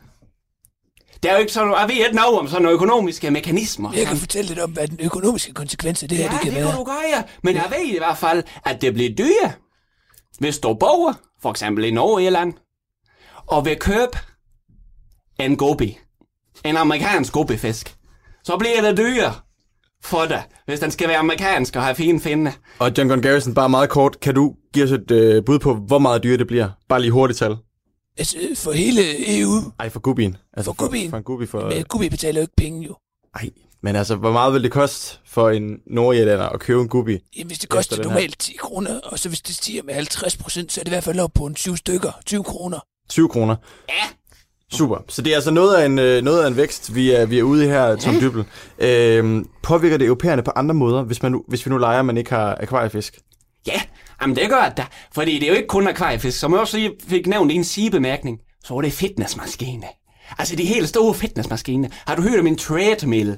Det 1.23 1.31
er 1.31 1.35
jo 1.35 1.41
ikke 1.41 1.53
sådan, 1.53 1.71
jeg 1.81 1.89
ved 1.89 1.95
ikke 2.07 2.17
noget 2.17 2.39
om 2.39 2.49
sådan 2.49 2.63
nogle 2.63 2.75
økonomiske 2.75 3.31
mekanismer. 3.31 3.93
Jeg 3.93 4.07
kan 4.07 4.17
fortælle 4.17 4.49
lidt 4.49 4.59
om, 4.59 4.71
hvad 4.71 4.89
den 4.89 5.01
økonomiske 5.03 5.53
konsekvens 5.55 6.03
af 6.03 6.09
det 6.09 6.19
her 6.19 6.25
Ja, 6.25 6.31
det 6.31 6.41
kan 6.41 6.51
det 6.53 6.61
være. 6.61 6.71
kan 6.71 6.79
du 6.79 6.85
gøre, 6.85 7.23
men 7.43 7.55
jeg 7.55 7.65
ved 7.71 7.95
i 7.95 7.99
hvert 7.99 8.19
fald, 8.19 8.43
at 8.65 8.81
det 8.83 8.95
bliver 8.95 9.11
dyre, 9.15 9.53
hvis 10.39 10.59
du 10.59 10.75
bor, 10.75 11.19
for 11.43 11.51
eksempel 11.51 11.85
i 11.85 11.91
Norge 11.91 12.27
eller 12.27 12.41
land, 12.41 12.53
og 13.47 13.65
vil 13.65 13.77
købe 13.79 14.19
en 15.41 15.57
gobi, 15.57 15.99
en 16.65 16.77
amerikansk 16.77 17.33
gobifisk, 17.33 17.95
så 18.45 18.57
bliver 18.57 18.81
det 18.83 18.97
dyre 18.97 19.33
for 20.05 20.25
dig, 20.25 20.43
hvis 20.67 20.81
den 20.81 20.91
skal 20.91 21.09
være 21.09 21.17
amerikansk 21.19 21.77
og 21.77 21.83
have 21.83 21.95
fine 21.95 22.21
finde. 22.21 22.53
Og 22.79 22.93
John 22.99 23.09
Gunn 23.09 23.23
Garrison, 23.23 23.55
bare 23.55 23.69
meget 23.69 23.91
kort, 23.91 24.21
kan 24.21 24.35
du 24.35 24.55
give 24.75 24.85
os 24.85 24.91
et 24.93 25.11
øh, 25.11 25.45
bud 25.45 25.59
på, 25.59 25.75
hvor 25.75 25.99
meget 25.99 26.23
dyre 26.23 26.37
det 26.39 26.47
bliver? 26.47 26.69
Bare 26.89 27.01
lige 27.01 27.11
hurtigt 27.11 27.39
tal. 27.39 27.57
Altså, 28.19 28.37
for 28.55 28.73
hele 28.73 29.03
EU, 29.41 29.51
Ej, 29.79 29.89
for 29.89 30.01
gubien. 30.01 30.37
Altså, 30.53 30.73
For 30.73 30.87
gubien? 30.87 31.11
For, 31.11 31.17
en 31.17 31.23
gubi 31.23 31.47
for... 31.47 31.69
men 31.69 31.85
Gubi 31.85 32.09
betaler 32.09 32.41
jo 32.41 32.43
ikke 32.43 32.57
penge 32.57 32.87
jo. 32.87 32.97
Ej, 33.35 33.51
men 33.83 33.97
altså, 33.97 34.17
hvor 34.17 34.33
meget 34.33 34.53
vil 34.55 34.63
det 34.63 34.73
koste 34.73 35.19
for 35.27 35.51
en 35.51 35.79
nordjællander 35.87 36.49
at 36.49 36.61
købe 36.61 36.81
en 36.81 36.89
gubi? 36.89 37.19
Jamen, 37.37 37.47
hvis 37.47 37.59
det 37.59 37.69
koster 37.69 38.03
normalt 38.03 38.39
10 38.39 38.57
kroner, 38.57 39.01
og 39.01 39.19
så 39.19 39.29
hvis 39.29 39.41
det 39.41 39.55
stiger 39.57 39.83
med 39.83 39.95
50 39.95 40.37
procent, 40.37 40.73
så 40.73 40.81
er 40.81 40.85
det 40.85 40.89
i 40.91 40.95
hvert 40.95 41.05
fald 41.05 41.21
op 41.21 41.31
på 41.35 41.47
en 41.47 41.55
20 41.55 41.77
stykker, 41.77 42.13
20 42.27 42.45
kroner. 42.45 42.79
20 43.09 43.29
kroner. 43.29 43.57
Ja. 43.89 43.95
Super. 44.73 44.97
Så 45.09 45.23
det 45.23 45.31
er 45.31 45.35
altså 45.35 45.51
noget 45.51 45.77
af 45.77 45.87
en, 45.87 45.99
øh, 45.99 46.23
noget 46.23 46.43
af 46.43 46.49
en 46.49 46.57
vækst, 46.57 46.95
vi 46.95 47.11
er, 47.11 47.27
vi 47.27 47.39
er 47.39 47.43
ude 47.43 47.65
i 47.65 47.69
her, 47.69 47.97
Tom 47.97 48.15
Dybel. 48.21 48.45
Øhm, 48.79 49.49
påvirker 49.63 49.97
det 49.97 50.05
europæerne 50.07 50.43
på 50.43 50.51
andre 50.57 50.75
måder, 50.75 51.03
hvis, 51.03 51.23
man 51.23 51.33
nu, 51.33 51.45
hvis 51.49 51.67
vi 51.67 51.71
nu 51.71 51.79
leger, 51.79 51.99
at 51.99 52.05
man 52.07 52.17
ikke 52.17 52.31
har 52.31 52.57
akvariefisk? 52.61 53.21
Ja, 53.67 53.81
jamen 54.21 54.37
det 54.37 54.49
gør 54.49 54.73
det 54.77 54.87
fordi 55.15 55.35
det 55.35 55.43
er 55.43 55.49
jo 55.49 55.55
ikke 55.55 55.69
kun 55.69 55.89
akvariefisk, 55.89 56.39
som 56.39 56.53
jeg 56.53 56.61
også 56.61 56.77
lige 56.77 56.93
fik 57.09 57.27
nævnt 57.27 57.53
i 57.53 57.55
en 57.55 57.65
sigebemærkning, 57.65 58.39
så 58.65 58.75
er 58.77 58.81
det 58.81 58.93
fitnessmaskine. 58.93 59.87
Altså 60.39 60.57
de 60.57 60.65
helt 60.65 60.89
store 60.89 61.15
fitnessmaskiner. 61.15 61.89
Har 62.07 62.15
du 62.15 62.23
hørt 62.23 62.41
om 62.41 62.47
en 62.47 62.57
treadmill? 62.57 63.37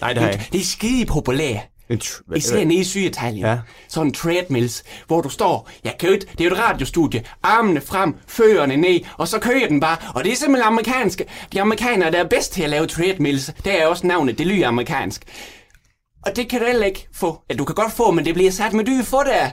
Nej, 0.00 0.12
det 0.12 0.22
har 0.22 0.28
jeg 0.28 0.34
ikke. 0.34 0.48
Det 0.52 0.60
er 0.60 0.64
skide 0.64 1.06
populært. 1.06 1.62
Tr- 1.92 2.36
Især 2.36 2.64
nede 2.64 2.80
i 2.80 2.84
Syditalien. 2.84 3.46
Ja. 3.46 3.58
Sådan 3.88 4.12
treadmills, 4.12 4.84
hvor 5.06 5.20
du 5.20 5.28
står, 5.28 5.70
jeg 5.84 5.94
kan 6.00 6.12
det 6.12 6.40
er 6.40 6.44
jo 6.44 6.50
et 6.50 6.58
radiostudie, 6.58 7.24
armene 7.42 7.80
frem, 7.80 8.14
fødderne 8.26 8.76
ned, 8.76 9.00
og 9.18 9.28
så 9.28 9.38
kører 9.38 9.68
den 9.68 9.80
bare. 9.80 9.96
Og 10.14 10.24
det 10.24 10.32
er 10.32 10.36
simpelthen 10.36 10.66
amerikanske. 10.72 11.24
De 11.52 11.60
amerikanere, 11.60 12.10
der 12.10 12.18
er 12.24 12.28
bedst 12.28 12.52
til 12.52 12.62
at 12.62 12.70
lave 12.70 12.86
treadmills, 12.86 13.50
det 13.64 13.82
er 13.82 13.86
også 13.86 14.06
navnet, 14.06 14.38
det 14.38 14.46
lyder 14.46 14.68
amerikansk. 14.68 15.24
Og 16.26 16.36
det 16.36 16.48
kan 16.48 16.60
du 16.60 16.66
heller 16.66 16.86
ikke 16.86 17.08
få. 17.14 17.42
Ja, 17.50 17.54
du 17.54 17.64
kan 17.64 17.74
godt 17.74 17.92
få, 17.92 18.10
men 18.10 18.24
det 18.24 18.34
bliver 18.34 18.50
sat 18.50 18.72
med 18.72 18.84
dyr 18.84 19.02
for 19.02 19.22
det. 19.22 19.52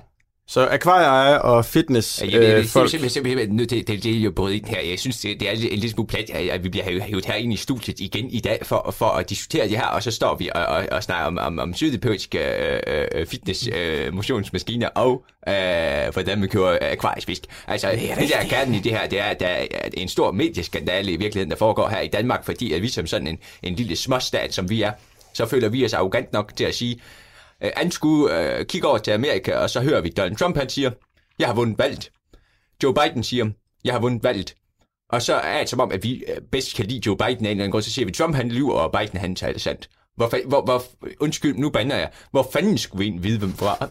Så 0.51 0.67
akvarieejer 0.67 1.37
og 1.37 1.65
fitness 1.65 2.21
Jeg, 2.21 2.31
jeg, 2.33 2.41
jeg, 2.41 2.49
øh, 2.49 2.57
jeg, 2.57 2.65
folk. 2.65 2.89
simpelthen, 2.89 3.09
simpelthen 3.09 3.55
nødt 3.55 3.69
til, 3.69 3.87
det, 3.87 4.03
det 4.03 4.15
er 4.15 4.19
jo 4.19 4.31
både 4.31 4.57
ind 4.57 4.65
her. 4.65 4.81
Jeg 4.81 4.99
synes, 4.99 5.17
det, 5.19 5.39
det 5.39 5.47
er 5.47 5.51
en 5.51 5.57
lille 5.59 5.89
smule 5.89 6.07
plat, 6.07 6.29
at 6.29 6.49
at 6.49 6.63
vi 6.63 6.69
bliver 6.69 6.85
hævet- 6.85 7.25
herinde 7.25 7.53
i 7.53 7.57
studiet 7.57 7.99
igen 7.99 8.29
i 8.29 8.39
dag 8.39 8.59
for, 8.63 8.93
for 8.97 9.05
at 9.05 9.29
diskutere 9.29 9.67
det 9.69 9.77
her, 9.77 9.85
og 9.85 10.03
så 10.03 10.11
står 10.11 10.35
vi 10.35 10.49
og, 10.55 10.65
og, 10.65 10.85
og 10.91 11.03
snakker 11.03 11.25
om, 11.25 11.37
om, 11.37 11.59
om 11.59 11.73
sydeuropæiske 11.73 12.39
øh, 12.39 13.03
øh, 13.15 13.25
fitness 13.27 13.69
øh, 13.75 14.13
motionsmaskiner 14.13 14.87
og 14.87 15.23
øh, 15.47 16.13
hvordan 16.13 16.39
man 16.39 16.49
kører 16.49 16.91
akvarisk 16.91 17.29
Altså, 17.67 17.91
det, 17.91 18.01
det 18.19 18.29
der 18.29 18.37
er 18.37 18.47
kernen 18.47 18.75
i 18.75 18.79
det 18.79 18.91
her, 18.91 19.07
det 19.07 19.19
er, 19.19 19.23
at 19.25 19.39
der 19.39 19.47
er 19.47 19.65
en 19.93 20.07
stor 20.07 20.31
medieskandale 20.31 21.11
i 21.11 21.15
virkeligheden, 21.17 21.51
der 21.51 21.57
foregår 21.57 21.87
her 21.87 21.99
i 21.99 22.07
Danmark, 22.07 22.45
fordi 22.45 22.73
at 22.73 22.81
vi 22.81 22.87
som 22.87 23.07
sådan 23.07 23.27
en, 23.27 23.37
en 23.63 23.75
lille 23.75 23.95
småstat, 23.95 24.53
som 24.53 24.69
vi 24.69 24.81
er, 24.81 24.91
så 25.33 25.45
føler 25.45 25.69
vi 25.69 25.85
os 25.85 25.93
arrogant 25.93 26.33
nok 26.33 26.55
til 26.55 26.63
at 26.63 26.75
sige, 26.75 26.99
øh, 27.63 27.71
anskue, 27.75 28.39
øh, 28.39 28.65
kigge 28.65 28.87
over 28.87 28.97
til 28.97 29.11
Amerika, 29.11 29.55
og 29.55 29.69
så 29.69 29.81
hører 29.81 30.01
vi 30.01 30.09
Donald 30.09 30.35
Trump, 30.35 30.57
han 30.57 30.69
siger, 30.69 30.91
jeg 31.39 31.47
har 31.47 31.55
vundet 31.55 31.77
valget. 31.77 32.11
Joe 32.83 32.93
Biden 32.93 33.23
siger, 33.23 33.49
jeg 33.83 33.93
har 33.93 33.99
vundet 33.99 34.23
valget. 34.23 34.55
Og 35.09 35.21
så 35.21 35.33
er 35.33 35.59
det 35.59 35.69
som 35.69 35.79
om, 35.79 35.91
at 35.91 36.03
vi 36.03 36.23
øh, 36.27 36.41
bedst 36.51 36.75
kan 36.75 36.85
lide 36.85 37.01
Joe 37.05 37.17
Biden 37.17 37.29
af 37.29 37.33
en 37.33 37.45
eller 37.45 37.51
anden 37.51 37.71
grund, 37.71 37.83
så 37.83 37.91
siger 37.91 38.05
vi, 38.05 38.11
Trump 38.11 38.35
han 38.35 38.51
lyver, 38.51 38.73
og 38.73 38.91
Biden 38.99 39.19
han 39.19 39.35
taler 39.35 39.59
sandt. 39.59 39.89
Hvor, 40.15 40.27
fa- 40.27 40.47
hvor, 40.47 40.61
hvor, 40.61 40.83
undskyld, 41.19 41.55
nu 41.55 41.69
bander 41.69 41.95
jeg. 41.95 42.09
Hvor 42.31 42.49
fanden 42.53 42.77
skulle 42.77 42.99
vi 42.99 43.05
egentlig 43.05 43.23
vide, 43.23 43.39
hvem 43.39 43.53
fra? 43.53 43.89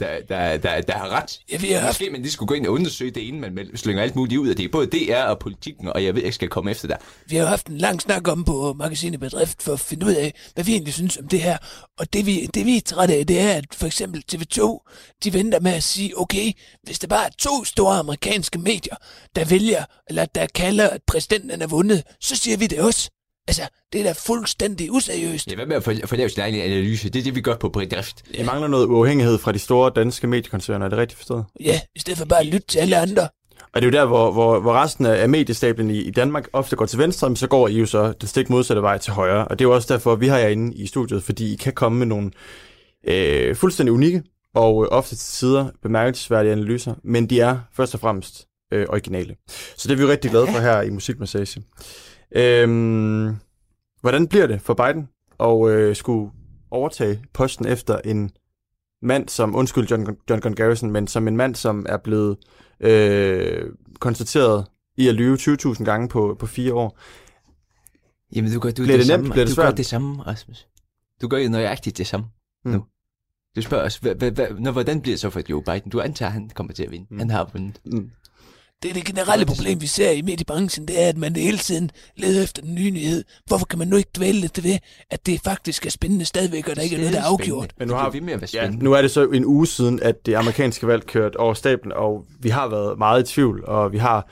Der, 0.00 0.20
der, 0.28 0.56
der, 0.56 0.80
der 0.80 0.92
har 0.92 1.08
ret. 1.08 1.40
Har 1.50 1.78
haft, 1.78 2.00
Måske 2.00 2.10
man 2.10 2.22
lige 2.22 2.32
skulle 2.32 2.48
gå 2.48 2.54
ind 2.54 2.66
og 2.66 2.72
undersøge 2.72 3.10
det, 3.10 3.20
inden 3.20 3.40
man 3.40 3.70
slynger 3.74 4.02
alt 4.02 4.16
muligt 4.16 4.38
ud 4.38 4.48
af 4.48 4.56
det. 4.56 4.70
Både 4.70 4.86
DR 4.86 5.22
og 5.22 5.38
politikken, 5.38 5.88
og 5.88 6.04
jeg 6.04 6.14
ved, 6.14 6.22
jeg 6.24 6.34
skal 6.34 6.48
komme 6.48 6.70
efter 6.70 6.88
dig. 6.88 6.98
vi 7.28 7.36
har 7.36 7.42
jo 7.42 7.48
haft 7.48 7.66
en 7.66 7.78
lang 7.78 8.02
snak 8.02 8.28
om 8.28 8.44
på 8.44 8.72
magasinet 8.72 9.20
Bedrift 9.20 9.62
for 9.62 9.72
at 9.72 9.80
finde 9.80 10.06
ud 10.06 10.14
af, 10.14 10.34
hvad 10.54 10.64
vi 10.64 10.72
egentlig 10.72 10.94
synes 10.94 11.16
om 11.16 11.28
det 11.28 11.40
her. 11.40 11.58
Og 11.98 12.12
det 12.12 12.26
vi, 12.26 12.46
det 12.54 12.66
vi 12.66 12.76
er 12.76 12.80
trætte 12.80 13.14
af, 13.14 13.26
det 13.26 13.40
er, 13.40 13.52
at 13.52 13.64
for 13.72 13.86
eksempel 13.86 14.22
TV2, 14.32 14.90
de 15.24 15.32
venter 15.32 15.60
med 15.60 15.72
at 15.72 15.82
sige, 15.82 16.20
okay, 16.20 16.52
hvis 16.82 16.98
det 16.98 17.08
bare 17.08 17.26
er 17.26 17.30
to 17.38 17.64
store 17.64 17.98
amerikanske 17.98 18.58
medier, 18.58 18.96
der 19.36 19.44
vælger, 19.44 19.84
eller 20.08 20.24
der 20.24 20.46
kalder, 20.46 20.88
at 20.88 21.00
præsidenten 21.06 21.62
er 21.62 21.66
vundet, 21.66 22.02
så 22.20 22.36
siger 22.36 22.56
vi 22.56 22.66
det 22.66 22.80
også. 22.80 23.10
Altså, 23.48 23.62
det 23.92 24.00
er 24.00 24.04
da 24.04 24.12
fuldstændig 24.12 24.92
useriøst. 24.92 25.50
Ja, 25.50 25.54
hvad 25.54 25.66
med 25.66 25.76
at 25.76 25.82
få, 25.82 25.92
få 26.04 26.16
lavet 26.16 26.32
sin 26.32 26.40
egen 26.40 26.54
analyse? 26.54 27.08
Det 27.10 27.18
er 27.18 27.22
det, 27.22 27.34
vi 27.34 27.40
gør 27.40 27.56
på 27.56 27.68
bedrift. 27.68 28.22
Vi 28.38 28.42
mangler 28.44 28.68
noget 28.68 28.86
uafhængighed 28.86 29.38
fra 29.38 29.52
de 29.52 29.58
store 29.58 29.92
danske 29.96 30.26
mediekoncerner, 30.26 30.86
er 30.86 30.90
det 30.90 30.98
rigtigt 30.98 31.18
forstået? 31.18 31.44
Ja, 31.60 31.80
i 31.94 31.98
stedet 31.98 32.18
for 32.18 32.26
bare 32.26 32.40
at 32.40 32.46
lytte 32.46 32.66
til 32.66 32.78
alle 32.78 32.96
andre. 32.96 33.28
Og 33.74 33.82
det 33.82 33.88
er 33.88 33.92
jo 33.92 34.02
der, 34.02 34.06
hvor, 34.06 34.32
hvor, 34.32 34.60
hvor 34.60 34.72
resten 34.74 35.06
af 35.06 35.28
mediestablen 35.28 35.90
i, 35.90 35.98
i 35.98 36.10
Danmark 36.10 36.48
ofte 36.52 36.76
går 36.76 36.86
til 36.86 36.98
venstre, 36.98 37.28
men 37.28 37.36
så 37.36 37.46
går 37.46 37.68
I 37.68 37.78
jo 37.78 37.86
så 37.86 38.12
den 38.12 38.28
stik 38.28 38.50
modsatte 38.50 38.82
vej 38.82 38.98
til 38.98 39.12
højre. 39.12 39.48
Og 39.48 39.58
det 39.58 39.64
er 39.64 39.68
jo 39.68 39.74
også 39.74 39.94
derfor, 39.94 40.14
vi 40.14 40.26
har 40.26 40.38
jer 40.38 40.48
inde 40.48 40.74
i 40.74 40.86
studiet, 40.86 41.22
fordi 41.22 41.52
I 41.52 41.56
kan 41.56 41.72
komme 41.72 41.98
med 41.98 42.06
nogle 42.06 42.30
øh, 43.08 43.56
fuldstændig 43.56 43.92
unikke 43.92 44.22
og 44.54 44.84
øh, 44.84 44.88
ofte 44.90 45.16
til 45.16 45.26
sider 45.26 45.68
bemærkelsesværdige 45.82 46.52
analyser, 46.52 46.94
men 47.04 47.30
de 47.30 47.40
er 47.40 47.58
først 47.76 47.94
og 47.94 48.00
fremmest 48.00 48.46
øh, 48.72 48.86
originale. 48.88 49.36
Så 49.76 49.88
det 49.88 49.90
er 49.92 49.96
vi 49.96 50.02
jo 50.02 50.08
rigtig 50.08 50.30
glade 50.30 50.46
for 50.46 50.58
her 50.58 50.82
i 50.82 50.90
Musikmassage. 50.90 51.62
Øhm, 52.32 53.36
hvordan 54.00 54.28
bliver 54.28 54.46
det 54.46 54.60
for 54.60 54.74
Biden 54.74 55.08
at 55.40 55.68
øh, 55.70 55.96
skulle 55.96 56.30
overtage 56.70 57.24
posten 57.32 57.66
efter 57.66 57.98
en 58.04 58.30
mand 59.02 59.28
som, 59.28 59.56
undskyld 59.56 59.88
John, 59.88 60.16
John 60.30 60.40
Gunn 60.40 60.54
Garrison, 60.54 60.90
men 60.90 61.06
som 61.06 61.28
en 61.28 61.36
mand, 61.36 61.54
som 61.54 61.86
er 61.88 61.96
blevet 61.96 62.36
øh, 62.80 63.70
konstateret 63.98 64.66
i 64.96 65.08
at 65.08 65.14
lyve 65.14 65.36
20.000 65.36 65.84
gange 65.84 66.08
på, 66.08 66.36
på 66.38 66.46
fire 66.46 66.74
år. 66.74 66.98
Jamen, 68.36 68.52
du 68.52 68.60
gør, 68.60 68.70
du, 68.70 68.82
Bliver 68.82 68.96
det 68.96 69.06
samme, 69.06 69.22
nemt? 69.22 69.32
Bliver 69.32 69.46
det 69.46 69.56
du 69.56 69.62
gør 69.62 69.70
det 69.70 69.86
samme, 69.86 70.22
Rasmus. 70.22 70.66
Du 71.22 71.28
gør 71.28 71.38
jo 71.38 71.48
nøjagtigt 71.48 71.98
det 71.98 72.06
samme 72.06 72.26
Mm. 72.64 72.72
nu. 72.72 72.84
Du 73.56 73.62
spørger 73.62 73.84
os, 73.84 74.02
når, 74.02 74.70
hvordan 74.70 75.00
bliver 75.00 75.12
det 75.12 75.20
så 75.20 75.30
for 75.30 75.42
Joe 75.50 75.62
Biden? 75.62 75.90
Du 75.90 76.00
antager, 76.00 76.26
at 76.28 76.32
han 76.32 76.50
kommer 76.54 76.72
til 76.72 76.82
at 76.84 76.90
vinde. 76.90 77.06
Mm. 77.10 77.18
Han 77.18 77.30
har 77.30 77.50
vundet. 77.52 77.80
Mm. 77.84 78.10
Det 78.82 78.90
er 78.90 78.94
det 78.94 79.04
generelle 79.04 79.46
problem, 79.46 79.80
vi 79.80 79.86
ser 79.86 80.10
i 80.10 80.22
mediebranchen, 80.22 80.88
det 80.88 81.02
er, 81.02 81.08
at 81.08 81.16
man 81.16 81.36
hele 81.36 81.58
tiden 81.58 81.90
leder 82.16 82.42
efter 82.42 82.62
den 82.62 82.74
nye 82.74 82.90
nyhed. 82.90 83.24
Hvorfor 83.46 83.66
kan 83.66 83.78
man 83.78 83.88
nu 83.88 83.96
ikke 83.96 84.10
dvæle 84.16 84.40
lidt 84.40 84.64
ved, 84.64 84.78
at 85.10 85.26
det 85.26 85.40
faktisk 85.44 85.86
er 85.86 85.90
spændende 85.90 86.24
stadigvæk, 86.24 86.68
og 86.68 86.76
der 86.76 86.82
ikke 86.82 86.96
er 86.96 87.00
noget, 87.00 87.12
der 87.14 87.20
er 87.20 87.24
afgjort? 87.24 87.74
Men 87.78 87.88
nu 87.88 87.94
Det 87.94 88.00
har 88.00 88.10
ved 88.10 88.20
med 88.20 88.32
at 88.32 88.40
være 88.40 88.62
Ja, 88.64 88.70
nu 88.70 88.92
er 88.92 89.02
det 89.02 89.10
så 89.10 89.28
en 89.28 89.44
uge 89.44 89.66
siden, 89.66 90.02
at 90.02 90.26
det 90.26 90.34
amerikanske 90.34 90.86
valg 90.86 91.06
kørt 91.06 91.36
over 91.36 91.54
stablen, 91.54 91.92
og 91.92 92.24
vi 92.40 92.48
har 92.48 92.68
været 92.68 92.98
meget 92.98 93.30
i 93.30 93.32
tvivl, 93.34 93.64
og 93.64 93.92
vi 93.92 93.98
har 93.98 94.28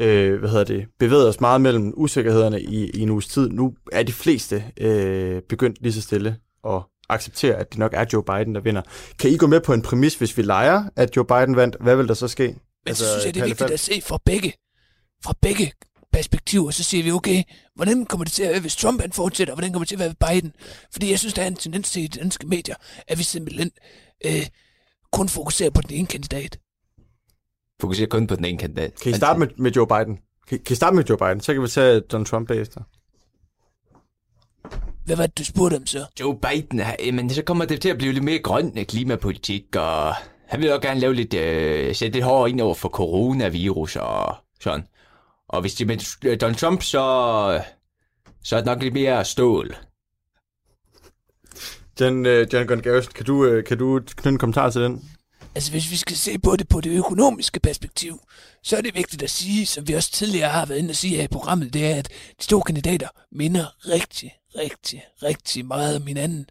øh, 0.00 0.38
hvad 0.38 0.48
hedder 0.48 0.64
det, 0.64 0.86
bevæget 0.98 1.28
os 1.28 1.40
meget 1.40 1.60
mellem 1.60 1.92
usikkerhederne 1.96 2.62
i, 2.62 2.90
i 2.90 3.00
en 3.00 3.10
uges 3.10 3.26
tid. 3.26 3.48
Nu 3.48 3.74
er 3.92 4.02
de 4.02 4.12
fleste 4.12 4.64
øh, 4.80 5.42
begyndt 5.48 5.82
lige 5.82 5.92
så 5.92 6.00
stille 6.00 6.36
at 6.68 6.82
acceptere, 7.08 7.54
at 7.54 7.70
det 7.70 7.78
nok 7.78 7.92
er 7.94 8.04
Joe 8.12 8.22
Biden, 8.22 8.54
der 8.54 8.60
vinder. 8.60 8.82
Kan 9.18 9.30
I 9.30 9.36
gå 9.36 9.46
med 9.46 9.60
på 9.60 9.72
en 9.72 9.82
præmis, 9.82 10.14
hvis 10.14 10.36
vi 10.36 10.42
leger, 10.42 10.84
at 10.96 11.16
Joe 11.16 11.24
Biden 11.24 11.56
vandt? 11.56 11.76
Hvad 11.80 11.96
vil 11.96 12.08
der 12.08 12.14
så 12.14 12.28
ske? 12.28 12.54
Men 12.86 12.90
altså, 12.90 13.04
så 13.04 13.10
synes 13.10 13.24
jeg, 13.24 13.34
det 13.34 13.40
er 13.40 13.44
vigtigt 13.46 13.70
at 13.70 13.80
se 13.80 14.00
fra 14.00 14.18
begge, 14.24 14.52
fra 15.24 15.34
begge 15.42 15.72
perspektiver. 16.12 16.70
Så 16.70 16.82
siger 16.82 17.04
vi, 17.04 17.10
okay, 17.10 17.42
hvordan 17.74 18.06
kommer 18.06 18.24
det 18.24 18.32
til 18.32 18.42
at 18.42 18.50
være, 18.50 18.60
hvis 18.60 18.76
Trump 18.76 19.00
han 19.00 19.12
fortsætter, 19.12 19.52
og 19.52 19.56
hvordan 19.56 19.72
kommer 19.72 19.84
det 19.84 19.88
til 19.88 19.96
at 19.96 20.00
være 20.00 20.08
ved 20.08 20.40
Biden? 20.40 20.52
Fordi 20.92 21.10
jeg 21.10 21.18
synes, 21.18 21.34
der 21.34 21.42
er 21.42 21.46
en 21.46 21.56
tendens 21.56 21.90
til 21.90 22.02
i 22.02 22.06
de 22.06 22.18
danske 22.18 22.46
medier, 22.46 22.74
at 23.08 23.18
vi 23.18 23.22
simpelthen 23.22 23.70
øh, 24.26 24.46
kun 25.12 25.28
fokuserer 25.28 25.70
på 25.70 25.80
den 25.82 25.94
ene 25.96 26.06
kandidat. 26.06 26.58
Fokuserer 27.80 28.08
kun 28.08 28.26
på 28.26 28.36
den 28.36 28.44
ene 28.44 28.58
kandidat. 28.58 29.00
Kan 29.02 29.12
I 29.12 29.14
starte 29.14 29.38
med, 29.38 29.46
med 29.58 29.70
Joe 29.72 29.86
Biden? 29.86 30.18
Kan, 30.48 30.58
kan 30.58 30.72
I 30.72 30.76
starte 30.76 30.96
med 30.96 31.04
Joe 31.04 31.18
Biden? 31.18 31.40
Så 31.40 31.52
kan 31.52 31.62
vi 31.62 31.68
tage 31.68 32.00
Donald 32.00 32.26
Trump 32.26 32.48
bagefter. 32.48 32.80
Hvad 35.04 35.16
var 35.16 35.26
det, 35.26 35.38
du 35.38 35.44
spurgte 35.44 35.76
om 35.76 35.86
så? 35.86 36.06
Joe 36.20 36.38
Biden, 36.40 36.80
er- 36.80 37.12
men 37.12 37.30
så 37.30 37.42
kommer 37.42 37.64
det 37.64 37.80
til 37.80 37.88
at 37.88 37.98
blive 37.98 38.12
lidt 38.12 38.24
mere 38.24 38.38
grøn 38.38 38.78
øh, 38.78 38.84
klimapolitik, 38.84 39.76
og 39.76 40.14
han 40.46 40.60
vil 40.60 40.72
også 40.72 40.88
gerne 40.88 41.00
lave 41.00 41.14
lidt, 41.14 41.34
øh, 41.34 41.94
sætte 41.94 42.16
lidt 42.16 42.24
hårdere 42.24 42.50
ind 42.50 42.60
over 42.60 42.74
for 42.74 42.88
coronavirus 42.88 43.96
og 43.96 44.36
sådan. 44.60 44.86
Og 45.48 45.60
hvis 45.60 45.74
det 45.74 45.84
er 45.84 45.88
med 45.88 46.30
øh, 46.30 46.40
Donald 46.40 46.56
Trump, 46.56 46.82
så, 46.82 47.62
så 48.44 48.56
er 48.56 48.60
det 48.60 48.66
nok 48.66 48.82
lidt 48.82 48.94
mere 48.94 49.24
stål. 49.24 49.76
John, 52.00 52.26
uh, 52.26 52.52
John 52.52 52.66
Gunn 52.66 52.82
Garrison, 52.82 53.12
kan 53.12 53.24
du, 53.24 53.56
uh, 53.56 53.64
kan 53.64 53.78
du 53.78 54.00
knytte 54.00 54.28
en 54.28 54.38
kommentar 54.38 54.70
til 54.70 54.80
den? 54.80 55.10
Altså, 55.54 55.70
hvis 55.70 55.90
vi 55.90 55.96
skal 55.96 56.16
se 56.16 56.38
på 56.38 56.56
det 56.56 56.68
på 56.68 56.80
det 56.80 56.90
økonomiske 56.90 57.60
perspektiv, 57.60 58.20
så 58.62 58.76
er 58.76 58.80
det 58.80 58.94
vigtigt 58.94 59.22
at 59.22 59.30
sige, 59.30 59.66
som 59.66 59.88
vi 59.88 59.92
også 59.92 60.12
tidligere 60.12 60.48
har 60.48 60.66
været 60.66 60.78
inde 60.78 60.90
og 60.90 60.96
sige 60.96 61.16
her 61.16 61.22
i 61.22 61.28
programmet, 61.28 61.74
det 61.74 61.86
er, 61.86 61.94
at 61.94 62.08
de 62.40 62.46
to 62.46 62.60
kandidater 62.60 63.08
minder 63.32 63.66
rigtig, 63.88 64.32
rigtig, 64.58 65.02
rigtig 65.22 65.66
meget 65.66 65.96
om 65.96 66.06
hinanden. 66.06 66.46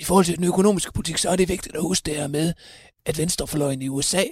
I 0.00 0.04
forhold 0.04 0.24
til 0.24 0.36
den 0.36 0.44
økonomiske 0.44 0.92
politik, 0.92 1.18
så 1.18 1.30
er 1.30 1.36
det 1.36 1.48
vigtigt 1.48 1.76
at 1.76 1.82
huske 1.82 2.06
det 2.06 2.16
her 2.16 2.26
med, 2.26 2.52
at 3.06 3.18
venstrefløjen 3.18 3.82
i 3.82 3.88
USA, 3.88 4.24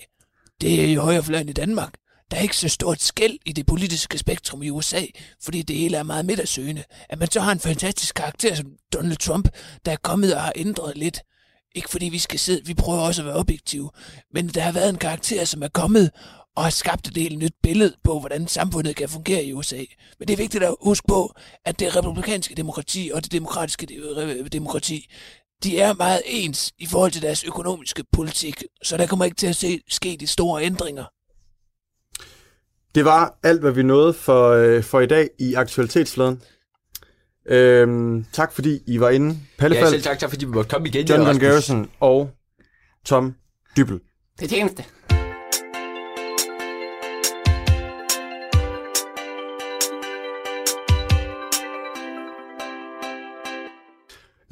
det 0.61 0.85
er 0.85 0.93
jo 0.93 1.01
højrefløjen 1.01 1.49
i 1.49 1.53
Danmark. 1.53 1.95
Der 2.31 2.37
er 2.37 2.41
ikke 2.41 2.57
så 2.57 2.69
stort 2.69 3.03
skæld 3.03 3.39
i 3.47 3.53
det 3.53 3.67
politiske 3.67 4.19
spektrum 4.19 4.63
i 4.63 4.71
USA, 4.71 5.03
fordi 5.43 5.63
det 5.63 5.77
hele 5.77 5.97
er 5.97 6.03
meget 6.03 6.27
midtersøgende. 6.27 6.85
At 7.09 7.19
man 7.19 7.31
så 7.31 7.41
har 7.41 7.53
en 7.53 7.61
fantastisk 7.61 8.15
karakter 8.15 8.55
som 8.55 8.67
Donald 8.93 9.17
Trump, 9.17 9.49
der 9.85 9.93
er 9.93 9.97
kommet 9.97 10.35
og 10.35 10.43
har 10.43 10.53
ændret 10.57 10.97
lidt, 10.97 11.21
ikke 11.75 11.91
fordi 11.91 12.09
vi 12.09 12.19
skal 12.19 12.39
sidde, 12.39 12.67
vi 12.67 12.75
prøver 12.75 13.01
også 13.01 13.23
at 13.23 13.27
være 13.27 13.37
objektive, 13.37 13.91
men 14.35 14.49
der 14.49 14.61
har 14.61 14.73
været 14.73 14.89
en 14.89 14.99
karakter, 14.99 15.45
som 15.45 15.63
er 15.63 15.69
kommet 15.69 16.11
og 16.57 16.63
har 16.63 16.71
skabt 16.71 17.09
et 17.09 17.17
helt 17.17 17.39
nyt 17.39 17.55
billede 17.63 17.97
på, 18.05 18.21
hvordan 18.21 18.49
samfundet 18.49 18.97
kan 18.97 19.09
fungere 19.09 19.45
i 19.45 19.53
USA. 19.53 19.85
Men 20.19 20.29
det 20.29 20.33
er 20.33 20.37
vigtigt 20.37 20.65
at 20.65 20.75
huske 20.81 21.07
på, 21.09 21.35
at 21.65 21.79
det 21.79 21.97
republikanske 21.97 22.55
demokrati 22.55 23.11
og 23.15 23.25
det 23.25 23.33
demokratiske 23.33 23.95
øh, 23.95 24.47
demokrati, 24.53 25.11
de 25.65 25.81
er 25.81 25.95
meget 25.95 26.23
ens 26.27 26.73
i 26.79 26.87
forhold 26.87 27.11
til 27.13 27.23
deres 27.23 27.45
økonomiske 27.45 28.05
politik, 28.13 28.63
så 28.83 28.97
der 28.97 29.07
kommer 29.07 29.25
ikke 29.25 29.37
til 29.37 29.47
at 29.47 29.57
se, 29.57 29.81
ske 29.89 30.17
de 30.21 30.27
store 30.27 30.63
ændringer. 30.63 31.05
Det 32.95 33.05
var 33.05 33.39
alt, 33.43 33.61
hvad 33.61 33.73
vi 33.73 33.83
nåede 33.83 34.13
for, 34.13 34.49
øh, 34.49 34.83
for 34.83 35.01
i 35.01 35.07
dag 35.07 35.29
i 35.39 35.55
aktualitetsfladen. 35.55 36.43
Øhm, 37.47 38.25
tak 38.33 38.53
fordi 38.53 38.81
I 38.87 39.01
var 39.01 39.11
inde. 39.11 39.39
Palle 39.59 39.77
Ja, 39.77 39.91
selv 39.91 40.03
tak, 40.03 40.19
tak 40.19 40.31
fordi 40.31 40.45
vi 40.45 40.53
måtte 40.53 40.71
komme 40.71 40.89
igen. 40.89 41.07
John 41.07 41.23
Rasmus. 41.23 41.43
Garrison 41.43 41.91
og 42.01 42.31
Tom 43.05 43.35
Dybbel. 43.77 44.01
Det 44.41 44.51
tjeneste. 44.51 44.85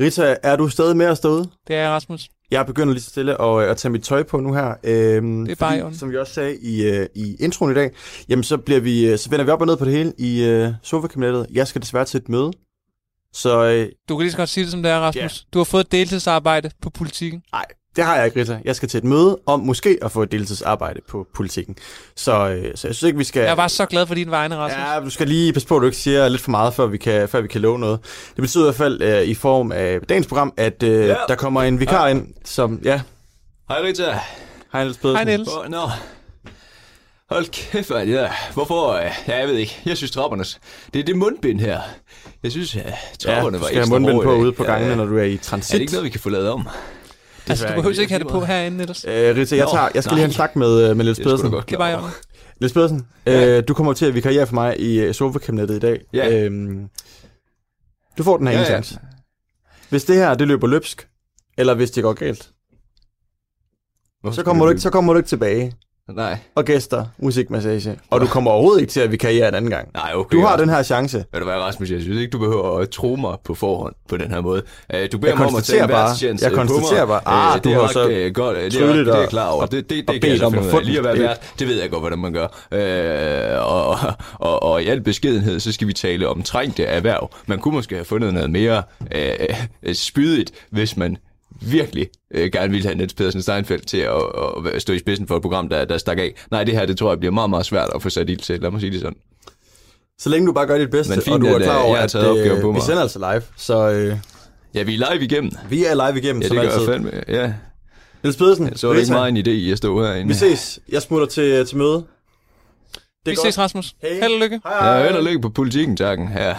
Rita, 0.01 0.37
er 0.43 0.57
du 0.57 0.69
stadig 0.69 0.97
med 0.97 1.07
os 1.09 1.21
derude? 1.21 1.51
Det 1.69 1.77
er 1.77 1.91
Rasmus. 1.91 2.29
Jeg 2.51 2.67
begynder 2.67 2.93
lige 2.95 3.03
så 3.03 3.11
stille 3.11 3.41
at, 3.43 3.63
øh, 3.65 3.71
at 3.71 3.77
tage 3.77 3.93
mit 3.93 4.03
tøj 4.03 4.23
på 4.23 4.41
nu 4.41 4.53
her. 4.55 4.75
Øhm, 4.85 5.45
Det 5.45 5.53
er 5.53 5.57
bare 5.57 5.81
fordi. 5.81 5.99
Som 5.99 6.11
vi 6.11 6.17
også 6.17 6.35
sagde 6.35 6.57
i, 6.63 6.91
uh, 7.01 7.07
i 7.15 7.37
introen 7.41 7.73
i 7.73 7.75
dag, 7.75 7.91
jamen 8.29 8.43
så, 8.43 8.57
bliver 8.57 8.81
vi, 8.81 9.07
øh, 9.07 9.19
så 9.19 9.31
vender 9.31 9.45
vi 9.45 9.51
op 9.51 9.61
og 9.61 9.67
ned 9.67 9.77
på 9.77 9.85
det 9.85 9.93
hele 9.93 10.13
i 10.19 10.65
uh, 10.67 10.73
sofakabinettet. 10.83 11.47
Jeg 11.53 11.69
skal 11.69 11.83
desværre 11.83 12.05
til 12.05 12.19
et 12.19 12.29
møde. 12.29 12.53
Så 13.33 13.65
øh, 13.65 13.89
Du 14.09 14.17
kan 14.17 14.23
lige 14.25 14.31
så 14.31 14.37
godt 14.37 14.49
sige 14.49 14.65
det, 14.65 14.71
som 14.73 14.83
det 14.83 14.93
er, 14.93 14.99
Rasmus. 15.01 15.23
Ja. 15.23 15.29
Du 15.53 15.59
har 15.59 15.65
fået 15.65 15.85
et 15.85 15.93
deltidsarbejde 15.93 16.71
på 16.83 16.91
politikken. 16.91 17.43
nej, 17.53 17.65
det 17.97 18.05
har 18.05 18.17
jeg 18.17 18.25
ikke, 18.27 18.41
Rita. 18.41 18.59
Jeg 18.65 18.77
skal 18.77 18.89
til 18.89 18.99
et 18.99 19.05
møde 19.05 19.39
om 19.47 19.61
måske 19.61 19.99
at 20.03 20.13
få 20.13 20.23
et 20.23 20.33
deltidsarbejde 20.33 21.01
på 21.09 21.27
politikken. 21.35 21.77
Så, 22.17 22.33
øh, 22.49 22.63
så 22.75 22.89
jeg 22.89 22.95
synes 22.95 23.03
ikke, 23.03 23.19
vi 23.19 23.25
skal... 23.25 23.43
Jeg 23.43 23.57
var 23.57 23.69
så 23.69 23.87
glad 23.87 24.07
for 24.07 24.15
din 24.15 24.31
vegne, 24.31 24.57
Rasmus. 24.57 24.79
Ja, 24.95 25.01
du 25.01 25.11
skal 25.11 25.29
lige 25.29 25.53
passe 25.53 25.69
på, 25.69 25.77
at 25.77 25.81
du 25.81 25.87
ikke 25.87 25.99
siger 25.99 26.29
lidt 26.29 26.43
for 26.43 26.51
meget, 26.51 26.75
før 26.75 26.87
vi 26.87 26.99
kan, 26.99 27.29
før 27.29 27.41
vi 27.41 27.49
kan 27.49 27.61
love 27.61 27.79
noget. 27.79 27.99
Det 28.37 28.43
betyder 28.43 28.65
i 28.65 28.67
hvert 28.67 28.75
fald 28.75 29.03
øh, 29.03 29.23
i 29.23 29.35
form 29.35 29.73
af 29.73 30.01
dagens 30.09 30.27
program, 30.27 30.53
at 30.57 30.83
øh, 30.83 31.07
Ja. 31.07 31.15
der 31.29 31.35
kommer 31.35 31.63
en 31.63 31.81
vikar 31.81 32.09
ind, 32.09 32.27
som... 32.45 32.81
Ja, 32.85 33.01
Hej 33.69 33.83
Rita. 33.83 34.19
hej 34.73 34.83
Niels 34.85 34.99
Pedersen. 34.99 35.17
Hej, 35.29 35.37
Niels. 35.37 35.49
Hvor, 35.53 35.65
nå. 35.69 35.89
Hold 37.31 37.47
kæft, 37.53 37.91
mand. 37.91 38.11
Ja. 38.11 38.29
Hvorfor? 38.55 38.93
øh, 38.93 39.03
Ja, 39.29 39.39
jeg 39.39 39.49
ved 39.49 39.55
ikke. 39.55 39.81
Jeg 39.87 39.97
synes, 39.97 40.11
trappernes... 40.11 40.59
Det 40.95 40.99
er 41.01 41.05
det 41.05 41.17
mundbind 41.17 41.61
her. 41.61 41.81
Jeg 42.43 42.51
synes, 42.53 42.77
Ja, 42.77 42.83
trapperne 43.21 43.57
du 43.57 43.61
var 43.61 43.67
skal 43.67 43.77
have 43.77 43.83
ekstra 43.83 43.95
mundbind 43.99 44.15
hårde 44.17 44.27
på 44.27 44.35
ude 44.35 44.53
på 44.53 44.65
gangene, 44.65 44.91
Ja, 44.91 44.97
når 44.97 45.05
du 45.05 45.19
er 45.19 45.23
i 45.23 45.35
Er 45.35 45.39
transit. 45.39 45.73
det 45.75 45.81
ikke 45.81 45.93
noget, 45.93 46.05
vi 46.05 46.11
kan 46.11 46.21
få 46.21 46.29
lavet 46.29 46.49
om? 46.51 46.69
Altså, 47.49 47.67
du 47.67 47.75
behøver 47.75 48.01
ikke 48.01 48.13
have 48.13 48.23
det 48.25 48.29
på 48.33 48.45
herinde, 48.45 48.77
Niels. 48.77 49.05
Øh, 49.09 49.37
Rita, 49.37 49.57
jeg, 49.57 49.69
tager, 49.73 49.89
jeg 49.95 50.03
skal 50.05 50.15
lige 50.15 50.21
have 50.23 50.29
en 50.29 50.33
snak 50.33 50.57
med, 50.57 50.91
øh, 50.91 50.97
med 50.97 51.05
Niels 51.05 51.19
er 51.19 51.23
Pedersen. 51.25 51.53
Det 51.53 51.73
er 51.73 51.77
over. 51.87 51.97
orden. 51.97 52.11
Niels 52.61 52.73
Pedersen, 52.73 53.07
Ja. 53.27 53.57
øh, 53.59 53.63
du 53.69 53.75
kommer 53.75 53.93
til 53.93 54.07
at 54.07 54.15
vikariere 54.15 54.47
for 54.47 54.55
mig 54.55 54.81
i 54.81 55.01
øh, 55.01 55.15
sofakabinettet 55.15 55.77
i 55.77 55.79
dag. 55.79 56.01
Ja. 56.13 56.41
Øhm, 56.45 56.89
du 58.19 58.23
får 58.23 58.37
den 58.37 58.47
her 58.47 58.55
Ja, 58.55 58.59
ene 58.61 58.67
ja. 58.67 58.73
chance. 58.83 58.99
Hvis 59.91 60.05
det 60.05 60.17
her, 60.17 60.35
det 60.35 60.49
løber 60.49 60.67
løbsk, 60.67 61.09
eller 61.59 61.75
hvis 61.75 61.91
det 61.91 62.03
går 62.03 62.13
galt, 62.13 62.51
Hvorfor 64.21 64.35
så 64.35 64.43
kommer, 64.43 64.65
du 64.65 64.71
ikke, 64.71 64.81
så 64.81 64.91
kommer 64.91 65.13
du 65.13 65.17
ikke 65.19 65.29
tilbage. 65.29 65.73
Nej. 66.13 66.39
Og 66.55 66.65
gæster, 66.65 67.05
musikmassage. 67.19 67.99
Og 68.11 68.21
du 68.21 68.27
kommer 68.27 68.51
overhovedet 68.51 68.81
ikke 68.81 68.91
til 68.91 69.01
at 69.01 69.13
vikariere 69.13 69.49
en 69.49 69.55
anden 69.55 69.71
gang. 69.71 69.89
Nej, 69.95 70.13
okay. 70.15 70.37
Du 70.37 70.43
har 70.43 70.57
den 70.57 70.69
her 70.69 70.83
chance. 70.83 71.17
Ved 71.33 71.41
du 71.41 71.45
hvad, 71.47 71.55
Rasmus, 71.55 71.91
jeg 71.91 72.01
synes 72.01 72.19
ikke, 72.21 72.31
du 72.31 72.39
behøver 72.39 72.79
at 72.79 72.91
tro 72.91 73.17
mig 73.17 73.37
på 73.45 73.55
forhånd 73.55 73.95
på 74.09 74.17
den 74.17 74.31
her 74.31 74.41
måde. 74.41 74.63
Uh, 74.95 75.01
du 75.13 75.19
beder 75.19 75.33
Jeg 75.33 75.39
mig 75.39 75.47
om 75.47 75.57
at 75.57 75.63
tage 75.65 75.83
en 75.83 75.89
bare- 75.89 76.09
værtschance 76.09 76.45
jeg 76.45 76.53
konstaterer 76.53 77.07
bare- 77.07 77.21
Øh, 77.27 77.53
ah, 77.53 77.55
det 77.55 77.65
du 77.65 77.71
har 77.81 77.87
så 77.87 78.09
øh, 78.09 78.35
godt, 78.35 78.57
øh, 78.57 78.65
det 78.65 78.75
er, 78.83 78.87
nok- 78.87 78.97
det 78.97 79.09
er 79.23 79.27
klar 79.27 79.49
over. 79.49 79.63
og- 79.63 79.71
Det, 79.71 79.91
det, 79.91 79.99
det, 80.09 80.09
det 80.15 80.23
kan 80.23 80.33
jeg 80.33 80.43
om 80.45 80.55
at. 80.55 80.85
Lige 80.87 80.99
at 80.99 81.05
være 81.05 81.19
vært, 81.19 81.53
det 81.59 81.69
ved 81.69 81.81
jeg 81.81 81.91
godt, 81.91 82.03
hvordan 82.03 82.19
man 82.19 82.33
gør. 82.33 82.47
Øh, 82.73 83.67
og, 83.67 83.99
og, 84.39 84.63
og, 84.63 84.83
i 84.83 84.87
al 84.87 85.01
beskedenhed, 85.01 85.61
så 85.61 85.73
skal 85.73 85.89
vi 85.89 85.93
tale 85.93 86.29
om 86.29 86.43
trængte 86.43 86.85
erhverv. 86.85 87.31
Man 87.47 87.59
kunne 87.59 87.75
måske 87.75 87.95
have 87.95 88.05
fundet 88.05 88.35
noget 88.35 88.51
mere 88.51 88.83
øh, 89.15 89.31
øh, 89.83 89.95
spydigt, 89.95 90.51
hvis 90.71 90.97
man 90.97 91.17
virkelig 91.61 92.09
øh, 92.35 92.51
gerne 92.53 92.71
ville 92.71 92.87
have 92.87 92.95
Niels 92.97 93.15
Pedersen 93.15 93.43
Steinfeldt 93.43 93.87
til 93.89 93.99
at, 93.99 94.13
at 94.75 94.83
stå 94.83 94.93
i 94.93 94.99
spidsen 94.99 95.27
for 95.27 95.37
et 95.37 95.43
program, 95.43 95.69
der, 95.69 95.85
der 95.85 95.99
stak 95.99 96.19
af. 96.19 96.35
Nej, 96.51 96.65
det 96.65 96.75
her, 96.75 96.87
det 96.87 96.99
tror 96.99 97.11
jeg 97.11 97.19
bliver 97.19 97.33
meget, 97.33 97.51
meget 97.51 97.67
svært 97.67 97.89
at 97.95 98.03
få 98.03 98.11
sat 98.11 98.31
ild 98.31 98.39
til. 98.41 98.61
Lad 98.61 98.71
mig 98.71 98.81
sige 98.81 98.93
det 98.93 99.01
sådan. 99.01 99.17
Så 100.19 100.29
længe 100.29 100.47
du 100.47 100.53
bare 100.53 100.67
gør 100.67 100.79
dit 100.79 100.91
bedste, 100.91 101.11
Men 101.15 101.23
fint, 101.23 101.35
og 101.35 101.41
du 101.41 101.47
er 101.47 101.55
at, 101.57 101.63
klar 101.63 101.79
øh, 101.79 101.85
over, 101.85 101.97
jeg 101.97 102.09
har 102.13 102.19
at 102.21 102.27
opgaven 102.27 102.61
på 102.63 102.69
øh, 102.71 102.75
vi 102.77 102.81
sender 102.81 103.03
altså 103.03 103.19
live. 103.19 103.43
Så 103.57 103.91
øh, 103.91 104.17
Ja, 104.75 104.83
vi 104.83 104.95
er 104.95 105.11
live 105.13 105.25
igennem. 105.25 105.53
vi 105.71 105.85
er 105.85 106.09
live 106.11 106.19
igennem, 106.23 106.43
Ja, 106.43 106.49
som 106.49 106.57
det 106.57 106.65
gør 106.67 106.73
altid. 106.73 106.93
jeg 106.93 107.01
fandme. 107.03 107.23
Ja, 107.29 107.53
Niels 108.23 108.37
Pedersen, 108.37 108.77
så 108.77 108.89
er 108.89 108.93
det 108.93 109.01
ikke 109.01 109.13
meget 109.13 109.29
en 109.29 109.37
idé 109.37 109.51
i 109.51 109.71
at 109.73 109.79
stå 109.79 110.03
herinde. 110.05 110.29
vi 110.29 110.35
ses. 110.35 110.79
Jeg 110.89 111.03
smutter 111.03 111.27
til, 111.27 111.67
til 111.67 111.77
møde. 111.77 111.93
Det 111.95 112.05
Vi 113.27 113.35
godt. 113.35 113.47
ses, 113.47 113.59
Rasmus. 113.59 113.95
Hej. 114.03 114.13
Held 114.13 114.33
og 114.35 114.41
lykke. 114.41 114.61
Hej, 114.65 114.75
Ja, 114.87 114.93
hej. 114.93 115.03
held 115.07 115.17
og 115.17 115.25
lykke 115.25 115.41
på 115.41 115.49
politikken, 115.49 115.97
takken. 115.97 116.29
Ja. 116.37 116.55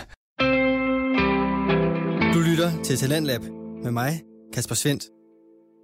Du 2.33 2.39
lytter 2.39 2.71
til 2.83 2.97
Talentlab 2.97 3.41
med 3.83 3.91
mig, 3.91 4.21
Kasper 4.57 4.75
Svendt. 4.75 5.03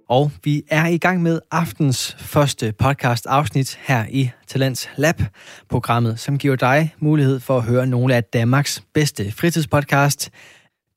Og 0.08 0.32
vi 0.44 0.62
er 0.68 0.86
i 0.86 0.98
gang 0.98 1.22
med 1.22 1.40
aftens 1.50 2.16
første 2.18 2.72
podcast 2.72 3.26
afsnit 3.26 3.78
her 3.82 4.04
i 4.10 4.30
Talents 4.46 4.88
Lab, 4.96 5.22
programmet, 5.68 6.20
som 6.20 6.38
giver 6.38 6.56
dig 6.56 6.94
mulighed 6.98 7.40
for 7.40 7.56
at 7.56 7.62
høre 7.62 7.86
nogle 7.86 8.14
af 8.14 8.24
Danmarks 8.24 8.82
bedste 8.94 9.32
fritidspodcast. 9.32 10.30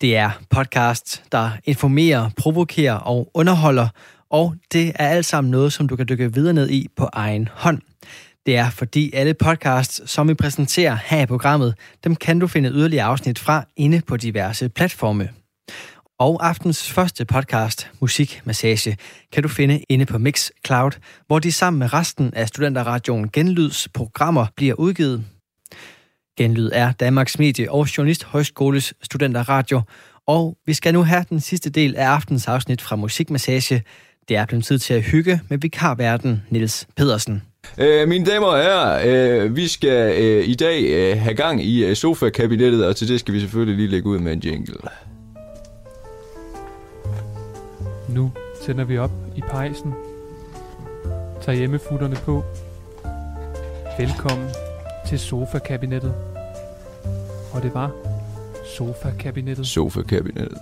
Det 0.01 0.17
er 0.17 0.31
podcast, 0.49 1.23
der 1.31 1.49
informerer, 1.63 2.29
provokerer 2.37 2.95
og 2.95 3.31
underholder, 3.33 3.87
og 4.29 4.55
det 4.73 4.91
er 4.95 5.07
alt 5.07 5.25
sammen 5.25 5.51
noget, 5.51 5.73
som 5.73 5.87
du 5.87 5.95
kan 5.95 6.05
dykke 6.09 6.33
videre 6.33 6.53
ned 6.53 6.69
i 6.69 6.87
på 6.95 7.09
egen 7.13 7.49
hånd. 7.53 7.81
Det 8.45 8.57
er 8.57 8.69
fordi 8.69 9.11
alle 9.13 9.33
podcasts, 9.33 10.11
som 10.11 10.27
vi 10.27 10.33
præsenterer 10.33 10.97
her 11.05 11.21
i 11.21 11.25
programmet, 11.25 11.75
dem 12.03 12.15
kan 12.15 12.39
du 12.39 12.47
finde 12.47 12.69
yderligere 12.69 13.05
afsnit 13.05 13.39
fra 13.39 13.65
inde 13.75 14.01
på 14.07 14.17
diverse 14.17 14.69
platforme. 14.69 15.29
Og 16.19 16.47
aftens 16.47 16.91
første 16.91 17.25
podcast, 17.25 17.91
Musikmassage, 17.99 18.97
kan 19.33 19.43
du 19.43 19.49
finde 19.49 19.83
inde 19.89 20.05
på 20.05 20.17
Mixcloud, 20.17 20.91
hvor 21.27 21.39
de 21.39 21.51
sammen 21.51 21.79
med 21.79 21.93
resten 21.93 22.33
af 22.33 22.47
Studenterradioen 22.47 23.29
Genlyds 23.29 23.87
programmer 23.93 24.45
bliver 24.55 24.73
udgivet. 24.73 25.25
Genlyd 26.37 26.69
er 26.73 26.91
Danmarks 26.91 27.39
Medie- 27.39 27.71
og 27.71 27.97
Journalisthøjskoles 27.97 28.93
Studenterradio, 29.03 29.81
og 30.27 30.57
vi 30.65 30.73
skal 30.73 30.93
nu 30.93 31.03
have 31.03 31.25
den 31.29 31.39
sidste 31.39 31.69
del 31.69 31.95
af 31.95 32.05
aftens 32.05 32.47
afsnit 32.47 32.81
fra 32.81 32.95
Musikmassage. 32.95 33.83
Det 34.29 34.37
er 34.37 34.45
blevet 34.45 34.65
tid 34.65 34.79
til 34.79 34.93
at 34.93 35.03
hygge 35.03 35.41
med 35.49 35.57
vikarverden 35.57 36.43
Nils 36.49 36.87
Pedersen. 36.95 37.41
Øh, 37.77 38.07
mine 38.07 38.25
damer 38.25 38.47
og 38.47 38.57
herrer, 38.57 39.43
øh, 39.43 39.55
vi 39.55 39.67
skal 39.67 40.23
øh, 40.23 40.47
i 40.47 40.55
dag 40.55 40.83
øh, 40.83 41.17
have 41.21 41.35
gang 41.35 41.63
i 41.63 41.85
øh, 41.85 41.95
sofa-kabinettet, 41.95 42.85
og 42.85 42.95
til 42.95 43.07
det 43.07 43.19
skal 43.19 43.33
vi 43.33 43.39
selvfølgelig 43.39 43.75
lige 43.75 43.87
lægge 43.87 44.07
ud 44.09 44.19
med 44.19 44.33
en 44.33 44.39
jingle. 44.39 44.75
Nu 48.09 48.31
tænder 48.65 48.83
vi 48.83 48.97
op 48.97 49.11
i 49.35 49.41
pejsen. 49.41 49.93
Tag 51.41 51.55
hjemmefutterne 51.55 52.15
på. 52.25 52.43
Velkommen 53.99 54.47
til 55.07 55.19
sofa-kabinettet. 55.19 56.13
Og 57.53 57.63
det 57.63 57.73
var 57.73 57.91
sofa-kabinettet. 58.77 59.67
Sofa-kabinettet. 59.67 60.57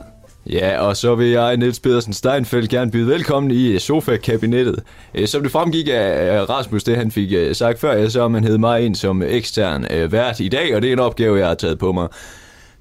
Ja, 0.50 0.80
og 0.80 0.98
så 0.98 1.16
vil 1.16 1.28
jeg, 1.28 1.58
Niels 1.58 1.80
Pedersen 1.80 2.14
Steinfeldt, 2.14 2.70
gerne 2.70 2.92
byde 2.92 3.08
velkommen 3.08 3.52
i 3.52 3.68
øh, 3.68 3.80
sofa-kabinettet. 3.80 4.84
Øh, 5.16 5.28
som 5.28 5.44
det 5.44 5.52
fremgik 5.52 5.88
af 5.92 6.50
Rasmus, 6.50 6.84
det 6.84 6.98
han 6.98 7.12
fik 7.12 7.34
øh, 7.34 7.56
sagt 7.56 7.80
før, 7.80 8.10
så 8.10 8.22
har 8.22 8.28
man 8.28 8.44
hed 8.44 8.58
mig 8.58 8.86
ind 8.86 8.96
som 8.96 9.24
ekstern 9.24 9.86
vært 10.12 10.40
i 10.40 10.50
dag, 10.50 10.76
og 10.76 10.82
det 10.82 10.88
er 10.88 10.94
en 10.94 11.00
opgave, 11.00 11.40
jeg 11.40 11.48
har 11.48 11.56
taget 11.56 11.80
på 11.80 11.92
mig. 11.92 12.08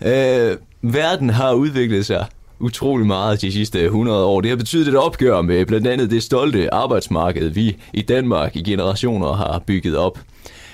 Øh, 0.07 0.57
verden 0.83 1.31
har 1.31 1.53
udviklet 1.53 2.07
sig 2.07 2.27
utrolig 2.61 3.07
meget 3.07 3.41
de 3.41 3.53
sidste 3.53 3.85
100 3.85 4.25
år. 4.25 4.41
Det 4.41 4.51
har 4.51 4.57
betydet 4.57 4.89
et 4.89 4.97
opgør 4.97 5.43
med 5.43 5.67
blandt 5.67 5.87
andet 5.87 6.11
det 6.11 6.23
stolte 6.23 6.75
arbejdsmarked, 6.75 7.49
vi 7.49 7.77
i 7.93 8.03
Danmark 8.03 8.57
i 8.57 8.63
generationer 8.63 9.33
har 9.33 9.63
bygget 9.67 9.97
op. 9.97 10.19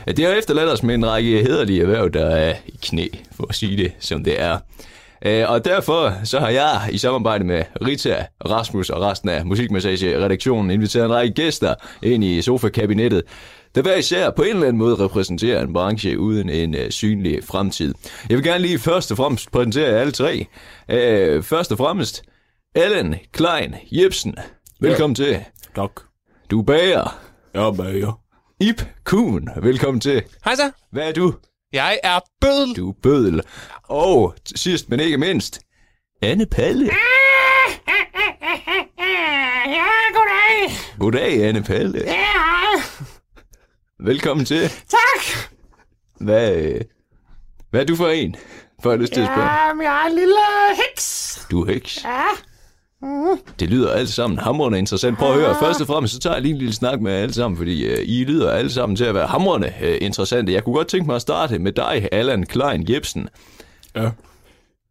Det 0.06 0.24
har 0.24 0.32
efterladt 0.32 0.70
os 0.70 0.82
med 0.82 0.94
en 0.94 1.06
række 1.06 1.42
hederlige 1.42 1.82
erhverv, 1.82 2.10
der 2.10 2.26
er 2.26 2.54
i 2.66 2.78
knæ, 2.82 3.06
for 3.36 3.46
at 3.48 3.54
sige 3.54 3.76
det 3.76 3.92
som 3.98 4.24
det 4.24 4.40
er. 4.40 4.58
Øh, 5.26 5.50
og 5.50 5.64
derfor 5.64 6.12
så 6.24 6.38
har 6.38 6.48
jeg 6.48 6.88
i 6.92 6.98
samarbejde 6.98 7.44
med 7.44 7.62
Rita, 7.86 8.26
Rasmus 8.50 8.90
og 8.90 9.02
resten 9.02 9.28
af 9.28 9.46
Musikmassage-redaktionen 9.46 10.70
inviteret 10.70 11.04
en 11.04 11.14
række 11.14 11.34
gæster 11.34 11.74
ind 12.02 12.24
i 12.24 12.42
sofa-kabinettet, 12.42 13.22
der 13.74 13.82
hver 13.82 13.96
især 13.96 14.30
på 14.30 14.42
en 14.42 14.48
eller 14.48 14.66
anden 14.66 14.78
måde 14.78 14.94
repræsenterer 14.94 15.62
en 15.62 15.72
branche 15.72 16.18
uden 16.18 16.48
en 16.48 16.74
uh, 16.74 16.80
synlig 16.90 17.44
fremtid. 17.44 17.94
Jeg 18.28 18.36
vil 18.36 18.44
gerne 18.44 18.62
lige 18.62 18.78
først 18.78 19.10
og 19.10 19.16
fremmest 19.16 19.52
præsentere 19.52 20.00
alle 20.00 20.12
tre. 20.12 20.46
Uh, 20.88 21.42
først 21.44 21.72
og 21.72 21.78
fremmest, 21.78 22.22
Allen 22.74 23.14
Klein 23.32 23.74
Jebsen. 23.92 24.34
Velkommen 24.80 25.16
ja. 25.18 25.24
til. 25.24 25.44
Tak. 25.76 25.90
Du 26.50 26.60
er 26.60 26.64
bager. 26.64 27.20
Jeg 27.54 27.62
er 27.66 27.72
bager. 27.72 28.20
Ip 28.60 28.82
Kuhn. 29.04 29.48
Velkommen 29.62 30.00
til. 30.00 30.22
Hej 30.44 30.54
så. 30.54 30.70
Hvad 30.92 31.08
er 31.08 31.12
du? 31.12 31.34
Jeg 31.72 32.00
er 32.02 32.20
bødel. 32.40 32.76
Du 32.76 32.88
er 32.90 32.94
bødel. 33.02 33.42
Og 33.88 34.34
sidst, 34.56 34.90
men 34.90 35.00
ikke 35.00 35.18
mindst, 35.18 35.60
Anne 36.22 36.46
Palle. 36.46 36.90
Ja, 39.66 39.86
goddag. 40.14 40.76
Goddag, 40.98 41.44
Anne 41.48 41.62
Palle. 41.62 42.02
Ja, 42.06 42.26
Velkommen 44.02 44.46
til. 44.46 44.60
tak. 44.68 45.50
Hvad, 46.20 46.56
øh, 46.56 46.80
hvad 47.70 47.80
er 47.80 47.84
du 47.84 47.96
for 47.96 48.08
en? 48.08 48.36
For 48.82 48.90
jeg 48.90 48.98
lyst 48.98 49.12
til 49.12 49.20
at 49.20 49.26
spørge. 49.26 49.50
Jamen, 49.50 49.82
jeg 49.82 50.02
er 50.04 50.10
en 50.10 50.14
lille 50.14 50.36
heks. 50.88 51.46
Du 51.50 51.62
er 51.64 51.72
heks. 51.72 52.04
Ja. 52.04 52.22
Mm. 53.02 53.38
Det 53.60 53.70
lyder 53.70 53.90
alt 53.92 54.08
sammen 54.08 54.38
hamrende 54.38 54.78
interessant. 54.78 55.18
Prøv 55.18 55.28
at 55.32 55.34
høre. 55.34 55.56
Først 55.60 55.80
og 55.80 55.86
fremmest, 55.86 56.14
så 56.14 56.20
tager 56.20 56.34
jeg 56.34 56.42
lige 56.42 56.52
en 56.52 56.58
lille 56.58 56.74
snak 56.74 57.00
med 57.00 57.12
jer 57.12 57.22
alle 57.22 57.34
sammen, 57.34 57.58
fordi 57.58 57.84
øh, 57.84 57.98
I 58.04 58.24
lyder 58.24 58.50
alle 58.50 58.70
sammen 58.70 58.96
til 58.96 59.04
at 59.04 59.14
være 59.14 59.26
hamrende 59.26 59.72
øh, 59.82 59.98
interessante. 60.00 60.52
Jeg 60.52 60.64
kunne 60.64 60.74
godt 60.74 60.88
tænke 60.88 61.06
mig 61.06 61.16
at 61.16 61.22
starte 61.22 61.58
med 61.58 61.72
dig, 61.72 62.08
Allan 62.12 62.46
Klein 62.46 62.90
Jebsen. 62.90 63.28
Ja. 63.96 64.10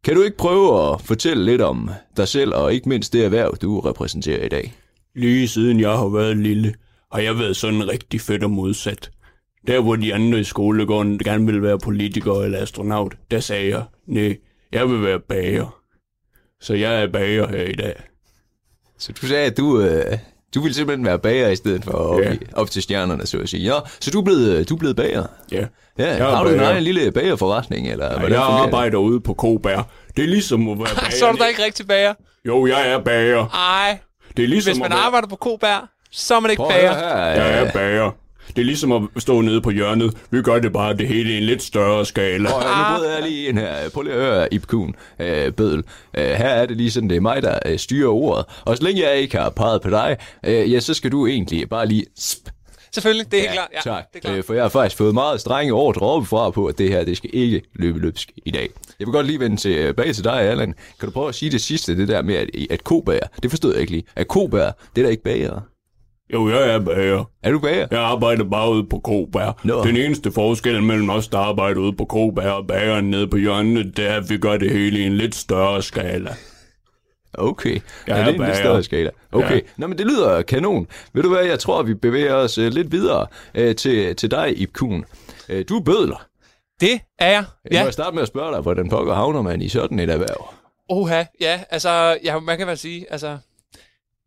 Kan 0.04 0.16
du 0.16 0.22
ikke 0.22 0.38
prøve 0.38 0.94
at 0.94 1.02
fortælle 1.02 1.46
lidt 1.46 1.62
om 1.62 1.90
dig 2.18 2.28
selv, 2.28 2.54
og 2.54 2.74
ikke 2.74 2.90
mindst 2.90 3.14
det 3.14 3.26
erhverv, 3.26 3.56
du 3.62 3.80
repræsenterer 3.80 4.46
i 4.46 4.50
dag? 4.50 4.74
Lige 5.16 5.48
siden 5.48 5.80
jeg 5.80 5.92
har 5.92 6.08
været 6.08 6.38
lille, 6.38 6.74
har 7.12 7.20
jeg 7.20 7.40
været 7.40 7.56
sådan 7.58 7.90
rigtig 7.90 8.22
fedt 8.22 8.44
og 8.44 8.52
modsat. 8.52 9.12
Der 9.68 9.80
hvor 9.82 9.96
de 9.96 10.14
andre 10.14 10.40
i 10.40 10.44
skolegården 10.44 11.20
gerne 11.20 11.46
ville 11.46 11.62
være 11.62 11.80
politiker 11.80 12.34
eller 12.42 12.60
astronaut, 12.62 13.16
der 13.32 13.40
sagde 13.40 13.70
jeg, 13.70 13.84
nej, 14.08 14.38
jeg 14.72 14.90
vil 14.90 15.04
være 15.04 15.20
bager. 15.20 15.80
Så 16.62 16.74
jeg 16.74 17.04
er 17.04 17.08
bager 17.08 17.48
her 17.48 17.64
i 17.64 17.74
dag. 17.74 17.94
Så 18.98 19.12
du 19.22 19.28
sagde, 19.28 19.46
at 19.46 19.58
du, 19.58 19.82
øh, 19.82 20.18
du 20.56 20.62
ville 20.62 20.74
simpelthen 20.76 21.06
være 21.06 21.20
bager 21.20 21.50
i 21.50 21.56
stedet 21.56 21.84
for 21.84 21.92
op, 21.92 22.20
Ja. 22.22 22.34
i, 22.34 22.38
op 22.54 22.72
til 22.72 22.82
stjernerne, 22.82 23.26
så 23.26 23.38
at 23.40 23.50
sige. 23.50 23.64
Ja, 23.74 23.80
så 24.00 24.12
du 24.12 24.20
er 24.20 24.24
blevet, 24.24 24.70
du 24.70 24.76
er 24.76 24.80
blevet 24.80 24.96
bager? 24.96 25.24
Ja. 25.52 25.58
Ja, 25.98 26.08
Jeg 26.08 26.20
er 26.20 26.36
har 26.36 26.44
du 26.44 26.50
en 26.50 26.58
bager. 26.58 26.72
egen 26.72 26.84
lille 26.84 27.12
bagerforretning, 27.12 27.88
eller 27.92 28.06
Ja, 28.06 28.12
hvordan 28.20 28.32
jeg 28.32 28.42
arbejder 28.44 28.98
ude 28.98 29.20
på 29.22 29.34
Kobær. 29.34 29.90
Det 30.18 30.24
er 30.24 30.28
ligesom 30.28 30.70
at 30.70 30.78
være 30.80 30.88
bager. 30.96 31.12
Så 31.20 31.28
er 31.28 31.32
du 31.32 31.38
da 31.38 31.46
ikke 31.46 31.64
rigtig 31.64 31.88
bager. 31.88 32.14
Jo, 32.46 32.66
jeg 32.68 32.92
er 32.92 33.00
bager. 33.00 33.46
Ej, 33.48 34.00
Det 34.38 34.44
er 34.44 34.48
ligesom 34.48 34.72
hvis 34.72 34.80
man 34.80 34.92
at 34.92 34.96
være... 34.96 35.06
arbejder 35.06 35.28
på 35.28 35.36
Kobær, 35.36 35.90
så 36.12 36.36
er 36.36 36.40
man 36.40 36.52
ikke 36.52 36.60
Prøv 36.60 36.70
bager. 36.72 36.94
her. 36.94 37.18
Jeg 37.18 37.64
er 37.64 37.72
bager. 37.72 38.12
Det 38.48 38.58
er 38.62 38.66
ligesom 38.66 38.92
at 38.92 39.22
stå 39.22 39.42
nede 39.42 39.62
på 39.62 39.70
hjørnet. 39.70 40.14
Vi 40.32 40.42
gør 40.42 40.60
det 40.60 40.74
bare 40.74 40.94
det 40.98 41.08
hele 41.08 41.34
i 41.34 41.38
en 41.38 41.44
lidt 41.44 41.64
større 41.64 42.06
skala. 42.06 42.50
Høre, 42.50 42.94
nu 42.94 42.98
bryder 42.98 43.14
jeg 43.14 43.24
lige 43.30 43.48
ind 43.48 43.60
her. 43.60 43.90
Prøv 43.94 44.02
lige 44.04 44.14
at 44.16 44.22
høre, 44.22 44.54
Ip 44.54 44.68
Kuhn, 44.68 44.96
øh, 45.20 45.54
Bødel. 45.54 45.84
Øh, 46.18 46.24
her 46.26 46.48
er 46.50 46.66
det 46.66 46.78
lige 46.78 46.92
sådan, 46.92 47.10
det 47.10 47.18
er 47.18 47.22
mig, 47.22 47.42
der 47.44 47.60
øh, 47.66 47.80
styrer 47.80 48.10
ordet. 48.10 48.46
Og 48.66 48.78
så 48.78 48.84
længe 48.84 49.02
jeg 49.02 49.18
ikke 49.18 49.38
har 49.38 49.50
peget 49.50 49.82
på 49.82 49.90
dig, 49.90 50.18
øh, 50.46 50.74
ja, 50.74 50.80
så 50.80 50.94
skal 50.94 51.12
du 51.12 51.28
egentlig 51.28 51.70
bare 51.70 51.86
lige... 51.88 52.06
Sp, 52.28 52.46
Selvfølgelig, 52.94 53.32
det 53.32 53.38
er 53.38 53.42
helt 53.42 53.54
klart. 53.54 53.68
Ja, 53.74 53.80
tak. 53.92 54.04
det 54.14 54.18
er 54.18 54.22
klart. 54.22 54.38
Øh, 54.38 54.44
for 54.44 54.54
jeg 54.54 54.64
har 54.64 54.70
faktisk 54.70 54.98
fået 54.98 55.14
meget 55.14 55.42
strenge 55.42 55.74
ordre 55.74 56.02
oppefra 56.08 56.50
på, 56.50 56.66
at 56.66 56.78
det 56.78 56.90
her, 56.90 57.04
det 57.04 57.18
skal 57.18 57.30
ikke 57.34 57.62
løbe 57.76 58.00
løbsk 58.00 58.32
i 58.46 58.52
dag. 58.52 58.70
Jeg 59.00 59.08
vil 59.08 59.14
godt 59.14 59.26
lige 59.26 59.40
vende 59.40 59.58
tilbage 59.58 60.14
til 60.14 60.24
dig, 60.24 60.42
Allan. 60.42 60.74
Kan 61.00 61.08
du 61.08 61.12
prøve 61.12 61.30
at 61.30 61.36
sige 61.36 61.52
det 61.52 61.62
sidste, 61.62 61.98
det 61.98 62.08
der 62.08 62.22
med, 62.22 62.36
at, 62.36 62.50
at 62.70 62.84
kobager, 62.84 63.28
det 63.44 63.50
forstod 63.52 63.72
jeg 63.74 63.82
ikke 63.82 63.92
lige. 63.92 64.04
At 64.16 64.28
kobager, 64.28 64.72
det 64.96 65.02
er 65.02 65.06
da 65.06 65.12
ikke 65.12 65.24
bager. 65.24 65.60
Jo, 66.34 66.50
jeg 66.50 66.70
er 66.70 66.80
bager. 66.80 67.24
Er 67.44 67.52
du 67.52 67.60
bager? 67.60 67.88
Jeg 67.92 68.00
arbejder 68.00 68.44
bare 68.44 68.72
ude 68.72 68.84
på 68.84 69.00
Kobær. 69.00 69.60
Nå. 69.64 69.84
Den 69.84 69.98
eneste 69.98 70.32
forskel 70.32 70.84
mellem 70.84 71.10
os, 71.10 71.28
der 71.28 71.38
arbejder 71.38 71.82
ude 71.82 71.94
på 71.94 72.06
Kobær 72.06 72.50
og 72.52 72.68
bageren 72.68 73.10
nede 73.10 73.28
på 73.28 73.38
hjørnet, 73.38 73.98
det 73.98 74.08
er, 74.10 74.16
at 74.16 74.30
vi 74.30 74.38
gør 74.38 74.58
det 74.58 74.72
hele 74.72 75.00
i 75.00 75.04
en 75.04 75.14
lidt 75.18 75.36
større 75.36 75.82
skala. 75.82 76.36
Okay, 77.34 77.74
Jeg 77.74 77.82
ja, 78.08 78.14
er 78.14 78.26
det 78.26 78.36
er 78.36 78.40
en 78.40 78.46
lidt 78.46 78.58
større 78.58 78.84
skala. 78.84 79.10
Okay, 79.32 79.56
Ja. 79.56 79.60
Nå, 79.78 79.88
men 79.88 79.98
det 79.98 80.06
lyder 80.06 80.42
kanon. 80.42 80.88
Ved 81.14 81.24
du 81.24 81.30
hvad, 81.30 81.46
jeg 81.46 81.60
tror, 81.60 81.84
vi 81.84 81.94
bevæger 81.94 82.34
os 82.34 82.58
uh, 82.58 82.66
lidt 82.66 82.92
videre 82.92 83.28
uh, 83.60 83.76
til, 83.76 84.16
til 84.16 84.32
dig, 84.32 84.62
Ip 84.62 84.74
Kuhn. 84.74 85.06
Uh, 85.50 85.60
du 85.70 85.78
er 85.78 85.84
bødler. 85.84 86.26
Det 86.82 87.00
er 87.20 87.32
jeg. 87.32 87.44
Ja. 87.72 87.76
Ja. 87.76 87.82
Må 87.82 87.86
jeg 87.86 87.94
starte 87.94 88.14
med 88.16 88.22
at 88.22 88.28
spørge 88.28 88.54
dig, 88.54 88.62
hvordan 88.62 88.90
pokker 88.90 89.14
havner 89.14 89.42
man 89.42 89.62
i 89.62 89.70
sådan 89.70 90.00
et 90.00 90.10
erhverv? 90.10 90.54
Oha, 90.90 91.24
ja, 91.42 91.60
altså, 91.70 92.18
ja, 92.24 92.40
man 92.40 92.58
kan 92.58 92.68
vel 92.68 92.78
sige, 92.78 93.06
altså, 93.10 93.38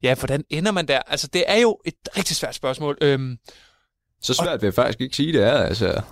ja, 0.03 0.15
hvordan 0.15 0.45
ender 0.51 0.71
man 0.73 0.89
der? 0.89 0.99
Altså, 1.07 1.27
det 1.27 1.45
er 1.47 1.57
jo 1.57 1.79
et 1.85 1.95
rigtig 2.17 2.37
svært 2.37 2.55
spørgsmål. 2.55 2.99
Øhm, 3.01 3.39
Så 4.23 4.35
svært 4.35 4.63
vil 4.63 4.67
jeg 4.67 4.75
faktisk 4.75 5.01
ikke 5.01 5.17
sige, 5.17 5.33
det 5.33 5.43
er. 5.43 5.53
Altså, 5.59 6.03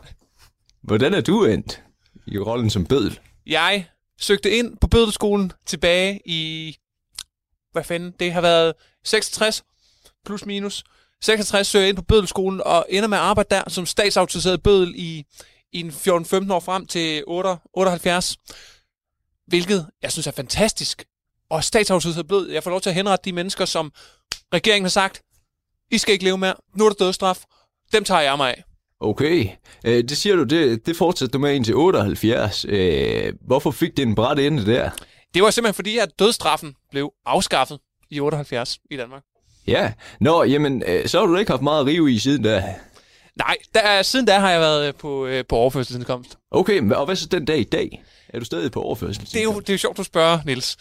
hvordan 0.82 1.14
er 1.14 1.20
du 1.20 1.45
endt 1.45 1.82
i 2.26 2.38
rollen 2.38 2.70
som 2.70 2.86
bødel? 2.86 3.20
jeg 3.47 3.86
søgte 4.18 4.51
ind 4.51 4.76
på 4.80 4.86
Bødelskolen 4.86 5.53
tilbage 5.66 6.20
i, 6.24 6.76
hvad 7.72 7.84
fanden, 7.84 8.14
det 8.20 8.32
har 8.32 8.41
været 8.41 8.74
66 9.05 9.64
plus 10.26 10.47
minus. 10.47 10.84
66 11.22 11.66
søger 11.66 11.82
jeg 11.82 11.88
ind 11.88 11.97
på 11.97 12.03
Bødelskolen 12.03 12.61
og 12.64 12.86
ender 12.88 13.09
med 13.09 13.18
at 13.18 13.24
arbejde 13.24 13.55
der 13.55 13.62
som 13.68 13.86
statsautoriseret 13.86 14.62
bødel 14.62 14.93
i, 14.97 15.24
i 15.72 15.80
en 15.80 15.91
14-15 15.91 16.53
år 16.53 16.61
frem 16.61 16.86
til 16.86 17.24
8, 17.26 17.51
78. 17.74 18.36
Hvilket 19.47 19.86
jeg 20.03 20.12
synes 20.12 20.26
er 20.26 20.30
fantastisk. 20.30 21.05
Og 21.51 21.64
statsautoriseret 21.64 22.28
bødel, 22.28 22.53
jeg 22.53 22.62
får 22.62 22.70
lov 22.70 22.80
til 22.80 22.90
at 22.90 22.94
henrette 22.94 23.24
de 23.24 23.32
mennesker, 23.32 23.64
som 23.64 23.92
regeringen 24.55 24.84
har 24.84 24.90
sagt, 24.90 25.22
I 25.90 25.98
skal 25.98 26.12
ikke 26.12 26.24
leve 26.24 26.38
mere, 26.38 26.55
nu 26.76 26.84
er 26.84 26.88
der 26.88 27.05
dødsstraf, 27.05 27.38
dem 27.92 28.05
tager 28.05 28.20
jeg 28.20 28.36
mig 28.36 28.51
af. 28.51 28.64
Okay, 29.01 29.48
øh, 29.84 30.05
det 30.05 30.16
siger 30.16 30.36
du, 30.36 30.42
det, 30.42 30.86
det 30.86 30.96
fortsætter 30.96 31.32
du 31.32 31.38
med 31.38 31.55
indtil 31.55 31.74
78. 31.74 32.66
Øh, 32.68 33.32
hvorfor 33.46 33.70
fik 33.70 33.96
det 33.96 34.03
en 34.03 34.14
bræt 34.14 34.38
ende 34.38 34.66
der? 34.66 34.90
Det 35.34 35.42
var 35.42 35.51
simpelthen 35.51 35.74
fordi, 35.74 35.98
at 35.98 36.09
dødsstraffen 36.18 36.74
blev 36.90 37.12
afskaffet 37.26 37.78
i 38.11 38.20
78 38.20 38.78
i 38.90 38.96
Danmark. 38.96 39.22
Ja. 39.66 39.92
Nå, 40.20 40.44
jamen, 40.44 40.82
øh, 40.86 41.09
så 41.09 41.20
har 41.20 41.26
du 41.26 41.36
ikke 41.36 41.51
haft 41.51 41.62
meget 41.62 41.80
at 41.80 41.86
rive 41.86 42.12
i 42.12 42.18
siden 42.18 42.42
da. 42.42 42.74
Nej, 43.36 43.57
der, 43.74 44.03
siden 44.03 44.26
da 44.26 44.38
har 44.38 44.51
jeg 44.51 44.61
været 44.61 44.88
øh, 44.88 44.94
på, 44.94 45.26
øh, 45.26 45.44
på 45.48 45.57
overførselsindkomst. 45.57 46.38
Okay, 46.51 46.90
og 46.92 47.05
hvad 47.05 47.16
så 47.16 47.26
den 47.26 47.44
dag 47.44 47.59
i 47.59 47.64
dag? 47.64 48.03
Er 48.28 48.38
du 48.38 48.44
stadig 48.44 48.72
på 48.72 48.82
overførsel? 48.82 49.24
Det 49.32 49.36
er 49.36 49.42
jo, 49.42 49.61
det 49.61 49.68
er 49.68 49.74
jo 49.74 49.78
sjovt, 49.78 49.96
du 49.96 50.05
spørger, 50.05 50.38
Nils. 50.46 50.76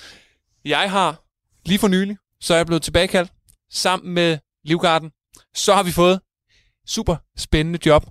Jeg 0.66 0.92
har 0.92 1.24
lige 1.66 1.80
for 1.80 1.88
nylig, 1.88 2.18
så 2.42 2.54
er 2.54 2.58
jeg 2.58 2.66
blevet 2.66 2.84
tilbagekaldt 2.84 3.32
sammen 3.72 4.14
med 4.14 4.38
Livgarden. 4.64 5.12
Så 5.56 5.74
har 5.74 5.84
vi 5.84 5.92
fået 5.92 6.20
super 6.88 7.16
spændende 7.38 7.80
job. 7.86 8.06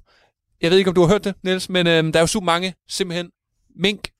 Jeg 0.61 0.70
ved 0.70 0.78
ikke, 0.78 0.88
om 0.88 0.94
du 0.94 1.01
har 1.01 1.09
hørt 1.09 1.24
det, 1.24 1.34
Niels, 1.42 1.68
men 1.68 1.86
øh, 1.86 2.05
der 2.05 2.16
er 2.16 2.20
jo 2.20 2.26
super 2.26 2.44
mange 2.44 2.74
simpelthen 2.88 3.30
mink, 3.76 4.11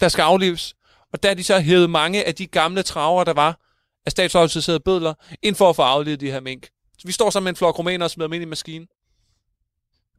der 0.00 0.08
skal 0.08 0.22
aflives. 0.22 0.74
Og 1.12 1.22
der 1.22 1.30
er 1.30 1.34
de 1.34 1.44
så 1.44 1.60
hævet 1.60 1.90
mange 1.90 2.24
af 2.24 2.34
de 2.34 2.46
gamle 2.46 2.82
traver, 2.82 3.24
der 3.24 3.32
var 3.32 3.60
af 4.06 4.12
statsautoriserede 4.12 4.80
bødler, 4.80 5.14
ind 5.42 5.54
for 5.54 5.70
at 5.70 5.76
få 5.76 5.82
aflevet 5.82 6.20
de 6.20 6.30
her 6.30 6.40
mink. 6.40 6.68
Så 6.98 7.06
vi 7.08 7.12
står 7.12 7.30
sammen 7.30 7.44
med 7.44 7.52
en 7.52 7.56
flok 7.56 7.78
rumæner 7.78 8.04
og 8.04 8.10
smider 8.10 8.28
dem 8.28 8.32
ind 8.32 8.42
i 8.42 8.46
maskinen. 8.46 8.86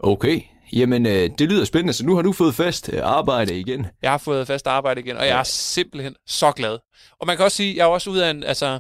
Okay, 0.06 0.42
jamen 0.74 1.06
øh, 1.06 1.30
det 1.38 1.50
lyder 1.50 1.66
spændende, 1.66 1.94
så 1.94 2.06
nu 2.06 2.16
har 2.16 2.22
du 2.22 2.34
fået 2.34 2.56
fast 2.56 2.90
øh, 2.94 3.00
arbejde 3.04 3.60
igen. 3.60 3.88
Jeg 4.02 4.12
har 4.12 4.18
fået 4.18 4.48
fast 4.48 4.68
arbejde 4.68 5.02
igen, 5.02 5.18
og 5.18 5.28
jeg 5.28 5.40
er 5.40 5.44
simpelthen 5.44 6.16
så 6.28 6.52
glad. 6.52 6.80
Og 7.20 7.28
man 7.28 7.38
kan 7.38 7.46
også 7.46 7.58
sige, 7.58 7.70
at 7.72 7.78
jeg 7.78 7.84
er 7.84 7.88
også 7.88 8.10
ud 8.10 8.18
af 8.18 8.30
en, 8.30 8.44
altså, 8.44 8.80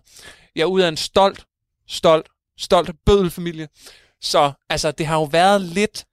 jeg 0.55 0.61
er 0.61 0.65
ud 0.65 0.81
af 0.81 0.87
en 0.87 0.97
stolt, 0.97 1.45
stolt, 1.87 2.27
stolt 2.59 2.91
bødelfamilie. 3.05 3.67
Så 4.21 4.51
altså, 4.69 4.91
det 4.91 5.05
har 5.05 5.15
jo 5.15 5.23
været 5.23 5.61
lidt... 5.61 6.05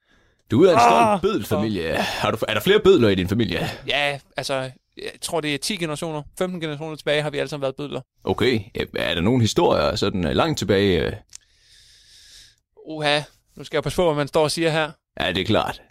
Du 0.51 0.65
er 0.65 0.73
en 0.73 0.79
stolt 0.81 0.95
Ah! 0.95 1.21
bødelfamilie. 1.21 1.95
Har 1.97 2.31
du, 2.31 2.39
er 2.49 2.55
der 2.55 2.61
flere 2.61 2.81
bødler 2.81 3.09
i 3.09 3.15
din 3.15 3.29
familie? 3.29 3.71
Ja, 3.87 4.19
altså, 4.37 4.55
jeg 4.97 5.11
tror, 5.23 5.41
det 5.41 5.55
er 5.55 5.59
10 5.59 5.77
generationer, 5.77 6.23
15 6.39 6.61
generationer 6.61 6.97
tilbage, 6.97 7.23
har 7.23 7.31
vi 7.31 7.39
alle 7.39 7.49
sammen 7.49 7.63
været 7.63 7.77
bødler. 7.77 8.01
Okay, 8.25 8.61
er 8.95 9.15
der 9.15 9.21
nogle 9.21 9.41
historier 9.43 9.97
sådan 9.97 10.27
øh, 10.27 10.33
langt 10.37 10.59
tilbage? 10.59 11.01
øh? 11.07 11.13
Uha, 12.87 13.21
nu 13.57 13.65
skal 13.65 13.77
jeg 13.77 13.83
passe 13.83 13.97
på, 13.97 14.05
hvad 14.05 14.15
man 14.15 14.29
står 14.29 14.43
og 14.43 14.51
siger 14.51 14.71
her. 14.71 14.91
Ja, 15.21 15.33
det 15.33 15.41
er 15.41 15.45
klart. 15.45 15.83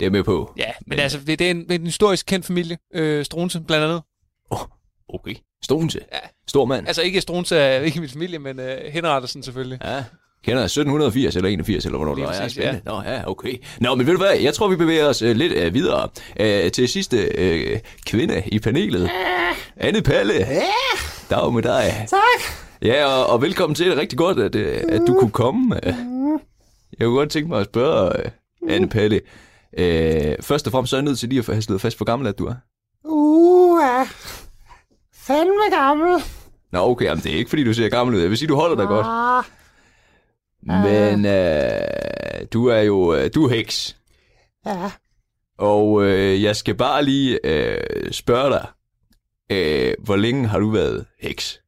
Det 0.00 0.06
er 0.06 0.10
med 0.10 0.22
på. 0.24 0.52
Ja, 0.56 0.66
men, 0.66 0.84
men 0.86 0.98
altså, 0.98 1.18
det, 1.26 1.38
det, 1.38 1.46
er 1.46 1.50
en, 1.50 1.62
det 1.62 1.70
er 1.74 1.78
en 1.78 1.84
historisk 1.84 2.26
kendt 2.26 2.46
familie, 2.46 2.78
øh, 2.94 3.24
Strunse 3.24 3.60
blandt 3.60 3.84
andet. 3.84 4.02
Okay, 5.08 5.34
Stonse. 5.64 6.00
Ja. 6.12 6.18
Stor 6.48 6.64
mand. 6.64 6.86
Altså 6.86 7.02
ikke 7.02 7.20
Strunse 7.20 7.56
er 7.56 7.80
ikke 7.80 8.00
min 8.00 8.08
familie, 8.08 8.38
men 8.38 8.60
øh, 8.60 8.78
Henrettelsen 8.92 9.42
selvfølgelig. 9.42 9.78
Ja. 9.84 10.04
Kender 10.44 10.60
jeg 10.60 10.64
1780 10.64 11.36
eller 11.36 11.48
81, 11.50 11.84
eller 11.84 11.98
hvornår 11.98 12.14
det 12.14 12.22
er? 12.24 12.26
præcis, 12.26 12.52
spændende. 12.52 12.80
Nå, 12.84 13.02
ja, 13.02 13.30
okay. 13.30 13.54
Nå, 13.80 13.94
men 13.94 14.06
ved 14.06 14.12
du 14.12 14.18
hvad? 14.18 14.36
Jeg 14.38 14.54
tror, 14.54 14.68
vi 14.68 14.76
bevæger 14.76 15.06
os 15.08 15.22
øh, 15.22 15.36
lidt 15.36 15.52
øh, 15.52 15.74
videre 15.74 16.08
øh, 16.40 16.70
til 16.70 16.88
sidste 16.88 17.16
øh, 17.18 17.78
kvinde 18.06 18.42
i 18.46 18.58
panelet. 18.58 19.10
Anne 19.76 20.02
Palle. 20.02 20.34
Ja. 20.34 20.62
Dag 21.30 21.52
med 21.54 21.62
dig. 21.62 22.06
Tak. 22.08 22.54
Ja, 22.82 23.06
og, 23.06 23.26
og 23.26 23.42
velkommen 23.42 23.74
til. 23.74 23.86
Det 23.86 23.96
er 23.96 24.00
rigtig 24.00 24.18
godt, 24.18 24.38
at, 24.38 24.54
øh, 24.54 24.80
at 24.88 25.00
du 25.06 25.14
kunne 25.20 25.30
komme. 25.30 25.86
Øh, 25.86 25.94
Jeg 26.98 27.06
kunne 27.06 27.16
godt 27.18 27.30
tænke 27.30 27.48
mig 27.48 27.60
at 27.60 27.66
spørge, 27.66 28.18
øh, 28.18 28.30
Anne 28.68 28.88
Palle. 28.88 29.20
Øh, 29.78 30.36
først 30.40 30.66
og 30.66 30.70
fremmest 30.72 30.90
så 30.90 30.96
er 30.96 31.00
jeg 31.00 31.04
nødt 31.04 31.18
til 31.18 31.28
lige 31.28 31.38
at 31.38 31.46
have 31.46 31.62
slået 31.62 31.80
fast, 31.80 31.96
hvor 31.96 32.06
gammel 32.06 32.28
at 32.28 32.38
du 32.38 32.46
er. 32.46 32.54
Uh. 33.04 34.06
Fandme 35.14 35.76
gammel. 35.76 36.22
Nå, 36.72 36.78
okay, 36.90 37.04
jamen, 37.04 37.24
det 37.24 37.32
er 37.32 37.36
ikke, 37.36 37.48
fordi 37.50 37.64
du 37.64 37.74
ser 37.74 37.88
gammel 37.88 38.16
ud. 38.16 38.20
Jeg 38.20 38.30
vil 38.30 38.38
sige, 38.38 38.48
du 38.48 38.54
holder 38.56 38.76
dig 38.76 38.86
godt. 38.86 39.06
Ah, 39.08 39.44
Men 40.84 41.26
øh, 41.26 42.46
du 42.52 42.66
er 42.66 42.80
jo 42.80 43.14
øh, 43.14 43.30
du 43.34 43.44
er 43.44 43.48
heks. 43.54 43.96
ja. 44.66 44.90
Og 45.58 46.02
øh, 46.04 46.42
jeg 46.42 46.56
skal 46.56 46.74
bare 46.74 47.04
lige 47.04 47.38
øh, 47.44 48.12
spørge 48.12 48.50
dig, 48.50 48.66
øh, 49.52 49.94
hvor 50.04 50.16
længe 50.16 50.48
har 50.48 50.58
du 50.58 50.70
været 50.70 51.06
heks? 51.20 51.60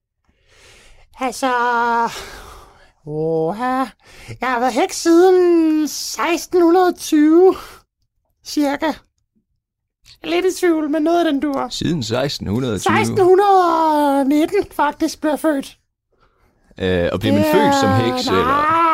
Altså... 1.21 1.47
Oha. 3.07 3.85
Jeg 4.41 4.49
har 4.49 4.59
været 4.59 4.73
heks 4.73 4.97
siden 5.03 5.83
1620. 5.85 7.57
Cirka. 8.47 8.93
Lidt 10.25 10.45
i 10.47 10.61
tvivl, 10.61 10.91
men 10.91 11.03
noget 11.03 11.27
af 11.27 11.33
den 11.33 11.41
dur. 11.41 11.69
Siden 11.69 11.99
1620. 11.99 13.01
1619 13.01 14.65
faktisk 14.73 15.21
blev 15.21 15.31
jeg 15.31 15.41
født. 15.41 15.79
Øh, 16.81 17.09
og 17.13 17.21
blev 17.21 17.33
man 17.33 17.45
født 17.53 17.75
som 17.81 17.91
heks? 17.95 18.27
Eller? 18.27 18.92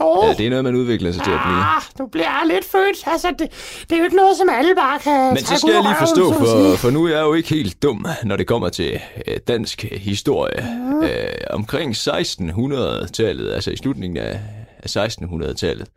Oh, 0.00 0.28
Ja, 0.28 0.34
det 0.34 0.46
er 0.46 0.50
noget, 0.50 0.64
man 0.64 0.74
udvikler 0.74 1.12
sig 1.12 1.24
til 1.24 1.30
at 1.30 1.40
blive. 1.44 1.58
ah, 1.58 1.82
du 1.98 2.06
bliver 2.06 2.44
lidt 2.46 2.64
født. 2.64 2.96
Altså, 3.06 3.28
det, 3.38 3.48
det 3.82 3.92
er 3.92 3.98
jo 3.98 4.04
ikke 4.04 4.16
noget, 4.16 4.36
som 4.36 4.48
alle 4.48 4.74
bare 4.74 4.98
kan 4.98 5.28
Men 5.28 5.36
så 5.36 5.56
skal 5.56 5.70
jeg 5.72 5.82
lige 5.82 5.94
røven, 5.94 5.96
forstå, 5.98 6.30
at 6.30 6.36
for, 6.36 6.76
for 6.76 6.90
nu 6.90 7.04
er 7.04 7.10
jeg 7.10 7.20
jo 7.22 7.34
ikke 7.34 7.48
helt 7.48 7.82
dum, 7.82 8.06
når 8.24 8.36
det 8.36 8.46
kommer 8.46 8.68
til 8.68 9.00
øh, 9.26 9.36
dansk 9.48 9.82
historie. 9.82 10.68
Mm. 10.90 11.02
Øh, 11.02 11.28
omkring 11.50 11.94
1600-tallet, 11.96 13.52
altså 13.54 13.70
i 13.70 13.76
slutningen 13.76 14.16
af, 14.16 14.40
af 14.82 14.96
1600-tallet. 15.08 15.88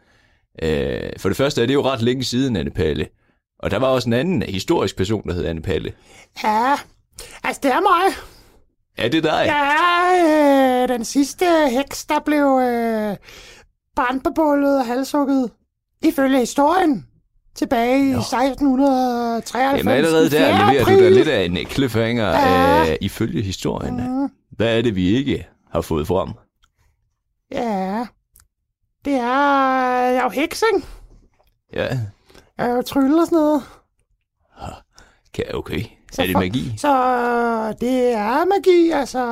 Øh, 0.64 1.10
for 1.18 1.30
det 1.30 1.38
første 1.38 1.62
er 1.62 1.66
det 1.66 1.74
jo 1.74 1.84
ret 1.86 2.02
længe 2.02 2.24
siden, 2.24 2.56
Anne 2.56 2.72
Palle. 2.72 3.08
Og 3.60 3.72
der 3.72 3.80
var 3.80 3.88
også 3.88 4.10
en 4.10 4.14
anden 4.14 4.42
historisk 4.42 4.96
person, 4.98 5.28
der 5.28 5.34
hed 5.34 5.46
Anne 5.46 5.62
Palle. 5.62 5.94
Ja, 6.44 6.76
altså 7.44 7.60
det 7.64 7.72
er 7.72 7.82
mig. 7.82 8.16
Er 8.98 9.10
det 9.10 9.24
dig? 9.24 9.44
Jeg 9.46 9.74
er 10.24 10.84
øh, 10.84 10.88
den 10.90 11.06
sidste 11.06 11.46
heks, 11.72 12.06
der 12.06 12.20
blev 12.26 12.60
øh, 12.62 13.16
brændt 13.98 14.24
på 14.24 14.30
bålet 14.36 14.80
og 14.80 14.86
halshugget. 14.86 15.52
Ifølge 16.04 16.40
historien. 16.40 17.06
Tilbage 17.56 18.00
i 18.10 18.12
1693. 18.12 19.78
Jamen 19.78 19.94
allerede 19.94 20.30
der 20.30 20.58
4. 20.58 20.72
leverer 20.74 20.86
du 20.86 21.04
da 21.04 21.10
lidt 21.10 21.28
af 21.28 21.46
en 21.46 21.58
cliffhanger 21.68 22.30
Ja. 22.30 22.92
øh, 22.92 22.98
ifølge 23.02 23.42
historien. 23.42 23.96
Mm, 24.22 24.30
Hvad 24.52 24.78
er 24.78 24.82
det, 24.82 24.96
vi 24.96 25.08
ikke 25.18 25.48
har 25.72 25.82
fået 25.82 26.08
frem? 26.08 26.30
ja, 27.52 28.06
det 29.06 29.14
er... 29.14 29.20
Jeg 30.00 30.16
er 30.16 30.24
jo 30.24 30.30
heks, 30.30 30.64
ikke? 30.74 30.88
Ja, 31.74 32.00
Jeg 32.58 32.70
er 32.70 32.74
jo 32.76 32.82
trylle 32.82 33.22
og 33.22 33.26
sådan 33.28 33.36
noget. 33.38 33.64
kan, 35.34 35.44
okay. 35.54 35.82
Så 36.12 36.22
er 36.22 36.26
det 36.26 36.36
magi? 36.38 36.74
Så 36.78 36.88
det 37.82 38.14
er 38.14 38.46
magi, 38.46 38.90
altså... 38.92 39.24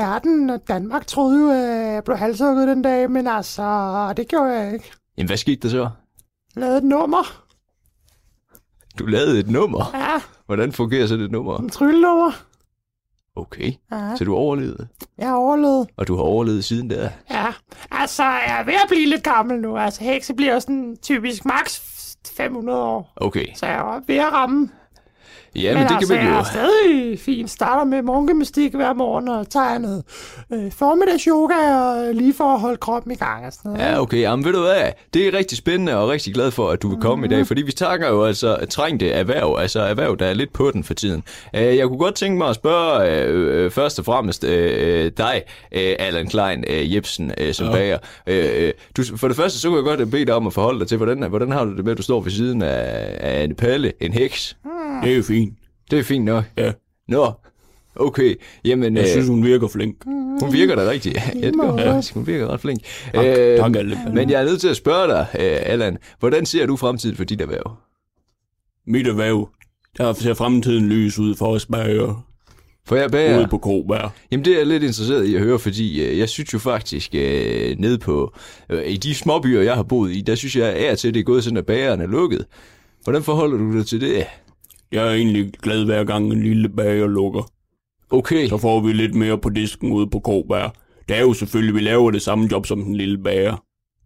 Verden 0.00 0.50
og 0.50 0.68
Danmark 0.68 1.06
troede 1.06 1.40
jo, 1.40 1.50
at 1.50 1.92
jeg 1.94 2.04
blev 2.04 2.16
halshugget 2.16 2.68
den 2.68 2.82
dag, 2.82 3.10
men 3.10 3.26
altså, 3.26 4.12
det 4.16 4.28
gjorde 4.28 4.52
jeg 4.52 4.72
ikke. 4.74 4.90
Jamen, 5.18 5.26
hvad 5.28 5.36
skete 5.36 5.60
der 5.62 5.68
så? 5.68 5.78
Jeg 5.82 5.90
lavede 6.60 6.78
et 6.78 6.84
nummer. 6.84 7.42
Du 8.98 9.06
lavede 9.06 9.38
et 9.38 9.50
nummer. 9.50 9.84
Ja, 9.94 10.20
Hvordan 10.46 10.72
fungerer 10.72 11.06
så 11.06 11.16
det 11.16 11.30
nummer? 11.30 11.58
en 11.58 11.70
tryllenummer. 11.70 12.32
Okay, 13.36 13.72
Ja, 13.92 14.16
så 14.16 14.24
du 14.24 14.34
overlevede. 14.34 14.88
jeg 15.18 15.28
har 15.28 15.36
overlevet. 15.36 15.88
Og 15.96 16.08
du 16.08 16.16
har 16.16 16.22
overlevet 16.22 16.64
siden 16.64 16.90
der. 16.90 17.08
Ja, 17.30 17.46
altså, 17.90 18.22
jeg 18.24 18.60
er 18.60 18.64
ved 18.64 18.74
at 18.74 18.88
blive 18.88 19.06
lidt 19.08 19.22
gammel 19.22 19.60
nu. 19.60 19.76
Altså, 19.78 20.04
hekse 20.04 20.34
bliver 20.34 20.58
sådan 20.58 20.96
typisk 21.02 21.44
max 21.44 21.80
500 22.36 22.78
år. 22.82 23.12
Okay. 23.16 23.46
Så 23.54 23.66
jeg 23.66 23.76
er 23.96 24.00
ved 24.06 24.16
at 24.16 24.32
ramme. 24.32 24.68
Ja, 25.62 25.74
men, 25.74 25.82
det 25.82 25.94
altså, 25.94 26.08
kan 26.08 26.16
man 26.16 26.26
jeg 26.26 26.32
jo. 26.34 26.38
er 26.38 26.42
stadig 26.44 27.20
fint. 27.20 27.50
Starter 27.50 27.84
med 27.84 28.02
morgengymnastik 28.02 28.74
hver 28.74 28.92
morgen 28.94 29.28
og 29.28 29.50
tager 29.50 29.78
noget 29.78 30.02
øh, 30.52 30.72
formiddags 30.72 31.24
yoga 31.24 31.54
og 31.76 32.14
lige 32.14 32.34
for 32.34 32.44
at 32.44 32.60
holde 32.60 32.76
kroppen 32.76 33.12
i 33.12 33.14
gang 33.14 33.46
og 33.46 33.52
sådan 33.52 33.72
noget. 33.72 33.84
Ja, 33.86 34.00
okay. 34.00 34.20
Jamen, 34.20 34.44
ved 34.44 34.52
du 34.52 34.60
hvad? 34.60 34.82
Det 35.14 35.28
er 35.28 35.38
rigtig 35.38 35.58
spændende 35.58 35.96
og 35.96 36.08
rigtig 36.08 36.34
glad 36.34 36.50
for, 36.50 36.70
at 36.70 36.82
du 36.82 36.88
vil 36.88 36.98
komme 37.00 37.16
Mhm. 37.26 37.32
i 37.32 37.36
dag, 37.36 37.46
fordi 37.46 37.62
vi 37.62 37.72
takker 37.72 38.08
jo 38.08 38.24
altså 38.24 38.58
trængte 38.70 39.10
erhverv, 39.10 39.56
altså 39.58 39.80
erhverv, 39.80 40.16
der 40.18 40.26
er 40.26 40.34
lidt 40.34 40.52
på 40.52 40.70
den 40.70 40.84
for 40.84 40.94
tiden. 40.94 41.22
Øh, 41.56 41.76
Jeg 41.76 41.86
kunne 41.88 41.98
godt 41.98 42.14
tænke 42.14 42.38
mig 42.38 42.48
at 42.48 42.54
spørge 42.54 43.10
øh, 43.10 43.64
øh, 43.64 43.70
først 43.70 43.98
og 43.98 44.04
fremmest 44.04 44.44
øh, 44.44 45.12
dig, 45.16 45.42
øh, 45.72 45.92
Allan 45.98 46.26
Klein 46.28 46.64
øh, 46.68 46.94
Jebsen, 46.94 47.32
øh, 47.38 47.54
som 47.54 47.66
Ja. 47.66 47.72
bager. 47.72 47.98
Øh, 48.26 48.44
øh, 48.66 48.72
Du, 48.96 49.02
for 49.16 49.28
det 49.28 49.36
første, 49.36 49.58
så 49.60 49.68
kunne 49.68 49.76
jeg 49.90 49.98
godt 49.98 50.10
bede 50.10 50.24
dig 50.24 50.34
om 50.34 50.46
at 50.46 50.52
forholde 50.52 50.78
dig 50.80 50.88
til, 50.88 50.96
hvordan, 50.96 51.22
hvordan 51.28 51.52
har 51.52 51.64
du 51.64 51.76
det 51.76 51.84
med, 51.84 51.92
at 51.92 51.98
du 51.98 52.02
står 52.02 52.20
ved 52.20 52.30
siden 52.30 52.62
af, 52.62 53.16
af 53.20 53.44
en 53.44 53.54
palle, 53.54 53.92
en 54.00 54.12
heks? 54.12 54.56
Det 55.04 55.16
er 55.16 55.22
fint. 55.22 55.58
Det 55.90 55.98
er 55.98 56.02
fint 56.02 56.24
nok. 56.24 56.44
Ja. 56.56 56.72
Nå, 57.08 57.32
okay. 57.96 58.34
Jamen, 58.64 58.96
Jeg 58.96 59.02
øh, 59.04 59.08
synes, 59.08 59.28
hun 59.28 59.44
virker 59.44 59.68
flink. 59.68 60.04
hun 60.40 60.52
virker 60.52 60.74
da 60.74 60.90
rigtig. 60.90 61.12
Ja, 61.14 61.40
det 61.48 61.54
gør 61.60 61.70
hun 61.70 61.78
Ja. 61.80 62.00
Hun 62.14 62.26
virker 62.26 62.46
ret 62.48 62.60
flink. 62.60 62.80
Tak, 63.14 63.24
Øh, 63.26 63.58
tak. 63.58 63.72
Men 64.14 64.30
jeg 64.30 64.40
er 64.40 64.44
nødt 64.44 64.60
til 64.60 64.68
at 64.68 64.76
spørge 64.76 65.08
dig, 65.08 65.26
øh, 65.38 65.58
Allan. 65.72 65.98
Hvordan 66.18 66.46
ser 66.46 66.66
du 66.66 66.76
fremtiden 66.76 67.16
for 67.16 67.24
dit 67.24 67.40
erhverv? 67.40 67.76
Mit 68.86 69.06
erhverv, 69.06 69.48
der 69.96 70.12
ser 70.12 70.34
fremtiden 70.34 70.88
lys 70.88 71.18
ud 71.18 71.34
for 71.34 71.46
os 71.46 71.66
bager 71.66 72.26
For 72.86 72.96
jeg 72.96 73.10
bager... 73.10 73.38
ude 73.38 73.48
på 73.48 73.58
Koberg. 73.58 74.10
Jamen, 74.30 74.44
det 74.44 74.52
er 74.52 74.58
jeg 74.58 74.66
lidt 74.66 74.82
interesseret 74.82 75.24
i 75.24 75.34
at 75.34 75.40
høre, 75.42 75.58
fordi 75.58 76.04
øh, 76.04 76.18
jeg 76.18 76.28
synes 76.28 76.52
jo 76.54 76.58
faktisk, 76.58 77.10
øh, 77.14 77.76
nede 77.78 77.98
på... 77.98 78.34
Øh, 78.70 78.82
I 78.86 78.96
de 78.96 79.14
små 79.14 79.38
byer, 79.40 79.62
jeg 79.62 79.74
har 79.74 79.82
boet 79.82 80.12
i, 80.16 80.20
der 80.20 80.34
synes 80.34 80.56
jeg 80.56 80.88
og 80.92 80.98
til, 80.98 81.14
det 81.14 81.20
er 81.20 81.24
gået 81.24 81.44
sådan, 81.44 81.56
at 81.56 81.66
bageren 81.66 82.00
er 82.00 82.06
lukket. 82.06 82.44
Hvordan 83.04 83.22
forholder 83.22 83.58
du 83.58 83.78
dig 83.78 83.86
til 83.86 84.00
det? 84.00 84.24
Jeg 84.92 85.06
er 85.08 85.12
egentlig 85.14 85.52
glad 85.62 85.84
hver 85.84 86.04
gang 86.04 86.32
en 86.32 86.42
lille 86.42 86.68
bager 86.68 87.06
lukker. 87.06 87.50
Okay. 88.10 88.48
Så 88.48 88.58
får 88.58 88.80
vi 88.80 88.92
lidt 88.92 89.14
mere 89.14 89.38
på 89.38 89.48
disken 89.50 89.92
ude 89.92 90.06
på 90.10 90.18
Koberg. 90.18 90.72
Det 91.08 91.16
er 91.16 91.20
jo 91.20 91.32
selvfølgelig, 91.32 91.74
vi 91.74 91.80
laver 91.80 92.10
det 92.10 92.22
samme 92.22 92.48
job 92.52 92.66
som 92.66 92.82
den 92.84 92.94
lille 92.94 93.18
bager. 93.18 93.56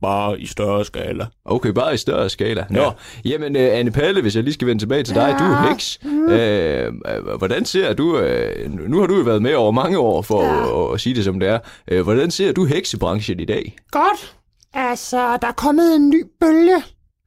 bare 0.02 0.40
i 0.40 0.46
større 0.46 0.84
skala. 0.84 1.26
Okay, 1.44 1.68
bare 1.68 1.94
i 1.94 1.96
større 1.96 2.28
skala. 2.28 2.64
Nå, 2.70 2.82
ja. 2.82 2.90
jamen 3.24 3.56
øh, 3.56 3.68
Anne 3.72 3.90
Palle, 3.90 4.22
hvis 4.22 4.36
jeg 4.36 4.44
lige 4.44 4.54
skal 4.54 4.68
vende 4.68 4.82
tilbage 4.82 5.02
til 5.02 5.14
dig, 5.14 5.36
du 5.38 5.44
er 5.44 5.68
heks. 5.70 5.98
Øh, 6.04 6.86
øh, 6.86 7.38
hvordan 7.38 7.64
ser 7.64 7.92
du, 7.92 8.18
øh, 8.18 8.72
nu 8.72 9.00
har 9.00 9.06
du 9.06 9.16
jo 9.16 9.22
været 9.22 9.42
med 9.42 9.54
over 9.54 9.70
mange 9.72 9.98
år, 9.98 10.22
for 10.22 10.42
ja. 10.42 10.88
at, 10.88 10.94
at 10.94 11.00
sige 11.00 11.14
det 11.14 11.24
som 11.24 11.40
det 11.40 11.48
er. 11.48 12.02
Hvordan 12.02 12.30
ser 12.30 12.52
du 12.52 12.64
heksebranchen 12.64 13.40
i 13.40 13.44
dag? 13.44 13.76
Godt. 13.90 14.36
Altså, 14.74 15.38
der 15.42 15.48
er 15.48 15.52
kommet 15.52 15.96
en 15.96 16.08
ny 16.10 16.24
bølge, 16.40 16.82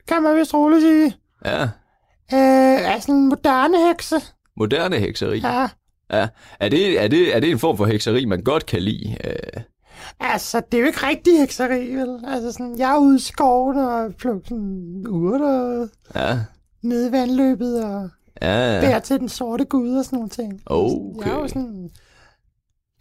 kan 0.07 0.23
man 0.23 0.37
vist 0.37 0.53
roligt 0.53 0.81
sige. 0.81 1.13
Ja, 1.45 1.67
Øh, 2.33 2.93
altså 2.93 3.11
en 3.11 3.29
moderne 3.29 3.87
hekse. 3.87 4.15
moderne 4.57 4.99
hekseri. 4.99 5.39
Ja. 5.39 5.69
Ja. 6.11 6.27
Er, 6.59 6.69
det, 6.69 7.03
er, 7.03 7.07
det, 7.07 7.35
er 7.35 7.39
det 7.39 7.51
en 7.51 7.59
form 7.59 7.77
for 7.77 7.85
hekseri, 7.85 8.25
man 8.25 8.43
godt 8.43 8.65
kan 8.65 8.81
lide? 8.81 9.17
Øh, 9.23 9.61
Altså, 10.19 10.61
det 10.71 10.77
er 10.77 10.81
jo 10.81 10.87
ikke 10.87 11.07
rigtig 11.07 11.39
hekseri, 11.39 11.95
vel? 11.95 12.19
Altså, 12.27 12.51
sådan, 12.51 12.77
jeg 12.77 12.93
er 12.95 12.99
ude 12.99 13.15
i 13.15 13.19
skoven 13.19 13.77
og 13.77 14.15
plukker 14.15 14.41
sådan 14.47 15.05
urter 15.09 15.87
ja, 16.15 16.39
nede 16.83 17.09
i 17.09 17.11
vandløbet 17.11 17.83
og 17.83 18.09
ja. 18.41 18.79
bærer 18.81 18.99
til 18.99 19.19
den 19.19 19.29
sorte 19.29 19.65
gud 19.65 19.97
og 19.97 20.05
sådan 20.05 20.17
nogle 20.17 20.29
ting. 20.29 20.61
Okay. 20.65 21.27
Jeg 21.27 21.35
er 21.35 21.39
jo 21.39 21.47
sådan... 21.47 21.89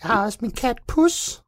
Jeg 0.03 0.11
har 0.11 0.25
også 0.25 0.39
min 0.43 0.51
kat 0.51 0.77
Pus. 0.89 1.43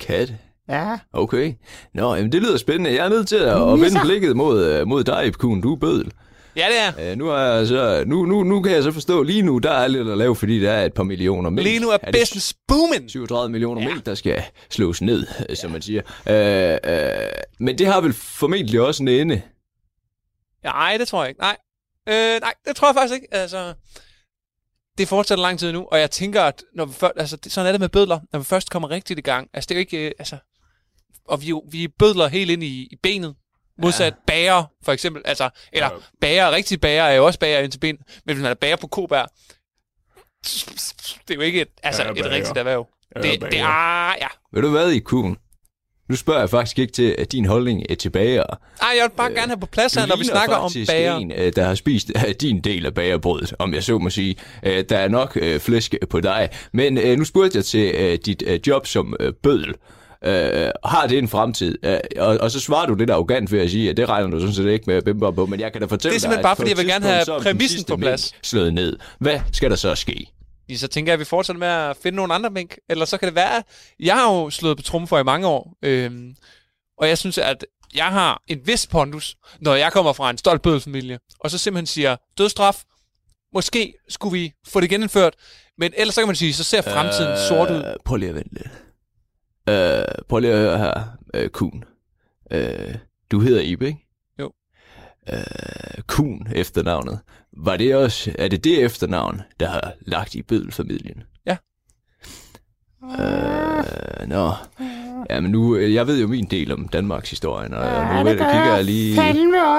Kat. 0.00 0.34
Ja. 0.68 0.98
Okay. 1.12 1.54
Nå, 1.94 2.14
jamen 2.14 2.32
det 2.32 2.42
lyder 2.42 2.56
spændende. 2.56 2.94
Jeg 2.94 3.04
er 3.04 3.08
nødt 3.08 3.28
til 3.28 3.36
at, 3.36 3.72
at 3.72 3.80
vende 3.80 4.00
blikket 4.04 4.36
mod, 4.36 4.64
øh, 4.64 4.86
mod 4.86 5.04
dig, 5.04 5.34
Kuhn. 5.34 5.60
Du 5.60 5.72
er 5.72 5.78
bødel. 5.78 6.12
Ja, 6.56 6.66
det 6.68 6.78
er. 6.78 7.10
Øh, 7.10 7.18
nu, 7.18 7.28
er 7.28 7.38
jeg 7.38 7.66
så, 7.66 8.04
nu, 8.06 8.26
nu, 8.26 8.42
nu 8.42 8.62
kan 8.62 8.72
jeg 8.72 8.82
så 8.82 8.92
forstå, 8.92 9.22
lige 9.22 9.42
nu, 9.42 9.58
der 9.58 9.70
er 9.70 9.86
lidt 9.86 10.08
at 10.08 10.18
lave, 10.18 10.36
fordi 10.36 10.60
der 10.60 10.72
er 10.72 10.84
et 10.84 10.94
par 10.94 11.02
millioner 11.02 11.50
mælk. 11.50 11.68
Lige 11.68 11.80
nu 11.80 11.88
er 11.90 11.96
det 11.96 12.14
business 12.20 12.54
booming. 12.68 13.10
37 13.10 13.52
millioner 13.52 13.82
ja. 13.82 13.88
mælk, 13.88 14.06
der 14.06 14.14
skal 14.14 14.42
slås 14.70 15.02
ned, 15.02 15.26
ja. 15.48 15.54
som 15.54 15.70
man 15.70 15.82
siger. 15.82 16.02
Øh, 16.28 16.78
øh, 16.84 17.28
men 17.58 17.78
det 17.78 17.86
har 17.86 18.00
vel 18.00 18.12
formentlig 18.12 18.80
også 18.80 19.02
en 19.02 19.08
ende. 19.08 19.42
Nej, 20.64 20.96
det 20.96 21.08
tror 21.08 21.22
jeg 21.22 21.28
ikke. 21.28 21.40
Nej. 21.40 21.56
Øh, 22.08 22.40
nej, 22.40 22.54
det 22.66 22.76
tror 22.76 22.88
jeg 22.88 22.94
faktisk 22.94 23.14
ikke. 23.14 23.34
Altså, 23.34 23.74
det 24.98 25.08
fortsætter 25.08 25.42
lang 25.42 25.58
tid 25.58 25.72
nu, 25.72 25.88
og 25.92 26.00
jeg 26.00 26.10
tænker, 26.10 26.42
at 26.42 26.64
når 26.74 26.84
vi 26.84 26.92
først, 26.92 27.12
altså, 27.16 27.38
sådan 27.48 27.68
er 27.68 27.72
det 27.72 27.80
med 27.80 27.88
bødler, 27.88 28.20
når 28.32 28.38
vi 28.38 28.44
først 28.44 28.70
kommer 28.70 28.90
rigtigt 28.90 29.18
i 29.18 29.22
gang. 29.22 29.48
Altså, 29.54 29.68
det 29.68 29.74
er 29.74 29.78
jo 29.78 29.80
ikke, 29.80 30.06
øh, 30.06 30.12
altså, 30.18 30.36
og 31.28 31.42
vi, 31.42 31.50
er 31.50 31.70
vi 31.70 31.88
bødler 31.88 32.28
helt 32.28 32.50
ind 32.50 32.62
i, 32.62 32.88
i 32.90 32.96
benet, 33.02 33.34
modsat 33.82 34.04
ja. 34.12 34.16
bager, 34.26 34.64
for 34.84 34.92
eksempel. 34.92 35.22
Altså, 35.24 35.48
eller 35.72 35.86
ja. 35.92 35.98
bager, 36.20 36.50
rigtig 36.50 36.80
bager 36.80 37.02
er 37.04 37.14
jo 37.14 37.26
også 37.26 37.38
bager 37.38 37.58
ind 37.60 37.72
til 37.72 37.78
benet, 37.78 38.00
men 38.26 38.34
hvis 38.36 38.42
man 38.42 38.50
er 38.50 38.54
bager 38.54 38.76
på 38.76 38.86
kobær, 38.86 39.26
det 41.28 41.30
er 41.30 41.34
jo 41.34 41.40
ikke 41.40 41.60
et, 41.60 41.68
altså, 41.82 42.02
Ja, 42.02 42.10
et 42.10 42.16
bager. 42.16 42.30
rigtigt 42.30 42.56
erhverv. 42.58 42.88
Ja, 43.16 43.20
Det, 43.22 43.30
det 43.30 43.40
bager. 43.40 43.64
er, 43.66 44.14
ja. 44.20 44.26
Ved 44.52 44.62
du 44.62 44.70
hvad, 44.70 44.90
i 44.90 44.98
Kuhn? 44.98 45.36
Nu 46.08 46.16
spørger 46.16 46.40
jeg 46.40 46.50
faktisk 46.50 46.78
ikke 46.78 46.92
til 46.92 47.14
at 47.18 47.32
din 47.32 47.44
holdning 47.44 47.82
er 47.90 47.94
tilbage. 47.94 48.38
Ej, 48.40 48.46
jeg 48.82 49.02
vil 49.02 49.16
bare 49.16 49.30
gerne 49.30 49.46
have 49.46 49.60
på 49.60 49.66
plads 49.66 49.94
her, 49.94 50.06
når 50.06 50.16
vi 50.16 50.24
snakker 50.24 50.56
om 50.56 50.70
bager. 50.86 51.16
en, 51.16 51.32
øh, 51.32 51.52
der 51.56 51.64
har 51.64 51.74
spist 51.74 52.12
øh, 52.16 52.34
din 52.40 52.60
del 52.60 52.86
af 52.86 52.94
bagerbrødet, 52.94 53.54
om 53.58 53.74
jeg 53.74 53.84
så 53.84 53.98
må 53.98 54.10
sige. 54.10 54.36
Øh, 54.62 54.84
Der 54.88 54.98
er 54.98 55.08
nok 55.08 55.36
øh, 55.40 55.60
flæsk 55.60 55.94
på 56.10 56.20
dig. 56.20 56.48
Men 56.72 56.98
øh, 56.98 57.18
nu 57.18 57.24
spurgte 57.24 57.56
jeg 57.56 57.64
til 57.64 57.94
øh, 57.94 58.18
dit 58.26 58.42
øh, 58.46 58.60
job 58.66 58.86
som 58.86 59.16
øh, 59.20 59.32
bødel. 59.42 59.74
Øh, 60.26 60.70
har 60.84 61.06
det 61.06 61.18
en 61.18 61.28
fremtid? 61.28 61.78
Øh, 61.82 61.98
og, 62.18 62.38
og 62.40 62.50
så 62.50 62.60
svarer 62.60 62.86
du 62.86 62.94
lidt 62.94 63.10
arrogant 63.10 63.52
ved 63.52 63.60
at 63.60 63.70
sige, 63.70 63.90
at 63.90 63.96
det 63.96 64.08
regner 64.08 64.30
du 64.30 64.40
sådan 64.40 64.54
set 64.54 64.66
ikke 64.66 64.84
med 64.86 64.96
at 64.96 65.04
bimpe 65.04 65.32
på, 65.32 65.46
men 65.46 65.60
jeg 65.60 65.72
kan 65.72 65.80
da 65.80 65.86
fortælle 65.86 66.10
Det 66.10 66.16
er 66.16 66.20
simpelthen 66.20 66.38
dig, 66.38 66.42
bare, 66.42 66.56
fordi 66.56 66.70
jeg 66.70 66.78
vil 66.78 66.86
gerne 66.86 67.06
have 67.06 67.40
præmissen 67.40 67.84
på 67.84 67.96
plads. 67.96 68.32
Slået 68.42 68.74
ned. 68.74 68.98
Hvad 69.18 69.40
skal 69.52 69.70
der 69.70 69.76
så 69.76 69.94
ske? 69.94 70.26
Så 70.76 70.88
tænker 70.88 71.12
jeg, 71.12 71.14
at 71.14 71.20
vi 71.20 71.24
fortsætter 71.24 71.58
med 71.60 71.68
at 71.68 71.96
finde 72.02 72.16
nogle 72.16 72.34
andre 72.34 72.50
mink. 72.50 72.76
Eller 72.90 73.04
så 73.04 73.18
kan 73.18 73.26
det 73.26 73.34
være... 73.34 73.62
Jeg 74.00 74.14
har 74.14 74.32
jo 74.32 74.50
slået 74.50 74.76
på 74.76 74.82
trummen 74.82 75.08
for 75.08 75.18
i 75.18 75.22
mange 75.22 75.46
år. 75.46 75.76
Øhm, 75.82 76.34
og 76.98 77.08
jeg 77.08 77.18
synes, 77.18 77.38
at 77.38 77.66
jeg 77.94 78.04
har 78.06 78.42
en 78.48 78.60
vis 78.64 78.86
pondus, 78.86 79.36
når 79.60 79.74
jeg 79.74 79.92
kommer 79.92 80.12
fra 80.12 80.30
en 80.30 80.38
stolt 80.38 80.62
bødelfamilie. 80.62 81.18
Og 81.40 81.50
så 81.50 81.58
simpelthen 81.58 81.86
siger, 81.86 82.16
dødstraf, 82.38 82.82
måske 83.54 83.94
skulle 84.08 84.38
vi 84.38 84.52
få 84.66 84.80
det 84.80 84.90
genindført. 84.90 85.34
Men 85.78 85.92
ellers 85.96 86.14
så 86.14 86.20
kan 86.20 86.28
man 86.28 86.36
sige, 86.36 86.54
så 86.54 86.64
ser 86.64 86.82
fremtiden 86.82 87.32
øh, 87.32 87.38
sort 87.48 87.70
ud. 87.70 87.96
Prøv 88.04 88.16
lige 88.16 88.28
at 88.28 88.34
vente 88.34 88.54
lidt. 88.54 88.68
Øh, 89.68 90.04
prøv 90.28 90.38
lige 90.38 90.52
at 90.52 90.58
høre 90.58 90.78
her, 90.78 91.16
øh, 91.34 91.48
Kuhn. 91.48 91.84
Øh, 92.50 92.94
du 93.30 93.40
hedder 93.40 93.60
Ibe, 93.60 93.86
ikke? 93.86 94.06
Jo. 94.40 94.52
Øh, 95.32 96.02
Kuhn 96.06 96.46
efternavnet. 96.54 97.18
Var 97.56 97.76
det 97.76 97.96
også, 97.96 98.32
er 98.38 98.48
det 98.48 98.64
det 98.64 98.84
efternavn, 98.84 99.42
der 99.60 99.68
har 99.68 99.92
lagt 100.00 100.34
i 100.34 100.42
bødelfamilien? 100.42 101.22
Ja. 101.46 101.56
Øh, 103.04 104.28
nå. 104.28 104.52
Ja, 105.30 105.40
men 105.40 105.50
nu, 105.50 105.76
øh, 105.76 105.94
jeg 105.94 106.06
ved 106.06 106.20
jo 106.20 106.26
min 106.26 106.44
del 106.44 106.72
om 106.72 106.88
Danmarks 106.88 107.30
historie, 107.30 107.76
og, 107.76 108.06
og 108.06 108.24
nu 108.24 108.30
det 108.30 108.38
kigger 108.38 108.74
jeg 108.74 108.84
lige 108.84 109.20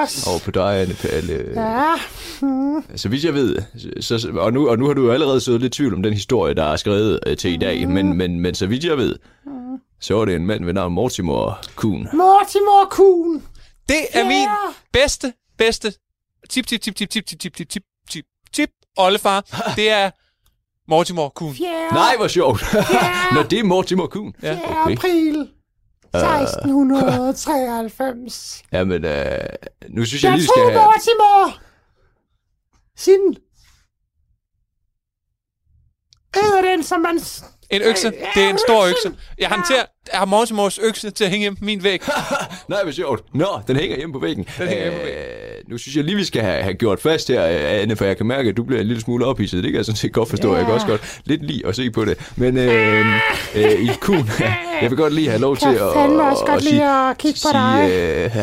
også. 0.02 0.30
over 0.30 0.38
på 0.44 0.50
dig, 0.50 0.80
Anne 0.80 0.94
Palle. 0.94 1.44
Ja. 1.54 1.94
Mm. 2.42 2.96
Så 2.96 3.08
vidt 3.08 3.24
jeg 3.24 3.34
ved, 3.34 3.56
så, 4.00 4.28
og, 4.34 4.52
nu, 4.52 4.68
og 4.68 4.78
nu 4.78 4.86
har 4.86 4.94
du 4.94 5.04
jo 5.06 5.12
allerede 5.12 5.40
sået 5.40 5.60
lidt 5.60 5.72
tvivl 5.72 5.94
om 5.94 6.02
den 6.02 6.12
historie, 6.12 6.54
der 6.54 6.64
er 6.64 6.76
skrevet 6.76 7.20
øh, 7.26 7.36
til 7.36 7.52
i 7.52 7.56
dag, 7.56 7.88
men, 7.88 8.12
men, 8.12 8.40
men 8.40 8.54
så 8.54 8.66
vidt 8.66 8.84
jeg 8.84 8.96
ved, 8.96 9.16
så 10.00 10.14
var 10.14 10.24
det 10.24 10.34
en 10.34 10.46
mand 10.46 10.64
ved 10.64 10.72
navn 10.72 10.92
Mortimer 10.92 11.64
Kuhn. 11.76 12.08
Mortimer 12.12 12.88
Kuhn. 12.90 13.42
Det 13.88 14.06
er 14.12 14.24
min 14.24 14.48
bedste, 14.92 15.32
bedste 15.58 15.92
tip, 16.50 16.66
tip, 16.66 16.80
tip, 16.80 16.96
tip, 16.96 17.10
tip, 17.10 17.26
tip, 17.26 17.40
tip, 17.40 17.54
tip, 17.54 17.68
tip, 17.70 17.82
tip, 18.10 18.24
tip, 18.52 18.70
oldefar. 18.96 19.40
Det 19.76 19.90
er 19.90 20.10
Mortimer 20.88 21.28
Kuhn. 21.28 21.54
Fjerde, 21.54 21.94
Nej, 21.94 22.16
hvor 22.16 22.28
sjovt. 22.28 22.62
Nå, 23.34 23.42
det 23.42 23.58
er 23.58 23.64
Mortimer 23.64 24.06
Kuhn. 24.06 24.34
Ja. 24.42 24.54
fjerde 24.54 24.92
april 24.92 25.48
1693. 26.14 28.64
Jamen, 28.72 29.04
øh, 29.04 29.38
nu 29.88 30.04
synes 30.04 30.24
jeg 30.24 30.30
Jeg 30.30 30.38
lige, 30.38 30.46
tog 30.46 30.54
skal 30.56 30.70
have... 30.72 30.84
Mortimer 30.84 31.60
sin 32.96 33.36
æder 36.36 36.62
den, 36.62 36.82
som 36.82 37.00
man... 37.00 37.20
En 37.70 37.82
økse. 37.82 38.12
Det 38.34 38.42
er 38.42 38.50
en 38.50 38.58
stor 38.58 38.86
økse. 38.86 39.12
Jeg 39.38 39.48
har, 39.48 39.64
til 39.66 39.76
jeg 40.12 40.18
har 40.18 40.24
Mortimers 40.24 40.78
økse 40.78 41.10
til 41.10 41.24
at 41.24 41.30
hænge 41.30 41.42
hjemme 41.42 41.56
på 41.56 41.64
min 41.64 41.82
væg. 41.82 42.00
Nej, 42.68 42.82
hvor 42.82 42.92
sjovt. 42.92 43.34
Nå, 43.34 43.60
den 43.66 43.76
hænger 43.76 43.96
hjemme 43.96 44.12
på 44.12 44.18
væggen. 44.18 44.46
Den 44.58 44.68
hænger 44.68 44.84
hjemme 44.84 44.98
på 45.00 45.06
Øh, 45.06 45.55
nu 45.68 45.78
synes 45.78 45.96
jeg 45.96 46.04
lige, 46.04 46.16
vi 46.16 46.24
skal 46.24 46.42
have, 46.42 46.62
have 46.62 46.74
gjort 46.74 47.00
fast 47.00 47.28
her, 47.28 47.46
øh, 47.46 47.82
Anne, 47.82 47.96
for 47.96 48.04
jeg 48.04 48.16
kan 48.16 48.26
mærke, 48.26 48.48
at 48.48 48.56
du 48.56 48.62
bliver 48.62 48.80
en 48.80 48.86
lille 48.86 49.02
smule 49.02 49.24
ophidset. 49.26 49.62
Det 49.64 49.72
kan 49.72 49.76
jeg 49.76 49.84
sådan 49.84 49.96
set 49.96 50.12
godt 50.12 50.28
forstå. 50.28 50.50
Ja. 50.52 50.56
Jeg 50.56 50.64
kan 50.64 50.74
også 50.74 50.86
godt 50.86 51.20
lidt 51.24 51.42
lide 51.46 51.66
at 51.66 51.76
se 51.76 51.90
på 51.90 52.04
det. 52.04 52.30
Men 52.36 52.56
øh, 52.58 53.06
øh, 53.54 53.70
i 53.70 53.90
kun, 54.00 54.16
jeg 54.82 54.90
vil 54.90 54.96
godt 54.96 55.12
lige 55.12 55.28
have 55.28 55.40
lov 55.40 55.56
til 55.56 55.68
at, 55.68 55.80
fandme 55.94 56.22
også 56.22 56.44
godt 56.46 56.62
sige, 56.62 56.72
lide 56.72 57.08
at 57.10 57.18
kigge 57.18 57.40
på 57.46 57.48
dig. 57.52 57.84
sige, 57.88 58.24
øh, 58.24 58.36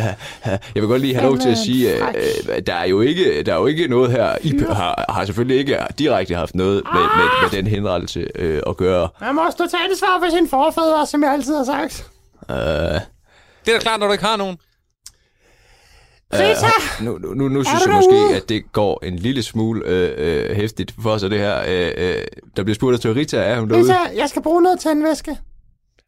jeg 0.75 0.81
vil 0.83 0.87
godt 0.87 1.01
lige 1.01 1.13
have 1.13 1.25
lov 1.25 1.37
til 1.37 1.49
at 1.49 1.57
sige, 1.57 1.93
øh, 1.93 2.61
der 2.67 2.73
er 2.73 2.87
jo 2.87 3.01
ikke, 3.01 3.43
der 3.43 3.53
er 3.53 3.57
jo 3.57 3.65
ikke 3.65 3.87
noget 3.87 4.11
her. 4.11 4.35
I 4.41 4.53
har, 4.69 5.05
har 5.09 5.25
selvfølgelig 5.25 5.57
ikke 5.57 5.77
direkte 5.99 6.35
haft 6.35 6.55
noget 6.55 6.81
med, 6.93 7.01
med, 7.01 7.25
med 7.41 7.57
den 7.57 7.67
henrettelse 7.67 8.27
øh, 8.35 8.61
at 8.67 8.77
gøre. 8.77 9.09
Man 9.21 9.35
må 9.35 9.41
stå 9.51 9.63
til 9.69 9.77
ansvar 9.89 10.19
for 10.23 10.35
sine 10.35 10.49
forfædre, 10.49 11.07
som 11.07 11.23
jeg 11.23 11.33
altid 11.33 11.55
har 11.55 11.63
sagt. 11.63 12.07
Øh, 12.49 12.55
Det 12.55 13.73
er 13.73 13.73
da 13.73 13.79
klart, 13.79 13.99
når 13.99 14.07
du 14.07 14.11
ikke 14.13 14.25
har 14.25 14.37
nogen. 14.37 14.57
Rita! 16.39 17.03
Nu, 17.03 17.17
nu, 17.17 17.33
nu, 17.33 17.47
nu 17.47 17.63
synes 17.63 17.85
jeg 17.85 17.93
måske, 17.95 18.35
at 18.35 18.49
det 18.49 18.71
går 18.71 19.05
en 19.05 19.15
lille 19.15 19.43
smule 19.43 19.81
øh, 19.85 20.49
øh, 20.49 20.55
hæftigt 20.55 20.93
for 21.03 21.17
sig, 21.17 21.29
det 21.29 21.39
her. 21.39 21.57
Øh, 21.67 21.91
øh, 21.97 22.15
der 22.57 22.63
bliver 22.63 22.75
spurgt 22.75 23.01
til 23.01 23.13
Rita, 23.13 23.37
er 23.37 23.59
hun 23.59 23.69
derude? 23.69 23.83
Rita, 23.83 23.97
jeg 24.15 24.29
skal 24.29 24.41
bruge 24.41 24.61
noget 24.61 24.79
tændvæske. 24.79 25.37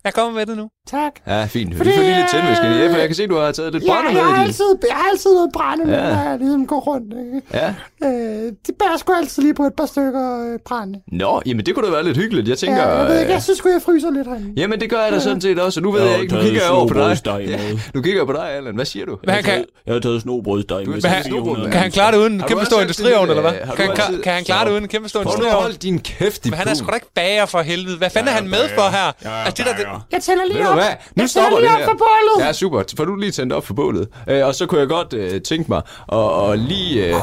Jeg 0.05 0.13
kommer 0.13 0.33
med 0.39 0.45
det 0.45 0.57
nu. 0.57 0.69
Tak. 0.87 1.11
Ja, 1.27 1.45
fint. 1.45 1.75
Fordi, 1.77 1.89
Vi 1.89 1.95
får 1.95 2.03
lige 2.03 2.15
lidt 2.15 2.29
tændvæske. 2.31 2.65
Ja, 2.65 2.91
for 2.93 2.97
jeg 2.97 3.07
kan 3.07 3.15
se, 3.15 3.27
du 3.27 3.35
har 3.37 3.51
taget 3.51 3.73
lidt 3.73 3.83
Ja, 3.83 3.87
brænder 3.91 4.11
jeg, 4.11 4.23
har 4.23 4.31
med 4.31 4.39
i 4.39 4.47
altid, 4.47 4.65
jeg 4.89 4.95
har 4.95 5.09
altid 5.11 5.33
noget 5.33 5.49
brænde 5.53 5.85
med, 5.85 5.93
Ja. 5.93 6.13
når 6.13 6.29
jeg 6.29 6.37
ligesom 6.39 6.67
går 6.67 6.79
rundt. 6.79 7.13
Ikke? 7.35 7.41
Ja. 7.53 7.67
Øh, 8.03 8.51
de 8.67 8.71
bærer 8.79 8.97
sgu 8.97 9.13
altid 9.13 9.43
lige 9.43 9.53
på 9.53 9.63
et 9.63 9.73
par 9.77 9.85
stykker 9.85 10.53
øh, 10.53 10.59
brænde. 10.65 10.99
Nå, 11.11 11.41
jamen 11.45 11.65
det 11.65 11.75
kunne 11.75 11.85
da 11.87 11.91
være 11.91 12.03
lidt 12.03 12.17
hyggeligt. 12.17 12.47
Jeg 12.49 12.57
tænker... 12.57 12.81
ja, 12.81 12.89
jeg 12.97 13.07
ved 13.07 13.19
ikke, 13.19 13.25
øh, 13.29 13.33
jeg 13.33 13.43
synes 13.43 13.57
sgu, 13.57 13.69
jeg 13.69 13.81
fryser 13.81 14.11
lidt 14.11 14.27
herinde. 14.27 14.53
Jamen 14.57 14.79
det 14.79 14.89
gør 14.89 15.01
jeg 15.03 15.11
da 15.11 15.19
sådan 15.19 15.41
set 15.41 15.59
også, 15.59 15.79
og 15.79 15.83
nu 15.83 15.91
ved 15.91 16.01
Jeg 16.01 16.11
jeg 16.11 16.21
ikke, 16.21 16.33
nu 16.35 16.41
kigger 16.41 16.61
jeg 16.61 16.71
over 16.71 16.87
på 16.87 16.93
dig. 16.93 17.07
med. 17.25 17.47
Ja, 17.53 17.59
nu 17.93 18.01
kigger 18.01 18.19
jeg 18.19 18.27
på 18.27 18.33
dig, 18.33 18.49
Allan. 18.51 18.75
Hvad 18.75 18.85
siger 18.85 19.05
du? 19.05 19.17
Han 19.27 19.43
kan, 19.43 19.65
Jeg 19.85 19.93
har 19.93 19.99
taget 20.01 20.21
snobrødsdej 20.21 20.83
med. 20.83 20.87
med. 20.93 21.71
kan 21.71 21.79
han 21.81 21.91
klare 21.91 22.11
det 22.11 22.17
uden 22.17 22.33
en 22.33 22.41
kæmpe 22.41 22.65
stor 22.65 22.81
industriovn, 22.81 23.29
eller 23.29 23.41
hvad? 23.41 23.53
øh, 23.53 23.75
Kan, 23.75 24.21
kan 24.23 24.33
han 24.33 24.43
klare 24.43 24.65
det 24.65 24.71
uden 24.71 24.83
en 24.83 24.89
kæmpe 24.89 25.09
stor 25.09 25.21
industriovn? 25.21 25.53
holde 25.61 25.75
din 25.75 25.99
kæft 25.99 26.45
i 26.45 26.49
Men 26.49 26.59
han 26.59 26.67
er 26.67 26.73
sgu 26.73 26.87
da 26.87 26.93
ikke 26.95 27.11
bager 27.15 27.45
for 27.45 27.59
helvede. 27.61 27.97
Hvad 27.97 28.09
fanden 28.09 28.29
er 28.29 28.33
han 28.33 28.47
med 28.49 28.69
for 28.75 28.89
her? 28.91 29.31
Altså, 29.45 29.63
det 29.63 29.65
der, 29.65 29.75
det, 29.77 29.94
Jeg 30.11 30.21
tænder 30.21 30.45
lige 30.45 30.57
Ved 30.57 30.63
du 30.65 30.69
op. 30.69 30.75
hvad? 30.77 30.89
Nu 31.15 31.21
jeg 31.21 31.29
stopper 31.29 31.49
tænder 31.49 31.59
det 31.61 31.69
lige 31.69 31.77
her. 31.77 31.83
op 31.85 31.89
for 31.91 31.97
bålet. 31.97 32.47
Ja, 32.47 32.53
super. 32.53 32.83
Får 32.97 33.05
du 33.05 33.15
lige 33.15 33.31
tændt 33.31 33.53
op 33.53 33.65
for 33.65 33.73
bålet. 33.73 34.07
Øh, 34.29 34.45
og 34.45 34.55
så 34.55 34.65
kunne 34.65 34.79
jeg 34.79 34.87
godt 34.87 35.13
øh, 35.13 35.41
tænke 35.41 35.65
mig 35.71 35.81
at, 36.11 36.51
at 36.51 36.59
lige... 36.59 37.05
Øh, 37.07 37.15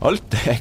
hold 0.00 0.18
da. 0.32 0.58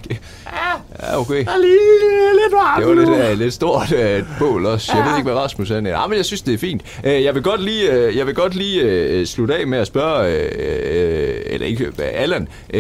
Ja, 1.01 1.19
okay. 1.19 1.45
Jeg 1.45 1.53
er 1.53 1.57
lige 1.57 2.33
lidt 2.43 2.53
varm 2.53 2.81
Det 2.81 2.89
var 2.89 2.95
lidt, 2.95 3.31
uh, 3.33 3.39
lidt 3.39 3.53
stort 3.53 3.91
uh, 3.91 4.25
bål 4.39 4.65
også. 4.65 4.91
Jeg 4.97 5.05
ved 5.05 5.17
ikke, 5.17 5.31
hvad 5.31 5.41
Rasmus 5.41 5.71
er. 5.71 5.75
Ja, 5.75 6.07
men 6.07 6.17
jeg 6.17 6.25
synes, 6.25 6.41
det 6.41 6.53
er 6.53 6.57
fint. 6.57 6.81
Uh, 7.03 7.23
jeg 7.23 7.35
vil 7.35 7.43
godt 7.43 7.63
lige, 7.63 8.07
uh, 8.07 8.17
jeg 8.17 8.25
vil 8.25 8.35
godt 8.35 8.55
lige 8.55 9.19
uh, 9.19 9.25
slutte 9.25 9.55
af 9.55 9.67
med 9.67 9.77
at 9.77 9.87
spørge, 9.87 10.35
uh, 10.35 11.53
eller 11.53 11.67
ikke, 11.67 11.87
uh, 11.87 11.93
Allan, 11.99 12.41
uh, 12.73 12.79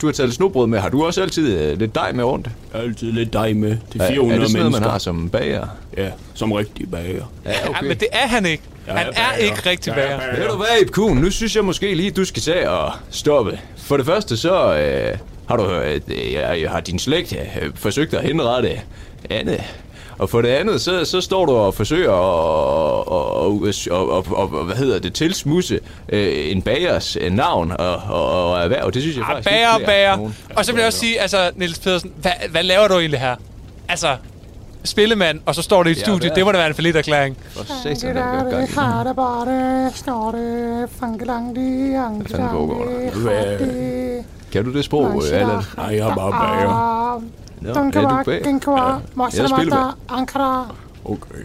du 0.00 0.06
har 0.06 0.12
taget 0.12 0.28
lidt 0.28 0.34
snobrød 0.34 0.66
med. 0.66 0.78
Har 0.78 0.88
du 0.88 1.04
også 1.06 1.22
altid 1.22 1.72
uh, 1.72 1.78
lidt 1.78 1.94
dej 1.94 2.12
med 2.12 2.24
rundt? 2.24 2.48
Altid 2.74 3.12
lidt 3.12 3.32
dej 3.32 3.52
med 3.52 3.76
til 3.92 4.00
Er, 4.00 4.08
400 4.08 4.36
er 4.36 4.40
det 4.40 4.50
sådan 4.50 4.58
noget, 4.60 4.72
man 4.72 4.80
mennesker. 4.80 4.90
har 4.90 4.98
som 4.98 5.28
bager? 5.30 5.66
Ja, 5.96 6.08
som 6.34 6.52
rigtig 6.52 6.90
bager. 6.90 7.24
Ja, 7.44 7.50
ja, 7.50 7.80
men 7.82 7.90
det 7.90 8.08
er 8.12 8.26
han 8.26 8.46
ikke. 8.46 8.62
Han 8.86 9.06
er 9.16 9.36
ikke 9.36 9.62
rigtig 9.66 9.94
bager. 9.94 10.20
Ved 10.38 10.48
du 10.48 10.56
hvad, 10.56 10.66
Ib 10.82 10.90
Kuhn? 10.90 11.16
Nu 11.18 11.30
synes 11.30 11.56
jeg 11.56 11.64
måske 11.64 11.94
lige, 11.94 12.10
du 12.10 12.24
skal 12.24 12.42
tage 12.42 12.70
og 12.70 12.92
stoppe. 13.10 13.58
For 13.76 13.96
det 13.96 14.06
første, 14.06 14.36
så 14.36 14.76
øh, 14.78 15.18
har 15.48 15.56
du 15.56 15.70
øh, 15.70 16.00
øh, 16.08 16.70
har 16.70 16.80
din 16.80 16.98
slægt 16.98 17.32
øh, 17.32 17.70
forsøgt 17.74 18.14
at 18.14 18.22
henrette 18.24 18.80
Anne. 19.30 19.58
Og 20.18 20.30
for 20.30 20.42
det 20.42 20.48
andet, 20.48 20.80
så, 20.80 21.04
så 21.04 21.20
står 21.20 21.46
du 21.46 21.52
og 21.52 21.74
forsøger 21.74 22.10
at, 22.12 22.18
og, 23.08 23.36
og, 23.36 23.62
og, 23.90 24.08
og, 24.10 24.26
og, 24.32 24.64
hvad 24.64 24.76
hedder 24.76 24.98
det, 24.98 25.14
tilsmusse 25.14 25.80
øh, 26.08 26.50
en 26.50 26.62
bagers 26.62 27.16
øh, 27.20 27.32
navn 27.32 27.70
og, 27.78 27.96
og, 28.08 28.50
og 28.52 28.60
erhverv. 28.60 28.90
Det 28.92 29.02
synes 29.02 29.16
jeg 29.16 29.24
Ah, 29.24 29.28
faktisk 29.30 29.48
bager, 29.48 29.76
ikke 29.76 29.86
bager. 29.86 30.16
nogen. 30.16 30.36
Og 30.56 30.64
så 30.64 30.72
vil 30.72 30.78
jeg 30.78 30.86
også 30.86 30.98
sige, 30.98 31.20
altså, 31.20 31.50
Niels 31.56 31.78
Pedersen, 31.78 32.12
hvad, 32.16 32.30
hvad 32.50 32.62
laver 32.62 32.88
du 32.88 32.94
egentlig 32.98 33.20
her? 33.20 33.36
Altså, 33.88 34.16
spillemand, 34.84 35.40
og 35.46 35.54
så 35.54 35.62
står 35.62 35.82
det 35.82 35.90
i 35.90 35.92
et 35.92 35.98
Ja, 35.98 36.02
studie. 36.02 36.30
Det 36.34 36.44
må 36.44 36.52
da 36.52 36.58
være 36.58 36.68
en 36.68 36.74
forlit 36.74 36.96
erklæring. 36.96 37.36
For 37.50 37.60
Det 37.84 38.00
der, 38.02 38.58
det 38.60 38.68
har 38.68 39.04
det 39.04 39.16
bare 39.16 39.84
det, 39.86 39.96
snorte, 39.96 40.88
fankelangdi, 41.00 41.90
Hvad 41.90 42.26
fanden 42.30 42.48
foregår 42.50 42.84
der? 43.24 43.30
angdi, 43.40 44.24
Kan 44.52 44.64
du 44.64 44.72
det 44.72 44.84
sprog, 44.84 45.22
øh, 45.32 45.40
Allan? 45.40 45.62
Nej, 45.76 45.86
jeg 45.86 46.08
er 46.08 46.14
bare 46.14 46.30
bager. 46.32 47.22
Nå, 47.60 47.72
er 47.96 48.02
du 48.02 48.08
være, 48.14 48.24
bag? 48.24 48.44
den 48.44 48.60
kan 48.60 48.72
være, 48.72 48.84
Jeg 48.84 48.94
er 48.94 49.00
Mosamata, 49.14 49.54
spillemand. 49.56 49.92
Ankara, 50.08 50.74
Okay. 51.04 51.44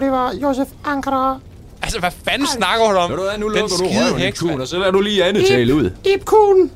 det 0.00 0.10
var 0.12 0.32
Josef 0.42 0.68
Ankara. 0.84 1.38
Altså, 1.82 1.98
hvad 2.00 2.10
fanden 2.28 2.46
snakker 2.48 2.90
du 2.92 2.96
om? 2.98 3.10
Ved 3.10 3.16
du 3.16 3.22
hvad, 3.22 3.38
nu 3.38 3.48
lukker 3.48 3.76
du 3.76 3.84
røven, 3.84 4.14
Ib 4.20 4.24
heks, 4.24 4.40
Kuhn, 4.40 4.50
mand. 4.50 4.60
og 4.60 4.68
så 4.68 4.78
lader 4.78 4.90
du 4.90 5.00
lige 5.00 5.24
Anne 5.24 5.42
tale 5.42 5.74
ud. 5.74 5.90
Ib 6.14 6.24
Kuhn, 6.24 6.70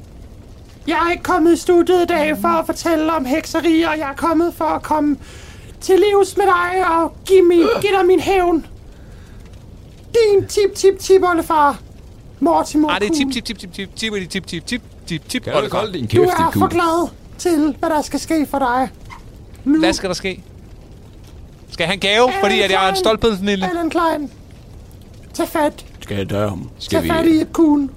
jeg 0.86 0.98
er 1.06 1.10
ikke 1.10 1.22
kommet 1.22 1.52
i 1.52 1.56
studiet 1.56 2.02
i 2.02 2.06
dag 2.06 2.36
for 2.40 2.48
at 2.48 2.66
fortælle 2.66 3.12
om 3.12 3.24
hekserier. 3.24 3.90
Jeg 3.94 4.10
er 4.10 4.16
kommet 4.16 4.54
for 4.54 4.64
at 4.64 4.82
komme 4.82 5.16
til 5.80 5.94
livs 5.98 6.36
med 6.36 6.44
dig 6.44 6.86
og 7.00 7.12
give, 7.26 7.42
min, 7.42 7.58
give 7.80 7.92
dig 7.98 8.06
min 8.06 8.20
hævn. 8.20 8.66
Din 10.14 10.46
tip 10.48 10.74
tip 10.74 10.98
tip 10.98 11.22
oldefar, 11.22 11.78
Mortimer 12.40 12.88
Ah, 12.90 13.00
det 13.00 13.10
er 13.10 13.14
tip, 13.14 13.32
tip, 13.32 13.44
tip, 13.44 13.58
tip, 13.58 13.72
tip, 13.74 13.96
tip, 13.96 14.30
tip, 14.30 14.46
tip, 14.46 14.66
tip, 14.66 14.82
tip, 15.08 15.28
tip. 15.28 15.44
Kan 15.44 15.52
du 15.52 15.68
holde 15.76 15.92
din 15.92 16.02
Du 16.02 16.08
kæft, 16.08 16.22
er 16.22 16.48
Ib 16.48 16.58
for 16.58 16.66
glad 16.68 17.08
til, 17.38 17.74
hvad 17.78 17.90
der 17.90 18.02
skal 18.02 18.20
ske 18.20 18.46
for 18.50 18.58
dig. 18.58 18.88
Nu, 19.64 19.78
Hvad 19.78 19.92
skal 19.92 20.08
der 20.08 20.14
ske? 20.14 20.42
Skal 21.70 21.86
en 21.86 22.00
gave, 22.00 22.32
fordi 22.40 22.60
at 22.60 22.70
jeg 22.70 22.84
er 22.84 22.90
en 22.90 22.96
stolthedsnille? 22.96 23.68
Allan 23.68 23.90
Klein, 23.90 24.30
tag 25.34 25.48
fat, 25.48 25.84
Skal 26.08 26.16
jeg 26.16 26.30
døre 26.30 26.48
ham? 26.48 26.70
tag 26.90 27.04
fat 27.06 27.26
i 27.26 27.44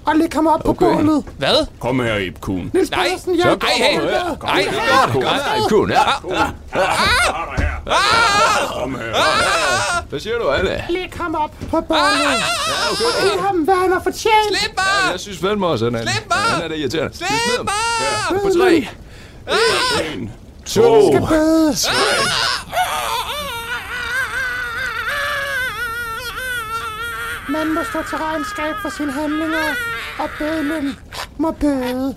og 0.05 0.15
læg 0.15 0.27
ham 0.33 0.47
op 0.47 0.61
Okay. 0.65 0.85
på 0.85 0.95
bålet. 0.95 1.23
Hvad? 1.37 1.65
Kom 1.79 1.99
her, 1.99 2.17
Ib 2.17 2.39
Kuhn. 2.41 2.71
Niels 2.73 2.91
Nej, 2.91 3.07
Pedersen, 3.07 3.37
jeg 3.37 3.45
kom 3.59 3.69
hey, 3.75 3.93
her. 3.93 4.01
nej, 4.01 4.35
Kom 4.39 4.49
her, 4.49 5.55
Ib 5.57 5.69
Kuhn. 5.69 5.89
Ja. 5.89 5.97
Kom 8.73 8.95
her. 8.95 10.09
Hvad 10.09 10.19
siger 10.19 10.37
du, 10.37 10.49
Anne? 10.49 10.83
læg 10.89 11.09
ham 11.15 11.35
op 11.35 11.51
på 11.69 11.81
bålet. 11.81 12.01
Og 12.89 12.97
giv 13.31 13.41
ham, 13.41 13.55
hvad 13.55 13.75
han 13.75 13.91
har 13.91 13.99
fortjent. 14.03 14.47
Slip 14.49 14.71
mig! 14.77 15.11
Jeg 15.11 15.19
synes 15.19 15.37
fandme 15.39 15.67
også, 15.67 15.85
han 15.85 15.95
er, 15.95 16.01
Slip 16.01 16.23
mig! 16.29 16.37
han 16.37 16.63
er 16.63 16.67
det 16.67 16.77
irriterende. 16.77 17.17
Slip 17.17 17.27
mig! 17.63 18.41
På 18.43 18.49
tre. 18.59 18.87
En. 20.15 20.31
To. 20.65 21.11
Skal 21.11 21.21
Man 27.51 27.73
må 27.75 27.81
stå 27.89 27.99
til 28.09 28.17
regnskab 28.17 28.73
for 28.81 28.89
sine 28.97 29.11
handlinger, 29.11 29.65
og 30.19 30.27
bødlen 30.39 30.95
må 31.37 31.51
bøde 31.51 32.15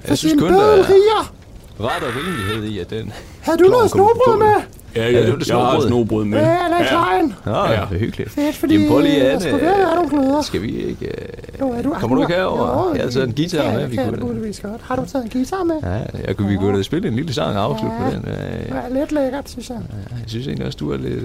for 0.00 0.08
Jeg 0.08 0.18
synes 0.18 0.34
kun, 0.40 0.52
der 0.52 0.60
er 0.60 1.32
ret 1.80 2.02
og 2.02 2.12
rimelighed 2.16 2.64
i, 2.64 2.78
at 2.78 2.90
den... 2.90 3.12
Har 3.42 3.56
du 3.56 3.64
noget 3.64 3.90
snobrød 3.90 4.38
med? 4.38 4.46
Ja, 4.46 4.62
Ja, 4.96 5.10
ja, 5.10 5.22
det 5.22 5.32
var 5.32 5.38
det 5.38 5.48
jeg 5.48 5.56
har 5.56 5.80
snobrød. 5.80 6.24
med. 6.24 6.38
Ja, 6.38 6.56
Allan 6.64 6.84
Klein. 6.86 7.34
Nå, 7.46 7.52
ja. 7.52 7.70
det 7.70 7.94
er 7.94 7.98
hyggeligt. 7.98 8.30
Fedt, 8.30 8.56
fordi 8.56 8.74
Jamen, 8.74 8.88
prøv 8.88 9.00
lige, 9.00 9.20
der 9.20 9.30
Anne. 9.30 9.40
skulle 9.40 9.60
være 9.62 9.94
nogle 9.94 10.10
gløder. 10.10 10.42
Skal 10.42 10.62
vi 10.62 10.76
ikke... 10.76 11.06
øh, 11.06 11.28
Jo, 11.60 11.70
er 11.72 11.82
du, 11.82 11.90
Kommer 12.00 12.16
du 12.16 12.22
ikke 12.22 12.34
herover? 12.34 12.94
Jeg 12.94 13.02
har 13.04 13.10
taget 13.10 13.28
en 13.28 13.34
guitar 13.34 13.62
ja, 13.62 13.72
med, 13.72 13.80
det 13.82 13.90
vi 13.90 13.96
kan 13.96 14.18
muligvis 14.20 14.60
godt. 14.60 14.80
Har 14.82 14.96
du 14.96 15.04
taget 15.12 15.24
en 15.24 15.30
guitar 15.30 15.62
med? 15.64 15.74
Ja, 15.82 16.20
jeg 16.26 16.36
kunne, 16.36 16.48
vi 16.48 16.56
kunne 16.56 16.76
da 16.78 16.82
spille 16.82 17.08
en 17.08 17.14
lille 17.16 17.32
sang 17.34 17.58
og 17.58 17.64
afslutte 17.64 17.96
Ja. 17.96 18.04
på 18.04 18.16
den. 18.16 18.24
øh, 18.28 18.34
Det 18.68 18.84
er 18.84 18.88
lidt 19.00 19.12
lækkert, 19.12 19.50
synes 19.50 19.68
jeg. 19.70 19.78
Jeg 20.10 20.24
synes 20.26 20.46
egentlig 20.46 20.66
også, 20.66 20.76
du 20.80 20.92
er 20.92 20.96
lidt... 20.96 21.24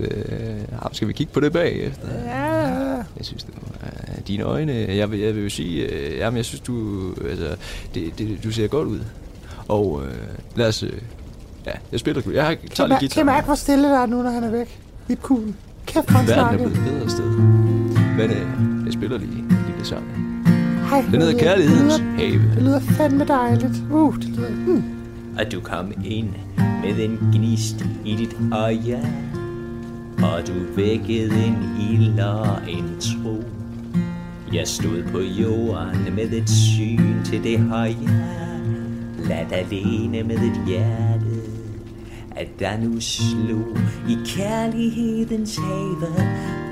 Ah, 0.82 0.90
skal 0.92 1.08
vi 1.08 1.14
kigge 1.14 1.34
på 1.34 1.40
det 1.40 1.54
bagefter? 1.54 2.08
Ja, 2.26 2.41
Jeg 3.18 3.26
synes, 3.26 3.44
det 3.44 3.54
var, 3.62 3.90
dine 4.28 4.44
øjne... 4.44 4.74
Jeg 4.74 5.12
vil, 5.12 5.20
jeg 5.20 5.36
vil 5.36 5.44
jo 5.44 5.50
sige... 5.50 5.82
Øh, 5.86 6.18
jamen, 6.18 6.38
jeg 6.38 6.46
synes, 6.46 6.62
du... 6.62 7.08
Altså, 7.30 7.56
det, 7.96 8.18
det, 8.18 8.44
du 8.44 8.52
ser 8.52 8.68
godt 8.68 8.88
ud. 8.88 9.00
Og 9.68 10.02
øh, 10.06 10.14
lad 10.56 10.68
os... 10.68 10.84
Øh, 10.84 10.90
ja, 11.66 11.72
jeg 11.92 12.00
spiller... 12.00 12.22
Jeg 12.34 12.46
har, 12.46 12.56
tager 12.56 12.88
kan, 12.88 12.90
lidt 12.90 13.00
guitar. 13.00 13.14
kan 13.20 13.26
mærke, 13.26 13.46
hvor 13.46 13.56
stille 13.56 13.84
der 13.88 14.00
er 14.00 14.06
nu, 14.06 14.22
når 14.22 14.30
han 14.30 14.44
er 14.44 14.52
væk. 14.52 14.80
Ip 15.10 15.22
Kuhn. 15.22 15.56
Kæft, 15.86 16.10
hvor 16.10 16.18
han 16.18 16.28
Verden 16.28 16.44
er 16.44 16.50
snakker. 16.50 16.70
blevet 16.70 16.88
et 16.88 16.94
bedre 16.94 17.10
sted. 17.10 17.26
Men 18.18 18.30
øh, 18.32 18.86
jeg 18.86 18.94
spiller 18.94 19.18
lige 19.18 19.32
en 19.32 19.58
lille 19.68 19.86
sang. 19.86 20.04
Hej, 20.90 21.02
Den 21.02 21.12
hedder 21.22 21.32
det 21.32 21.42
Kærlighedens 21.42 22.00
lyder- 22.00 22.12
Have. 22.18 22.56
Det 22.56 22.64
lyder 22.64 22.80
fandme 22.80 23.26
dejligt. 23.26 23.74
Uh, 23.92 24.16
det 24.16 24.30
lyder... 24.30 24.50
Hmm. 24.50 24.84
Og 25.40 25.52
du 25.52 25.60
kom 25.62 25.92
ind 26.06 26.30
med 26.84 27.06
en 27.06 27.18
gnist 27.34 27.86
i 28.06 28.16
dit 28.16 28.36
øje 28.54 29.00
og 30.36 30.48
du 30.48 30.54
vækkede 30.76 31.46
en 31.46 31.58
ild 31.92 32.20
og 32.20 32.58
en 32.70 33.00
tro? 33.00 33.44
Jeg 34.54 34.68
stod 34.68 35.04
på 35.12 35.20
jorden 35.20 36.16
med 36.16 36.32
et 36.32 36.50
syn 36.50 37.24
til 37.24 37.44
det 37.44 37.60
høje 37.60 38.42
ladt 39.30 39.52
alene 39.52 40.24
med 40.24 40.38
et 40.38 40.62
hjerte 40.68 41.42
At 42.36 42.48
der 42.60 42.78
nu 42.78 43.00
slog 43.00 43.78
i 44.10 44.18
kærlighedens 44.26 45.58
have 45.58 45.96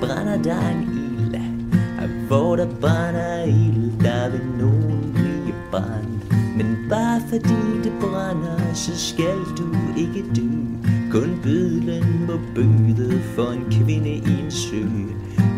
Brænder 0.00 0.42
der 0.42 0.68
en 0.68 0.82
ild 0.82 1.34
Og 2.02 2.08
hvor 2.08 2.56
der 2.56 2.66
brænder 2.80 3.44
ild 3.44 4.00
Der 4.00 4.30
vil 4.30 4.40
nogen 4.58 5.12
blive 5.14 5.54
brændt. 5.70 6.56
Men 6.56 6.76
bare 6.88 7.20
fordi 7.28 7.80
det 7.84 7.92
brænder 8.00 8.74
Så 8.74 8.98
skal 8.98 9.38
du 9.58 9.76
ikke 9.96 10.24
dø. 10.36 10.69
Kun 11.10 11.40
bødlen 11.42 12.26
må 12.26 12.40
bøde 12.54 13.20
For 13.34 13.50
en 13.50 13.64
kvinde 13.70 14.10
i 14.10 14.40
en 14.44 14.50
sø. 14.50 14.82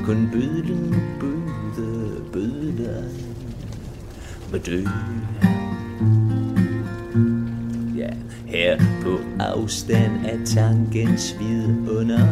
Kun 0.05 0.28
bødlen 0.32 0.90
må 0.90 0.98
bøde 1.20 2.22
Bødlen 2.32 2.78
må 4.53 4.59
dø. 4.59 4.84
Ja, 7.96 8.11
her 8.46 8.78
på 9.03 9.18
afstand 9.38 10.26
af 10.26 10.38
tankens 10.44 11.36
vidunder 11.40 12.28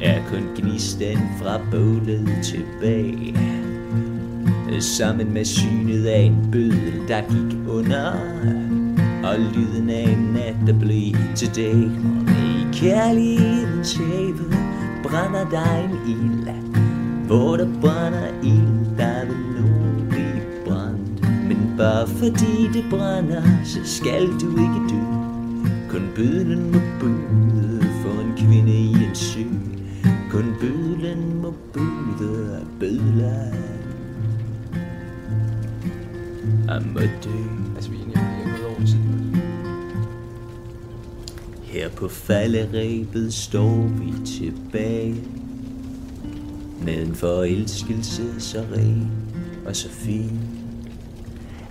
Er 0.00 0.22
kun 0.30 0.42
gnisten 0.56 1.18
fra 1.42 1.60
bålet 1.70 2.28
tilbage. 2.42 3.38
Sammen 4.80 5.32
med 5.32 5.44
synet 5.44 6.06
af 6.06 6.20
en 6.20 6.48
bødel, 6.52 7.08
der 7.08 7.20
gik 7.20 7.68
under. 7.68 8.67
Og 9.24 9.38
lyden 9.54 9.90
af 9.90 10.02
en 10.10 10.18
nat, 10.18 10.56
der 10.66 10.78
blev 10.78 11.14
til 11.36 11.56
dag. 11.56 11.90
Og 12.26 12.30
i 12.30 12.66
kærlighedens 12.72 13.94
have 13.94 14.34
brænder 15.02 15.48
der 15.50 15.76
en 15.84 15.90
ild. 16.08 16.48
Hvor 17.26 17.56
der 17.56 17.68
brænder 17.80 18.28
ild, 18.42 18.96
der 18.98 19.24
vil 19.24 19.62
nogen 19.62 20.06
blive 20.10 20.42
brændt 20.66 21.48
Men 21.48 21.74
bare 21.78 22.06
fordi 22.06 22.68
det 22.72 22.84
brænder, 22.90 23.42
så 23.64 23.78
skal 23.84 24.26
du 24.26 24.50
ikke 24.50 24.80
dø. 24.90 25.02
Kun 25.90 26.02
bødlen 26.16 26.72
må 26.72 26.78
bøde 27.00 27.82
for 28.02 28.20
en 28.20 28.32
kvinde 28.36 28.72
i 28.72 28.92
en 28.92 29.14
sø. 29.14 29.42
Kun 30.30 30.54
bødlen 30.60 31.42
må 31.42 31.54
bøde 31.72 32.56
af 32.56 32.66
bødlen. 32.80 33.54
Jeg 36.68 36.82
må 36.94 37.00
dø. 37.00 37.38
Altså, 37.76 37.90
Her 41.88 41.96
på 41.96 42.08
falderæbet 42.08 43.34
står 43.34 43.90
vi 43.98 44.26
tilbage 44.26 45.14
Med 46.82 47.06
en 47.06 47.14
forelskelse 47.14 48.40
så 48.40 48.64
ren 48.76 49.10
og 49.66 49.76
så 49.76 49.88
fin 49.90 50.40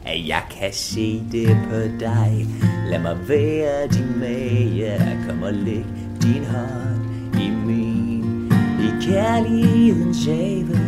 At 0.06 0.28
jeg 0.28 0.42
kan 0.60 0.74
se 0.74 1.24
det 1.32 1.58
på 1.70 2.00
dig. 2.00 2.48
Lad 2.90 3.00
mig 3.00 3.18
være 3.28 3.88
din 3.88 4.20
mage. 4.20 5.18
Kom 5.28 5.44
og 5.44 5.54
læg 5.54 5.86
din 6.22 6.46
hånd 6.46 7.36
i 7.36 7.50
min. 7.50 8.52
I 8.80 8.90
kærlighedens 9.02 10.26
have 10.26 10.80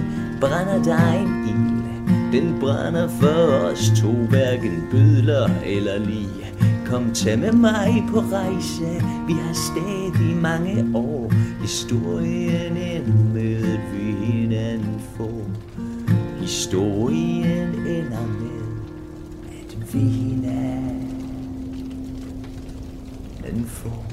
brænder 0.41 0.83
dig 0.83 1.21
en 1.21 1.47
ild. 1.47 2.41
Den 2.41 2.59
brænder 2.59 3.07
for 3.07 3.67
os 3.69 3.91
to 4.01 4.11
Hverken 4.11 4.87
bødler 4.91 5.49
eller 5.65 5.99
lige 5.99 6.38
Kom, 6.89 7.13
tag 7.13 7.39
med 7.39 7.51
mig 7.51 8.03
på 8.11 8.19
rejse 8.19 8.85
Vi 9.27 9.33
har 9.33 9.53
stadig 9.53 10.35
mange 10.41 10.97
år 10.97 11.33
Historien 11.61 12.77
ender 12.77 13.33
med 13.33 13.73
at 13.73 13.79
vi 13.93 14.11
hinanden 14.25 15.01
får 15.17 15.41
Historien 16.41 17.69
ender 17.69 18.27
med 18.27 18.61
At 19.61 19.93
vi 19.93 19.99
hinanden 19.99 20.49
får 23.65 24.05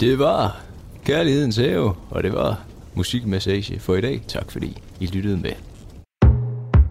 Det 0.00 0.18
var 0.18 0.60
Kærlighedens 1.04 1.56
Have, 1.56 1.94
og 2.10 2.22
det 2.22 2.32
var 2.32 2.64
musikmassage 2.94 3.80
for 3.80 3.94
i 3.94 4.00
dag. 4.00 4.22
Tak 4.28 4.50
fordi 4.50 4.82
I 5.00 5.06
lyttede 5.06 5.36
med. 5.36 5.52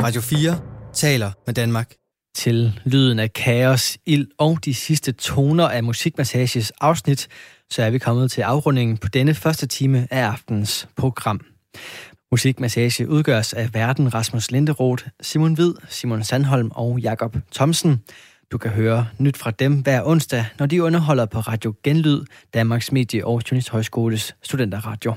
Radio 0.03 0.21
4 0.21 0.59
taler 0.93 1.31
med 1.47 1.53
Danmark. 1.53 1.98
Til 2.35 2.79
lyden 2.85 3.19
af 3.19 3.33
kaos, 3.33 3.97
ild 4.05 4.27
og 4.37 4.65
de 4.65 4.73
sidste 4.73 5.11
toner 5.11 5.67
af 5.67 5.83
Musikmassages 5.83 6.71
afsnit, 6.81 7.27
så 7.69 7.83
er 7.83 7.89
vi 7.89 7.97
kommet 7.97 8.31
til 8.31 8.41
afrundingen 8.41 8.97
på 8.97 9.07
denne 9.07 9.33
første 9.33 9.67
time 9.67 10.07
af 10.11 10.23
aftens 10.23 10.87
program. 10.97 11.41
Musikmassage 12.31 13.09
udgøres 13.09 13.53
af 13.53 13.73
verden 13.73 14.13
Rasmus 14.13 14.51
Linderoth, 14.51 15.05
Simon 15.21 15.57
Vid, 15.57 15.73
Simon 15.89 16.23
Sandholm 16.23 16.71
og 16.75 16.99
Jakob 16.99 17.37
Thomsen. 17.55 18.01
Du 18.51 18.57
kan 18.57 18.71
høre 18.71 19.07
nyt 19.17 19.37
fra 19.37 19.51
dem 19.51 19.81
hver 19.81 20.03
onsdag, 20.05 20.45
når 20.59 20.65
de 20.65 20.83
underholder 20.83 21.25
på 21.25 21.39
Radio 21.39 21.73
Genlyd, 21.83 22.21
Danmarks 22.53 22.91
Medie- 22.91 23.25
og 23.25 23.41
Journalisthøjskoles 23.51 24.35
studenterradio. 24.41 25.13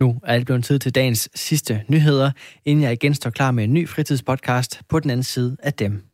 Nu 0.00 0.20
er 0.24 0.36
det 0.36 0.46
blevet 0.46 0.64
tid 0.64 0.78
til 0.78 0.94
dagens 0.94 1.28
sidste 1.34 1.82
nyheder, 1.88 2.30
inden 2.64 2.82
jeg 2.82 2.92
igen 2.92 3.14
står 3.14 3.30
klar 3.30 3.50
med 3.50 3.64
en 3.64 3.74
ny 3.74 3.88
fritidspodcast 3.88 4.80
på 4.88 5.00
den 5.00 5.10
anden 5.10 5.24
side 5.24 5.56
af 5.62 5.72
dem. 5.72 6.06